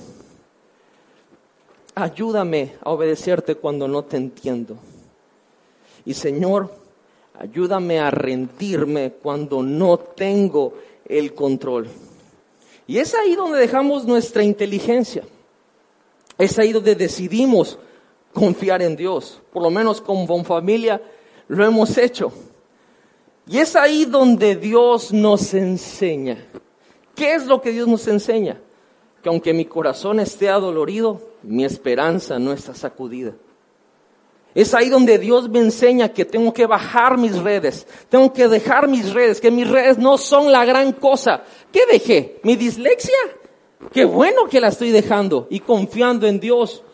ayúdame 1.94 2.72
a 2.82 2.90
obedecerte 2.90 3.54
cuando 3.54 3.86
no 3.86 4.02
te 4.02 4.16
entiendo. 4.16 4.76
Y 6.04 6.14
Señor, 6.14 6.74
ayúdame 7.38 8.00
a 8.00 8.10
rendirme 8.10 9.12
cuando 9.22 9.62
no 9.62 9.98
tengo 9.98 10.74
el 11.04 11.32
control. 11.32 11.86
Y 12.88 12.98
es 12.98 13.14
ahí 13.14 13.36
donde 13.36 13.60
dejamos 13.60 14.04
nuestra 14.04 14.42
inteligencia. 14.42 15.22
Es 16.38 16.58
ahí 16.58 16.72
donde 16.72 16.96
decidimos 16.96 17.78
confiar 18.32 18.82
en 18.82 18.96
Dios. 18.96 19.40
Por 19.52 19.62
lo 19.62 19.70
menos 19.70 20.00
como 20.00 20.42
familia 20.42 21.00
lo 21.46 21.64
hemos 21.64 21.96
hecho. 21.98 22.32
Y 23.46 23.58
es 23.58 23.74
ahí 23.76 24.04
donde 24.04 24.56
Dios 24.56 25.12
nos 25.12 25.52
enseña. 25.54 26.46
¿Qué 27.14 27.34
es 27.34 27.46
lo 27.46 27.60
que 27.60 27.72
Dios 27.72 27.88
nos 27.88 28.06
enseña? 28.06 28.60
Que 29.22 29.28
aunque 29.28 29.52
mi 29.52 29.64
corazón 29.64 30.20
esté 30.20 30.48
adolorido, 30.48 31.20
mi 31.42 31.64
esperanza 31.64 32.38
no 32.38 32.52
está 32.52 32.74
sacudida. 32.74 33.34
Es 34.54 34.74
ahí 34.74 34.90
donde 34.90 35.18
Dios 35.18 35.48
me 35.48 35.60
enseña 35.60 36.10
que 36.10 36.24
tengo 36.24 36.52
que 36.52 36.66
bajar 36.66 37.16
mis 37.16 37.38
redes, 37.38 37.86
tengo 38.10 38.32
que 38.32 38.48
dejar 38.48 38.86
mis 38.86 39.12
redes, 39.12 39.40
que 39.40 39.50
mis 39.50 39.68
redes 39.68 39.96
no 39.98 40.18
son 40.18 40.52
la 40.52 40.64
gran 40.64 40.92
cosa. 40.92 41.42
¿Qué 41.72 41.86
dejé? 41.90 42.38
¿Mi 42.42 42.56
dislexia? 42.56 43.16
Qué 43.92 44.04
bueno 44.04 44.44
que 44.48 44.60
la 44.60 44.68
estoy 44.68 44.90
dejando 44.90 45.46
y 45.50 45.60
confiando 45.60 46.26
en 46.26 46.38
Dios. 46.38 46.84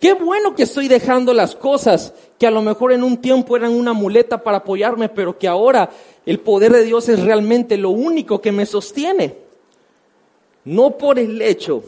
Qué 0.00 0.12
bueno 0.14 0.54
que 0.54 0.64
estoy 0.64 0.88
dejando 0.88 1.32
las 1.32 1.54
cosas 1.54 2.12
que 2.38 2.46
a 2.46 2.50
lo 2.50 2.62
mejor 2.62 2.92
en 2.92 3.02
un 3.02 3.18
tiempo 3.18 3.56
eran 3.56 3.72
una 3.72 3.92
muleta 3.92 4.42
para 4.42 4.58
apoyarme, 4.58 5.08
pero 5.08 5.38
que 5.38 5.48
ahora 5.48 5.90
el 6.26 6.40
poder 6.40 6.72
de 6.72 6.84
Dios 6.84 7.08
es 7.08 7.22
realmente 7.22 7.76
lo 7.76 7.90
único 7.90 8.40
que 8.40 8.52
me 8.52 8.66
sostiene. 8.66 9.36
No 10.64 10.98
por 10.98 11.18
el 11.18 11.40
hecho 11.40 11.82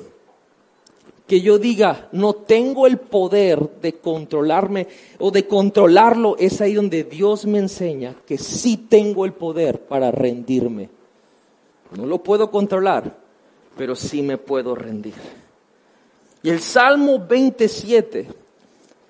que 1.26 1.40
yo 1.40 1.58
diga, 1.58 2.08
no 2.12 2.34
tengo 2.34 2.86
el 2.86 2.98
poder 2.98 3.58
de 3.82 3.94
controlarme 3.94 4.86
o 5.18 5.30
de 5.30 5.46
controlarlo, 5.46 6.36
es 6.38 6.60
ahí 6.60 6.74
donde 6.74 7.04
Dios 7.04 7.46
me 7.46 7.58
enseña 7.58 8.14
que 8.26 8.38
sí 8.38 8.76
tengo 8.76 9.24
el 9.24 9.32
poder 9.32 9.80
para 9.80 10.12
rendirme. 10.12 10.88
No 11.96 12.06
lo 12.06 12.22
puedo 12.22 12.50
controlar, 12.50 13.16
pero 13.76 13.96
sí 13.96 14.22
me 14.22 14.38
puedo 14.38 14.74
rendir. 14.74 15.14
Y 16.46 16.50
el 16.50 16.60
Salmo 16.60 17.18
27 17.18 18.28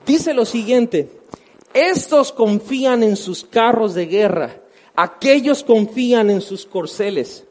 dice 0.06 0.32
lo 0.32 0.46
siguiente, 0.46 1.10
estos 1.74 2.32
confían 2.32 3.02
en 3.02 3.14
sus 3.14 3.44
carros 3.44 3.92
de 3.92 4.06
guerra, 4.06 4.56
aquellos 4.94 5.62
confían 5.62 6.30
en 6.30 6.40
sus 6.40 6.64
corceles, 6.64 7.44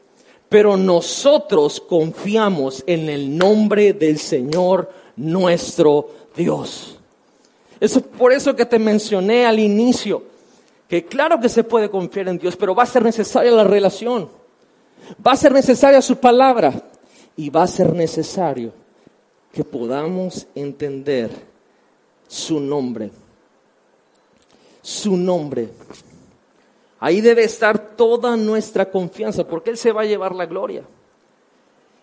pero 0.48 0.76
nosotros 0.76 1.80
confiamos 1.80 2.82
en 2.88 3.08
el 3.08 3.38
nombre 3.38 3.92
del 3.92 4.18
Señor 4.18 4.90
nuestro 5.14 6.10
Dios. 6.34 6.98
Es 7.78 7.96
por 8.18 8.32
eso 8.32 8.56
que 8.56 8.66
te 8.66 8.80
mencioné 8.80 9.46
al 9.46 9.60
inicio, 9.60 10.24
que 10.88 11.04
claro 11.04 11.38
que 11.38 11.48
se 11.48 11.62
puede 11.62 11.90
confiar 11.90 12.26
en 12.26 12.38
Dios, 12.38 12.56
pero 12.56 12.74
va 12.74 12.82
a 12.82 12.86
ser 12.86 13.04
necesaria 13.04 13.52
la 13.52 13.62
relación, 13.62 14.28
va 15.24 15.30
a 15.30 15.36
ser 15.36 15.52
necesaria 15.52 16.02
su 16.02 16.16
palabra 16.16 16.74
y 17.36 17.50
va 17.50 17.62
a 17.62 17.68
ser 17.68 17.94
necesario 17.94 18.84
que 19.56 19.64
podamos 19.64 20.46
entender 20.54 21.30
su 22.28 22.60
nombre. 22.60 23.10
Su 24.82 25.16
nombre. 25.16 25.70
Ahí 27.00 27.22
debe 27.22 27.44
estar 27.44 27.96
toda 27.96 28.36
nuestra 28.36 28.90
confianza, 28.90 29.48
porque 29.48 29.70
Él 29.70 29.78
se 29.78 29.92
va 29.92 30.02
a 30.02 30.04
llevar 30.04 30.34
la 30.34 30.44
gloria. 30.44 30.84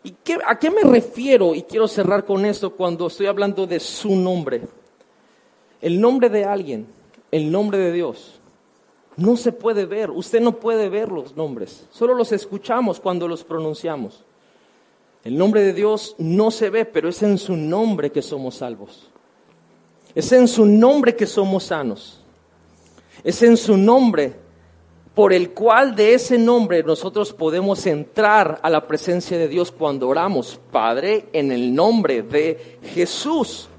¿Y 0.02 0.16
qué, 0.24 0.40
a 0.44 0.58
qué 0.58 0.72
me 0.72 0.82
refiero? 0.82 1.54
Y 1.54 1.62
quiero 1.62 1.88
cerrar 1.88 2.26
con 2.26 2.44
esto 2.44 2.72
cuando 2.72 3.06
estoy 3.06 3.28
hablando 3.28 3.68
de 3.68 3.80
su 3.80 4.16
nombre. 4.16 4.64
El 5.80 6.02
nombre 6.02 6.30
de 6.30 6.46
alguien, 6.46 6.88
el 7.30 7.52
nombre 7.52 7.78
de 7.78 7.92
Dios, 7.92 8.42
no 9.16 9.38
se 9.38 9.52
puede 9.52 9.86
ver. 9.86 10.10
Usted 10.10 10.42
no 10.42 10.60
puede 10.60 10.90
ver 10.90 11.12
los 11.12 11.36
nombres, 11.36 11.88
solo 11.92 12.16
los 12.16 12.32
escuchamos 12.32 13.00
cuando 13.00 13.28
los 13.28 13.44
pronunciamos. 13.44 14.26
El 15.24 15.38
nombre 15.38 15.64
de 15.64 15.74
Dios 15.74 16.16
no 16.18 16.52
se 16.52 16.70
ve, 16.70 16.86
pero 16.86 17.10
es 17.10 17.24
en 17.24 17.38
su 17.38 17.56
nombre 17.56 18.12
que 18.12 18.22
somos 18.22 18.56
salvos. 18.56 19.10
Es 20.14 20.32
en 20.32 20.48
su 20.48 20.66
nombre 20.66 21.16
que 21.16 21.26
somos 21.26 21.66
sanos. 21.66 22.22
Es 23.24 23.42
en 23.42 23.56
su 23.56 23.78
nombre 23.78 24.36
por 25.16 25.32
el 25.32 25.52
cual 25.52 25.96
de 25.96 26.16
ese 26.16 26.38
nombre 26.38 26.84
nosotros 26.84 27.34
podemos 27.34 27.86
entrar 27.86 28.60
a 28.64 28.70
la 28.70 28.88
presencia 28.88 29.38
de 29.38 29.48
Dios 29.48 29.72
cuando 29.72 30.08
oramos, 30.08 30.60
Padre, 30.72 31.28
en 31.34 31.52
el 31.52 31.74
nombre 31.74 32.24
de 32.24 32.80
Jesús. 32.94 33.70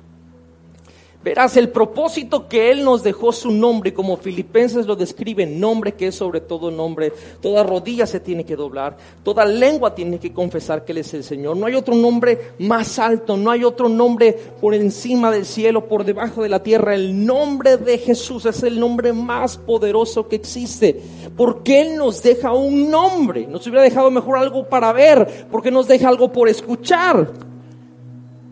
Verás, 1.25 1.57
el 1.57 1.71
propósito 1.71 2.49
que 2.49 2.71
Él 2.71 2.85
nos 2.85 3.03
dejó 3.03 3.33
su 3.33 3.51
nombre, 3.51 3.95
como 3.95 4.19
Filipenses 4.19 4.85
lo 4.85 4.95
describe, 4.95 5.47
nombre 5.47 5.95
que 5.95 6.09
es 6.09 6.17
sobre 6.17 6.43
todo 6.43 6.71
nombre, 6.71 7.15
toda 7.41 7.63
rodilla 7.63 8.07
se 8.07 8.21
tiene 8.21 8.45
que 8.45 8.57
doblar, 8.57 8.99
toda 9.23 9.47
lengua 9.47 9.95
tiene 9.95 10.19
que 10.19 10.35
confesar 10.35 10.85
que 10.85 10.93
Él 10.93 10.99
es 10.99 11.15
el 11.15 11.25
Señor. 11.25 11.57
No 11.57 11.65
hay 11.65 11.77
otro 11.77 11.95
nombre 11.95 12.53
más 12.59 12.99
alto, 12.99 13.39
no 13.39 13.51
hay 13.51 13.65
otro 13.65 13.89
nombre 13.89 14.35
por 14.61 14.75
encima 14.75 15.31
del 15.31 15.47
cielo, 15.47 15.89
por 15.89 16.05
debajo 16.05 16.43
de 16.43 16.51
la 16.51 16.63
tierra. 16.63 16.95
El 16.95 17.25
nombre 17.25 17.79
de 17.79 17.97
Jesús 17.97 18.45
es 18.45 18.63
el 18.63 18.79
nombre 18.79 19.15
más 19.15 19.57
poderoso 19.57 20.29
que 20.29 20.37
existe, 20.37 21.01
porque 21.39 21.81
Él 21.81 21.97
nos 21.97 22.23
deja 22.23 22.53
un 22.53 22.91
nombre. 22.91 23.47
Nos 23.47 23.67
hubiera 23.67 23.83
dejado 23.83 24.11
mejor 24.11 24.37
algo 24.37 24.69
para 24.69 24.93
ver, 24.93 25.47
porque 25.51 25.71
nos 25.71 25.89
deja 25.89 26.07
algo 26.07 26.31
por 26.31 26.51
escuchar 26.51 27.54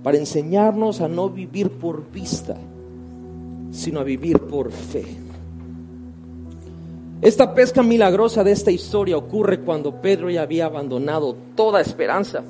para 0.03 0.19
enseñarnos 0.19 1.01
a 1.01 1.09
no 1.09 1.29
vivir 1.31 1.71
por 1.71 2.11
vista, 2.11 2.57
sino 3.71 4.01
a 4.01 4.05
vivir 4.05 4.39
por 4.41 4.73
fe. 4.73 5.05
Esta 7.21 7.55
pesca 7.55 7.85
milagrosa 7.85 8.43
de 8.43 8.51
esta 8.51 8.73
historia 8.73 9.17
ocurre 9.17 9.61
cuando 9.61 10.01
Pedro 10.03 10.29
ya 10.29 10.43
había 10.43 10.67
abandonado 10.67 11.37
toda 11.55 11.81
esperanza, 11.81 12.43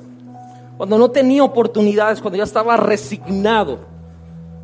cuando 0.77 0.97
no 0.97 1.11
tenía 1.11 1.43
oportunidades, 1.43 2.19
cuando 2.19 2.37
ya 2.37 2.43
estaba 2.43 2.75
resignado, 2.75 3.77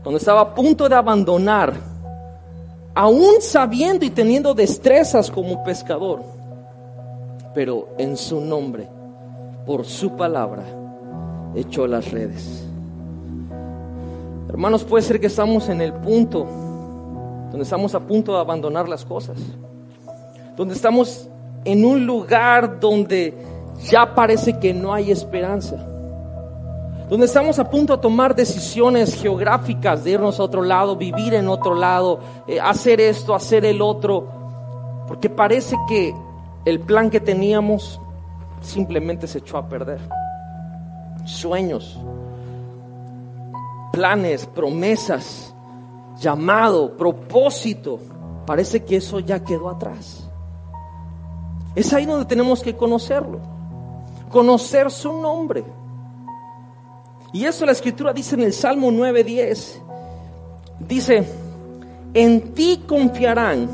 cuando 0.01 0.17
estaba 0.17 0.41
a 0.41 0.55
punto 0.55 0.89
de 0.89 0.95
abandonar, 0.95 1.73
aún 2.95 3.35
sabiendo 3.39 4.03
y 4.03 4.09
teniendo 4.09 4.55
destrezas 4.55 5.29
como 5.29 5.63
pescador, 5.63 6.23
pero 7.53 7.89
en 7.99 8.17
su 8.17 8.41
nombre, 8.41 8.89
por 9.67 9.85
su 9.85 10.15
palabra, 10.15 10.63
echó 11.53 11.85
las 11.85 12.09
redes. 12.09 12.68
Hermanos, 14.49 14.83
puede 14.83 15.03
ser 15.03 15.19
que 15.19 15.27
estamos 15.27 15.69
en 15.69 15.79
el 15.79 15.93
punto 15.93 16.47
donde 17.51 17.63
estamos 17.63 17.93
a 17.93 17.99
punto 17.99 18.33
de 18.33 18.39
abandonar 18.39 18.89
las 18.89 19.05
cosas, 19.05 19.37
donde 20.55 20.73
estamos 20.73 21.27
en 21.65 21.85
un 21.85 22.05
lugar 22.05 22.79
donde 22.79 23.33
ya 23.83 24.15
parece 24.15 24.57
que 24.59 24.73
no 24.73 24.91
hay 24.91 25.11
esperanza, 25.11 25.75
donde 27.09 27.27
estamos 27.27 27.59
a 27.59 27.69
punto 27.69 27.95
de 27.95 28.01
tomar 28.01 28.35
decisiones 28.35 29.19
geográficas, 29.21 30.03
de 30.03 30.11
irnos 30.11 30.39
a 30.39 30.43
otro 30.43 30.63
lado, 30.63 30.95
vivir 30.95 31.35
en 31.35 31.47
otro 31.47 31.75
lado, 31.75 32.19
eh, 32.47 32.59
hacer 32.59 33.01
esto, 33.01 33.35
hacer 33.35 33.65
el 33.65 33.81
otro, 33.81 34.27
porque 35.07 35.29
parece 35.29 35.75
que 35.87 36.13
el 36.65 36.79
plan 36.79 37.11
que 37.11 37.19
teníamos 37.19 38.01
simplemente 38.61 39.27
se 39.27 39.39
echó 39.39 39.57
a 39.57 39.69
perder. 39.69 39.99
Sueños, 41.25 41.99
planes, 43.99 44.45
promesas, 44.45 45.53
llamado, 46.21 46.95
propósito, 46.95 47.99
parece 48.45 48.85
que 48.85 48.95
eso 48.95 49.19
ya 49.19 49.43
quedó 49.43 49.67
atrás. 49.67 50.25
Es 51.75 51.91
ahí 51.91 52.05
donde 52.05 52.23
tenemos 52.23 52.61
que 52.61 52.77
conocerlo, 52.77 53.41
conocer 54.31 54.89
su 54.89 55.11
nombre. 55.11 55.65
Y 57.33 57.43
eso 57.43 57.65
la 57.65 57.73
escritura 57.73 58.13
dice 58.13 58.35
en 58.35 58.43
el 58.43 58.53
Salmo 58.53 58.89
9:10. 58.89 59.81
Dice, 60.87 61.27
en 62.13 62.53
ti 62.53 62.85
confiarán 62.87 63.67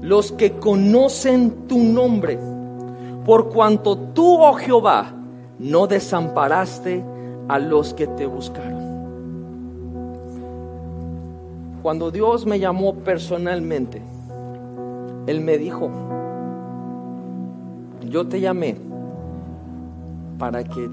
los 0.00 0.32
que 0.32 0.52
conocen 0.52 1.68
tu 1.68 1.76
nombre, 1.76 2.38
por 3.26 3.50
cuanto 3.50 3.98
tú, 3.98 4.38
oh 4.40 4.54
Jehová, 4.54 5.12
no 5.58 5.86
desamparaste 5.86 7.04
a 7.48 7.58
los 7.58 7.92
que 7.92 8.06
te 8.06 8.24
buscaron. 8.24 8.71
Cuando 11.82 12.12
Dios 12.12 12.46
me 12.46 12.60
llamó 12.60 12.94
personalmente, 12.94 14.00
Él 15.26 15.40
me 15.40 15.58
dijo, 15.58 15.90
yo 18.08 18.28
te 18.28 18.40
llamé 18.40 18.76
para 20.38 20.62
que 20.62 20.88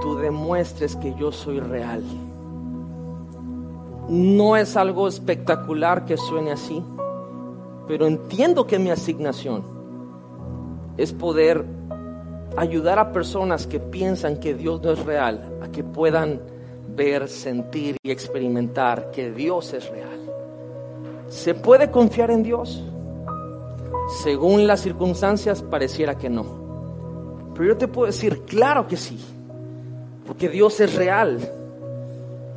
tú 0.00 0.16
demuestres 0.18 0.94
que 0.94 1.12
yo 1.16 1.32
soy 1.32 1.58
real. 1.58 2.04
No 4.08 4.56
es 4.56 4.76
algo 4.76 5.08
espectacular 5.08 6.04
que 6.04 6.16
suene 6.16 6.52
así, 6.52 6.84
pero 7.88 8.06
entiendo 8.06 8.66
que 8.66 8.78
mi 8.78 8.90
asignación 8.90 9.64
es 10.96 11.12
poder 11.12 11.64
ayudar 12.56 13.00
a 13.00 13.12
personas 13.12 13.66
que 13.66 13.80
piensan 13.80 14.38
que 14.38 14.54
Dios 14.54 14.82
no 14.82 14.92
es 14.92 15.04
real, 15.04 15.58
a 15.62 15.68
que 15.68 15.82
puedan 15.82 16.40
ver, 16.94 17.28
sentir 17.28 17.96
y 18.02 18.12
experimentar 18.12 19.10
que 19.10 19.32
Dios 19.32 19.74
es 19.74 19.88
real. 19.90 20.27
¿Se 21.28 21.54
puede 21.54 21.90
confiar 21.90 22.30
en 22.30 22.42
Dios? 22.42 22.82
Según 24.22 24.66
las 24.66 24.80
circunstancias 24.80 25.62
pareciera 25.62 26.16
que 26.16 26.30
no. 26.30 27.50
Pero 27.54 27.68
yo 27.68 27.76
te 27.76 27.88
puedo 27.88 28.06
decir, 28.06 28.42
claro 28.46 28.86
que 28.86 28.96
sí, 28.96 29.18
porque 30.26 30.48
Dios 30.48 30.80
es 30.80 30.94
real. 30.94 31.38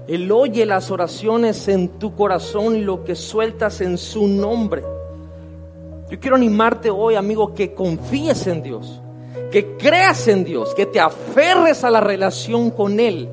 Él 0.07 0.31
oye 0.31 0.65
las 0.65 0.89
oraciones 0.89 1.67
en 1.67 1.89
tu 1.99 2.15
corazón 2.15 2.75
y 2.77 2.81
lo 2.81 3.03
que 3.03 3.15
sueltas 3.15 3.81
en 3.81 3.97
su 3.97 4.27
nombre. 4.27 4.83
Yo 6.09 6.19
quiero 6.19 6.35
animarte 6.35 6.89
hoy, 6.89 7.15
amigo, 7.15 7.53
que 7.53 7.73
confíes 7.73 8.47
en 8.47 8.63
Dios, 8.63 9.01
que 9.51 9.75
creas 9.77 10.27
en 10.27 10.43
Dios, 10.43 10.73
que 10.75 10.85
te 10.85 10.99
aferres 10.99 11.83
a 11.83 11.89
la 11.89 11.99
relación 11.99 12.71
con 12.71 12.99
Él, 12.99 13.29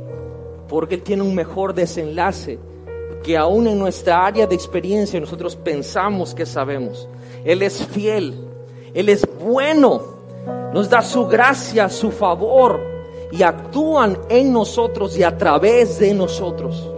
porque 0.68 0.97
Él 0.97 1.03
tiene 1.03 1.22
un 1.22 1.34
mejor 1.34 1.74
desenlace 1.74 2.59
que 3.23 3.37
aún 3.37 3.66
en 3.66 3.79
nuestra 3.79 4.27
área 4.27 4.47
de 4.47 4.55
experiencia 4.55 5.21
nosotros 5.21 5.57
pensamos 5.57 6.35
que 6.35 6.47
sabemos. 6.47 7.09
Él 7.45 7.62
es 7.62 7.87
fiel, 7.87 8.35
Él 8.95 9.09
es 9.09 9.27
bueno, 9.43 10.03
nos 10.73 10.89
da 10.89 11.03
su 11.03 11.27
gracia, 11.27 11.89
su 11.89 12.11
favor 12.11 12.81
y 13.31 13.43
actúan 13.43 14.19
en 14.29 14.53
nosotros 14.53 15.16
y 15.19 15.23
a 15.23 15.37
través 15.37 15.99
de 15.99 16.14
nosotros. 16.14 16.91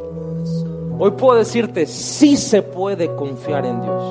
Hoy 0.99 1.12
puedo 1.12 1.39
decirte, 1.39 1.87
sí 1.87 2.37
se 2.37 2.62
puede 2.62 3.14
confiar 3.14 3.64
en 3.64 3.81
Dios. 3.81 4.05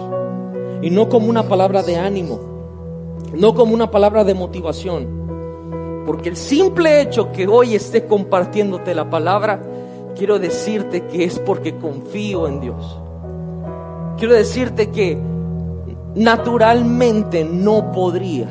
Y 0.82 0.90
no 0.90 1.08
como 1.08 1.30
una 1.30 1.44
palabra 1.44 1.84
de 1.84 1.98
ánimo, 1.98 2.40
no 3.34 3.54
como 3.54 3.74
una 3.74 3.92
palabra 3.92 4.24
de 4.24 4.34
motivación. 4.34 6.04
Porque 6.06 6.30
el 6.30 6.36
simple 6.36 7.02
hecho 7.02 7.32
que 7.32 7.48
hoy 7.48 7.76
esté 7.76 8.06
compartiéndote 8.06 8.96
la 8.96 9.10
palabra 9.10 9.62
quiero 10.20 10.38
decirte 10.38 11.08
que 11.08 11.24
es 11.24 11.40
porque 11.40 11.78
confío 11.78 12.46
en 12.46 12.60
Dios. 12.60 13.00
Quiero 14.18 14.34
decirte 14.34 14.92
que 14.92 15.18
naturalmente 16.14 17.46
no 17.46 17.94
podría. 17.94 18.50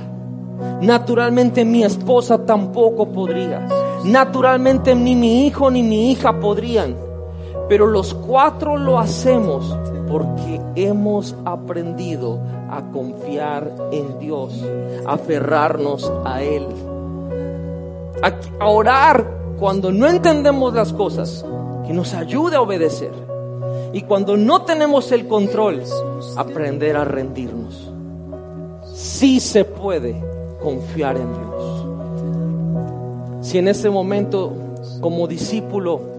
Naturalmente 0.80 1.66
mi 1.66 1.84
esposa 1.84 2.46
tampoco 2.46 3.12
podría. 3.12 3.68
Naturalmente 4.04 4.94
ni 4.94 5.14
mi 5.14 5.46
hijo 5.46 5.70
ni 5.70 5.82
mi 5.82 6.10
hija 6.10 6.40
podrían. 6.40 6.96
Pero 7.68 7.86
los 7.86 8.14
cuatro 8.14 8.78
lo 8.78 8.98
hacemos 8.98 9.76
porque 10.10 10.58
hemos 10.74 11.36
aprendido 11.44 12.40
a 12.70 12.80
confiar 12.92 13.70
en 13.92 14.18
Dios, 14.18 14.64
a 15.06 15.12
aferrarnos 15.12 16.10
a 16.24 16.42
Él, 16.42 16.66
a, 18.22 18.66
orar 18.66 19.37
cuando 19.58 19.90
no 19.92 20.06
entendemos 20.06 20.72
las 20.74 20.92
cosas, 20.92 21.44
que 21.86 21.92
nos 21.92 22.14
ayude 22.14 22.56
a 22.56 22.60
obedecer. 22.60 23.12
Y 23.92 24.02
cuando 24.02 24.36
no 24.36 24.62
tenemos 24.62 25.10
el 25.12 25.26
control, 25.26 25.82
aprender 26.36 26.96
a 26.96 27.04
rendirnos. 27.04 27.90
Sí 28.94 29.40
se 29.40 29.64
puede 29.64 30.22
confiar 30.62 31.16
en 31.16 31.32
Dios. 31.32 31.86
Si 33.40 33.58
en 33.58 33.68
este 33.68 33.88
momento, 33.88 34.52
como 35.00 35.26
discípulo, 35.26 36.17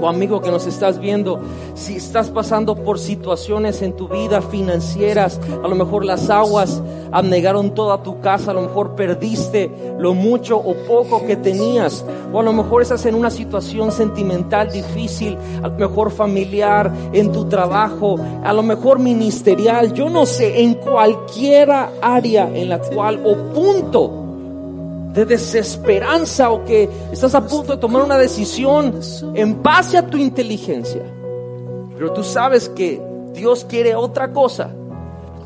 o 0.00 0.08
amigo 0.08 0.40
que 0.40 0.50
nos 0.50 0.66
estás 0.66 0.98
viendo, 0.98 1.40
si 1.74 1.96
estás 1.96 2.30
pasando 2.30 2.74
por 2.76 2.98
situaciones 2.98 3.82
en 3.82 3.94
tu 3.94 4.08
vida 4.08 4.42
financieras, 4.42 5.40
a 5.62 5.68
lo 5.68 5.74
mejor 5.74 6.04
las 6.04 6.30
aguas 6.30 6.82
abnegaron 7.12 7.74
toda 7.74 8.02
tu 8.02 8.20
casa, 8.20 8.50
a 8.50 8.54
lo 8.54 8.62
mejor 8.62 8.94
perdiste 8.94 9.70
lo 9.98 10.14
mucho 10.14 10.56
o 10.56 10.74
poco 10.86 11.24
que 11.26 11.36
tenías, 11.36 12.04
o 12.32 12.40
a 12.40 12.42
lo 12.42 12.52
mejor 12.52 12.82
estás 12.82 13.06
en 13.06 13.14
una 13.14 13.30
situación 13.30 13.92
sentimental 13.92 14.70
difícil, 14.70 15.36
a 15.62 15.68
lo 15.68 15.78
mejor 15.78 16.10
familiar, 16.10 16.92
en 17.12 17.32
tu 17.32 17.46
trabajo, 17.46 18.16
a 18.44 18.52
lo 18.52 18.62
mejor 18.62 18.98
ministerial, 18.98 19.92
yo 19.92 20.10
no 20.10 20.26
sé, 20.26 20.62
en 20.62 20.74
cualquiera 20.74 21.92
área 22.00 22.50
en 22.52 22.68
la 22.68 22.78
cual 22.80 23.20
o 23.24 23.36
punto 23.52 24.25
de 25.16 25.24
desesperanza 25.24 26.50
o 26.50 26.62
que 26.66 26.90
estás 27.10 27.34
a 27.34 27.40
punto 27.40 27.72
de 27.72 27.78
tomar 27.78 28.02
una 28.02 28.18
decisión 28.18 29.00
en 29.34 29.62
base 29.62 29.96
a 29.96 30.06
tu 30.06 30.18
inteligencia. 30.18 31.00
Pero 31.96 32.12
tú 32.12 32.22
sabes 32.22 32.68
que 32.68 33.00
Dios 33.32 33.64
quiere 33.64 33.94
otra 33.94 34.30
cosa. 34.34 34.70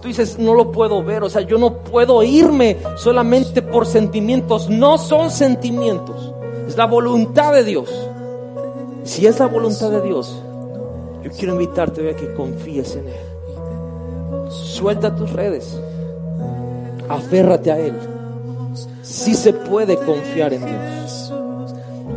Tú 0.03 0.09
dices, 0.09 0.41
no 0.41 0.55
lo 0.55 0.73
puedo 0.73 1.05
ver, 1.05 1.23
o 1.23 1.31
sea, 1.31 1.43
yo 1.43 1.57
no 1.57 1.85
puedo 1.85 2.25
irme 2.25 2.79
solamente 2.97 3.63
por 3.63 3.87
sentimientos. 3.87 4.69
No 4.69 4.99
son 4.99 5.31
sentimientos, 5.31 6.35
es 6.67 6.77
la 6.77 6.87
voluntad 6.87 7.53
de 7.53 7.63
Dios. 7.63 7.89
Si 9.05 9.25
es 9.25 9.39
la 9.39 9.47
voluntad 9.47 9.91
de 9.91 10.03
Dios, 10.03 10.43
yo 11.23 11.31
quiero 11.31 11.53
invitarte 11.53 12.11
a 12.11 12.17
que 12.17 12.35
confíes 12.35 12.97
en 12.97 13.07
Él. 13.07 14.51
Suelta 14.51 15.15
tus 15.15 15.33
redes, 15.33 15.81
aférrate 17.09 17.71
a 17.71 17.79
Él 17.79 17.95
sí 19.11 19.35
se 19.35 19.53
puede 19.53 19.97
confiar 19.97 20.55
en 20.55 20.65
Dios. 20.65 21.33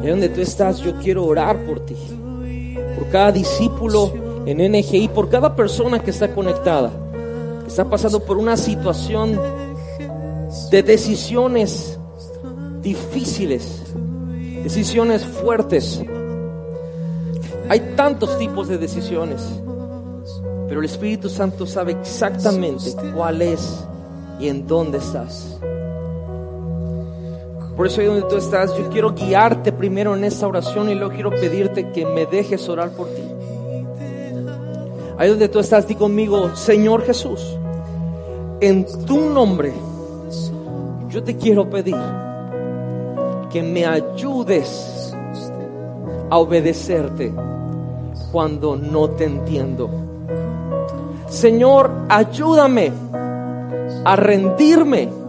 Y 0.04 0.08
donde 0.08 0.30
tú 0.30 0.42
estás, 0.42 0.80
yo 0.80 0.94
quiero 0.98 1.26
orar 1.26 1.58
por 1.66 1.80
ti, 1.86 1.96
por 2.96 3.10
cada 3.10 3.32
discípulo 3.32 4.14
en 4.46 4.72
NGI, 4.72 5.08
por 5.10 5.30
cada 5.30 5.56
persona 5.56 6.00
que 6.00 6.12
está 6.12 6.34
conectada, 6.34 6.92
que 7.64 7.68
está 7.68 7.90
pasando 7.90 8.20
por 8.20 8.38
una 8.38 8.58
situación 8.58 9.40
de 10.70 10.84
decisiones 10.84 11.98
difíciles, 12.82 13.82
decisiones 14.64 15.26
fuertes. 15.26 16.02
Hay 17.70 17.80
tantos 17.96 18.38
tipos 18.38 18.68
de 18.68 18.78
decisiones, 18.78 19.42
pero 20.68 20.82
el 20.82 20.86
Espíritu 20.86 21.30
Santo 21.30 21.66
sabe 21.66 21.94
exactamente 21.94 22.94
cuál 23.16 23.42
es 23.42 23.84
y 24.40 24.50
en 24.50 24.68
dónde 24.68 24.98
estás. 24.98 25.58
Por 27.76 27.88
eso 27.88 28.02
ahí 28.02 28.08
donde 28.08 28.28
tú 28.28 28.38
estás, 28.38 28.78
yo 28.78 28.88
quiero 28.90 29.14
guiarte 29.14 29.72
primero 29.72 30.16
en 30.16 30.24
esta 30.24 30.48
oración 30.48 30.90
y 30.90 30.96
luego 30.96 31.14
quiero 31.14 31.32
pedirte 31.32 31.92
que 31.92 32.06
me 32.06 32.26
dejes 32.26 32.70
orar 32.70 32.92
por 32.92 33.08
ti. 33.08 33.24
Ahí 35.18 35.30
donde 35.30 35.50
tú 35.50 35.60
estás, 35.60 35.88
di 35.88 35.96
conmigo, 35.96 36.56
Señor 36.56 37.04
Jesús, 37.04 37.58
en 38.62 38.86
tu 39.06 39.20
nombre, 39.20 39.74
yo 41.10 41.24
te 41.24 41.36
quiero 41.36 41.70
pedir 41.70 41.96
que 43.52 43.64
me 43.64 43.86
ayudes 43.86 45.16
a 46.30 46.38
obedecerte 46.38 47.32
cuando 48.32 48.76
no 48.76 49.10
te 49.12 49.26
entiendo. 49.26 49.90
Señor, 51.28 51.92
ayúdame 52.10 52.92
a 54.06 54.16
rendirme 54.16 55.23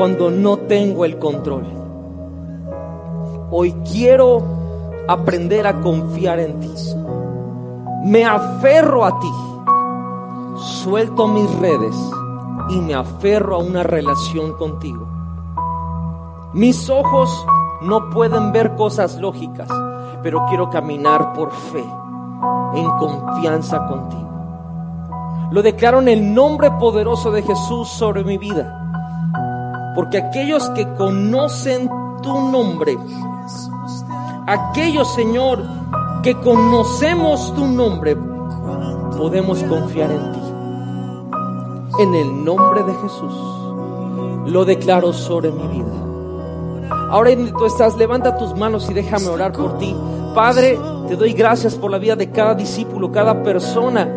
cuando 0.00 0.30
no 0.30 0.56
tengo 0.56 1.04
el 1.04 1.18
control. 1.18 1.66
Hoy 3.50 3.74
quiero 3.92 4.42
aprender 5.06 5.66
a 5.66 5.78
confiar 5.82 6.40
en 6.40 6.58
ti. 6.58 6.72
Me 8.06 8.24
aferro 8.24 9.04
a 9.04 9.20
ti. 9.20 9.30
Suelto 10.56 11.28
mis 11.28 11.54
redes 11.58 11.94
y 12.70 12.80
me 12.80 12.94
aferro 12.94 13.56
a 13.56 13.58
una 13.58 13.82
relación 13.82 14.54
contigo. 14.54 15.06
Mis 16.54 16.88
ojos 16.88 17.44
no 17.82 18.08
pueden 18.08 18.52
ver 18.52 18.76
cosas 18.76 19.20
lógicas, 19.20 19.68
pero 20.22 20.46
quiero 20.48 20.70
caminar 20.70 21.34
por 21.34 21.50
fe, 21.50 21.84
en 22.74 22.88
confianza 22.92 23.86
contigo. 23.86 24.30
Lo 25.50 25.60
declaro 25.60 26.00
en 26.00 26.08
el 26.08 26.32
nombre 26.32 26.70
poderoso 26.70 27.30
de 27.30 27.42
Jesús 27.42 27.90
sobre 27.90 28.24
mi 28.24 28.38
vida 28.38 28.79
porque 29.94 30.18
aquellos 30.18 30.68
que 30.70 30.86
conocen 30.94 31.88
tu 32.22 32.50
nombre, 32.50 32.98
aquellos, 34.46 35.12
Señor, 35.14 35.62
que 36.22 36.34
conocemos 36.36 37.54
tu 37.54 37.66
nombre, 37.66 38.16
podemos 39.16 39.62
confiar 39.64 40.10
en 40.10 40.32
ti. 40.32 40.40
En 42.02 42.14
el 42.14 42.44
nombre 42.44 42.82
de 42.82 42.94
Jesús, 42.94 43.34
lo 44.46 44.64
declaro 44.64 45.12
sobre 45.12 45.50
mi 45.50 45.66
vida. 45.68 46.10
Ahora 47.10 47.30
tú 47.58 47.66
estás, 47.66 47.96
levanta 47.96 48.36
tus 48.36 48.54
manos 48.56 48.88
y 48.90 48.94
déjame 48.94 49.28
orar 49.28 49.52
por 49.52 49.78
ti. 49.78 49.94
Padre, 50.34 50.78
te 51.08 51.16
doy 51.16 51.32
gracias 51.32 51.74
por 51.74 51.90
la 51.90 51.98
vida 51.98 52.14
de 52.14 52.30
cada 52.30 52.54
discípulo, 52.54 53.10
cada 53.10 53.42
persona 53.42 54.08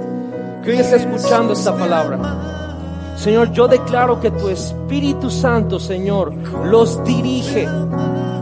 que 0.64 0.72
hoy 0.72 0.78
está 0.78 0.98
escuchando 0.98 1.54
esta 1.54 1.76
palabra. 1.76 2.63
Señor, 3.16 3.52
yo 3.52 3.68
declaro 3.68 4.20
que 4.20 4.32
tu 4.32 4.50
Espíritu 4.50 5.30
Santo, 5.30 5.80
Señor, 5.80 6.34
los 6.66 7.04
dirige. 7.04 7.68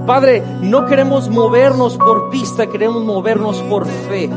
Padre, 0.05 0.43
no 0.61 0.85
queremos 0.85 1.29
movernos 1.29 1.97
por 1.97 2.29
vista, 2.31 2.67
queremos 2.67 3.03
movernos 3.03 3.57
por 3.63 3.85
fe. 3.85 4.29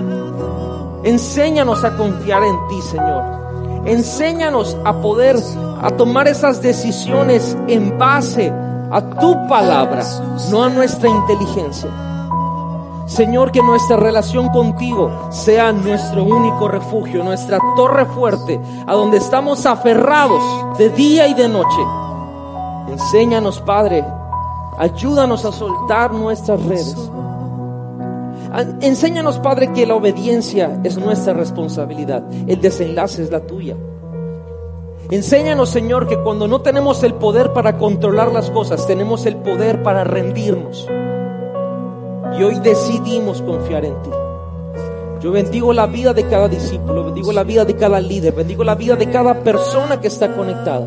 Enséñanos 1.05 1.85
a 1.85 1.97
confiar 1.97 2.43
en 2.45 2.57
ti, 2.69 2.83
Señor. 2.83 3.23
Enséñanos 3.87 4.77
a 4.85 4.95
poder, 5.01 5.37
a 5.81 5.91
tomar 5.91 6.29
esas 6.29 6.63
decisiones 6.63 7.57
en 7.69 7.99
base 7.99 8.53
a 8.91 9.01
tu 9.21 9.49
palabra, 9.49 10.03
no 10.51 10.63
a 10.63 10.69
nuestra 10.69 11.09
inteligencia. 11.09 12.14
Señor, 13.07 13.53
que 13.53 13.63
nuestra 13.63 13.97
relación 13.97 14.49
contigo 14.49 15.11
sea 15.31 15.73
nuestro 15.73 16.25
único 16.25 16.69
refugio, 16.69 17.23
nuestra 17.23 17.59
torre 17.77 18.07
fuerte, 18.07 18.59
a 18.87 18.95
donde 18.95 19.19
estamos 19.19 19.67
aferrados 19.67 20.43
de 20.79 20.89
día 20.89 21.29
y 21.29 21.35
de 21.35 21.49
noche. 21.49 21.83
Enséñanos, 22.89 23.61
Padre, 23.61 24.05
ayúdanos 24.79 25.45
a 25.45 25.53
soltar 25.53 26.15
nuestras 26.15 26.63
redes. 26.65 27.11
Enséñanos, 28.81 29.39
Padre, 29.39 29.73
que 29.73 29.87
la 29.87 29.97
obediencia 29.97 30.81
es 30.83 30.97
nuestra 30.97 31.35
responsabilidad, 31.35 32.25
el 32.47 32.61
desenlace 32.61 33.25
es 33.25 33.31
la 33.31 33.41
tuya. 33.41 33.77
Enséñanos, 35.11 35.69
Señor, 35.69 36.09
que 36.09 36.19
cuando 36.19 36.49
no 36.49 36.63
tenemos 36.63 37.03
el 37.03 37.15
poder 37.15 37.53
para 37.53 37.77
controlar 37.77 38.33
las 38.33 38.51
cosas, 38.51 38.87
tenemos 38.87 39.27
el 39.27 39.37
poder 39.37 39.83
para 39.83 40.05
rendirnos. 40.05 40.89
Y 42.39 42.43
hoy 42.43 42.59
decidimos 42.61 43.41
confiar 43.43 43.85
en 43.85 44.03
ti. 44.03 44.11
Yo 45.21 45.33
bendigo 45.33 45.73
la 45.73 45.87
vida 45.87 46.13
de 46.13 46.27
cada 46.27 46.49
discípulo, 46.49 47.05
bendigo 47.05 47.33
la 47.33 47.45
vida 47.45 47.65
de 47.65 47.77
cada 47.77 47.99
líder, 47.99 48.35
bendigo 48.35 48.63
la 48.63 48.75
vida 48.75 48.95
de 48.95 49.09
cada 49.09 49.41
persona 49.41 50.01
que 50.01 50.09
está 50.09 50.35
conectada. 50.35 50.87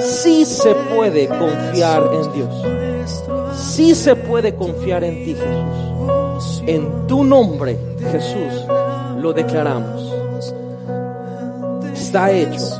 Sí 0.00 0.44
se 0.44 0.74
puede 0.94 1.26
confiar 1.26 2.02
en 2.12 2.32
Dios. 2.32 2.64
Sí 3.56 3.94
se 3.96 4.14
puede 4.14 4.54
confiar 4.54 5.02
en 5.02 5.24
ti, 5.24 5.34
Jesús. 5.34 6.62
En 6.66 7.06
tu 7.08 7.24
nombre, 7.24 7.76
Jesús, 8.12 8.64
lo 9.20 9.32
declaramos. 9.32 10.14
Está 11.94 12.30
hecho. 12.30 12.78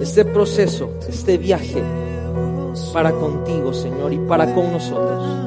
Este 0.00 0.24
proceso, 0.24 0.90
este 1.06 1.36
viaje 1.36 1.82
para 2.92 3.12
contigo, 3.12 3.74
Señor, 3.74 4.12
y 4.12 4.18
para 4.20 4.54
con 4.54 4.72
nosotros. 4.72 5.45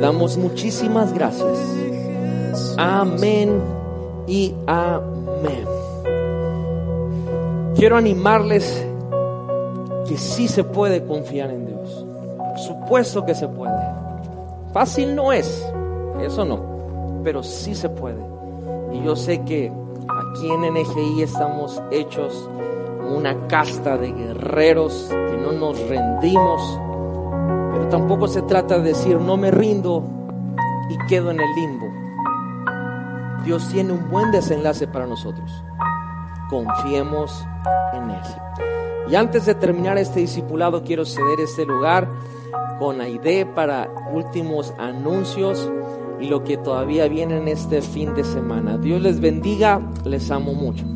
Damos 0.00 0.36
muchísimas 0.36 1.12
gracias. 1.12 1.58
Amén 2.76 3.60
y 4.26 4.54
amén. 4.66 5.66
Quiero 7.74 7.96
animarles 7.96 8.86
que 10.08 10.16
sí 10.16 10.48
se 10.48 10.64
puede 10.64 11.04
confiar 11.04 11.50
en 11.50 11.66
Dios. 11.66 12.06
Por 12.36 12.58
supuesto 12.58 13.24
que 13.24 13.34
se 13.34 13.48
puede. 13.48 13.72
Fácil 14.72 15.14
no 15.14 15.32
es, 15.32 15.66
eso 16.22 16.44
no, 16.44 16.60
pero 17.24 17.42
sí 17.42 17.74
se 17.74 17.88
puede. 17.88 18.20
Y 18.92 19.04
yo 19.04 19.16
sé 19.16 19.42
que 19.42 19.70
aquí 19.70 20.50
en 20.50 20.74
NGI 20.74 21.22
estamos 21.22 21.82
hechos 21.90 22.48
una 23.14 23.46
casta 23.48 23.96
de 23.96 24.12
guerreros 24.12 25.08
que 25.10 25.36
no 25.36 25.52
nos 25.52 25.78
rendimos 25.88 26.62
tampoco 27.92 28.26
se 28.26 28.40
trata 28.40 28.78
de 28.78 28.88
decir 28.88 29.20
no 29.20 29.36
me 29.36 29.50
rindo 29.50 30.02
y 30.88 30.96
quedo 31.08 31.30
en 31.30 31.38
el 31.40 31.54
limbo. 31.54 31.92
Dios 33.44 33.68
tiene 33.68 33.92
un 33.92 34.08
buen 34.08 34.30
desenlace 34.32 34.86
para 34.86 35.06
nosotros. 35.06 35.62
Confiemos 36.48 37.44
en 37.92 38.10
Él. 38.10 38.22
Y 39.10 39.14
antes 39.14 39.44
de 39.44 39.54
terminar 39.54 39.98
este 39.98 40.20
discipulado, 40.20 40.84
quiero 40.84 41.04
ceder 41.04 41.40
este 41.40 41.66
lugar 41.66 42.08
con 42.78 43.02
Aide 43.02 43.44
para 43.44 43.90
últimos 44.10 44.72
anuncios 44.78 45.70
y 46.18 46.28
lo 46.28 46.44
que 46.44 46.56
todavía 46.56 47.08
viene 47.08 47.36
en 47.36 47.48
este 47.48 47.82
fin 47.82 48.14
de 48.14 48.24
semana. 48.24 48.78
Dios 48.78 49.02
les 49.02 49.20
bendiga, 49.20 49.82
les 50.06 50.30
amo 50.30 50.54
mucho. 50.54 50.86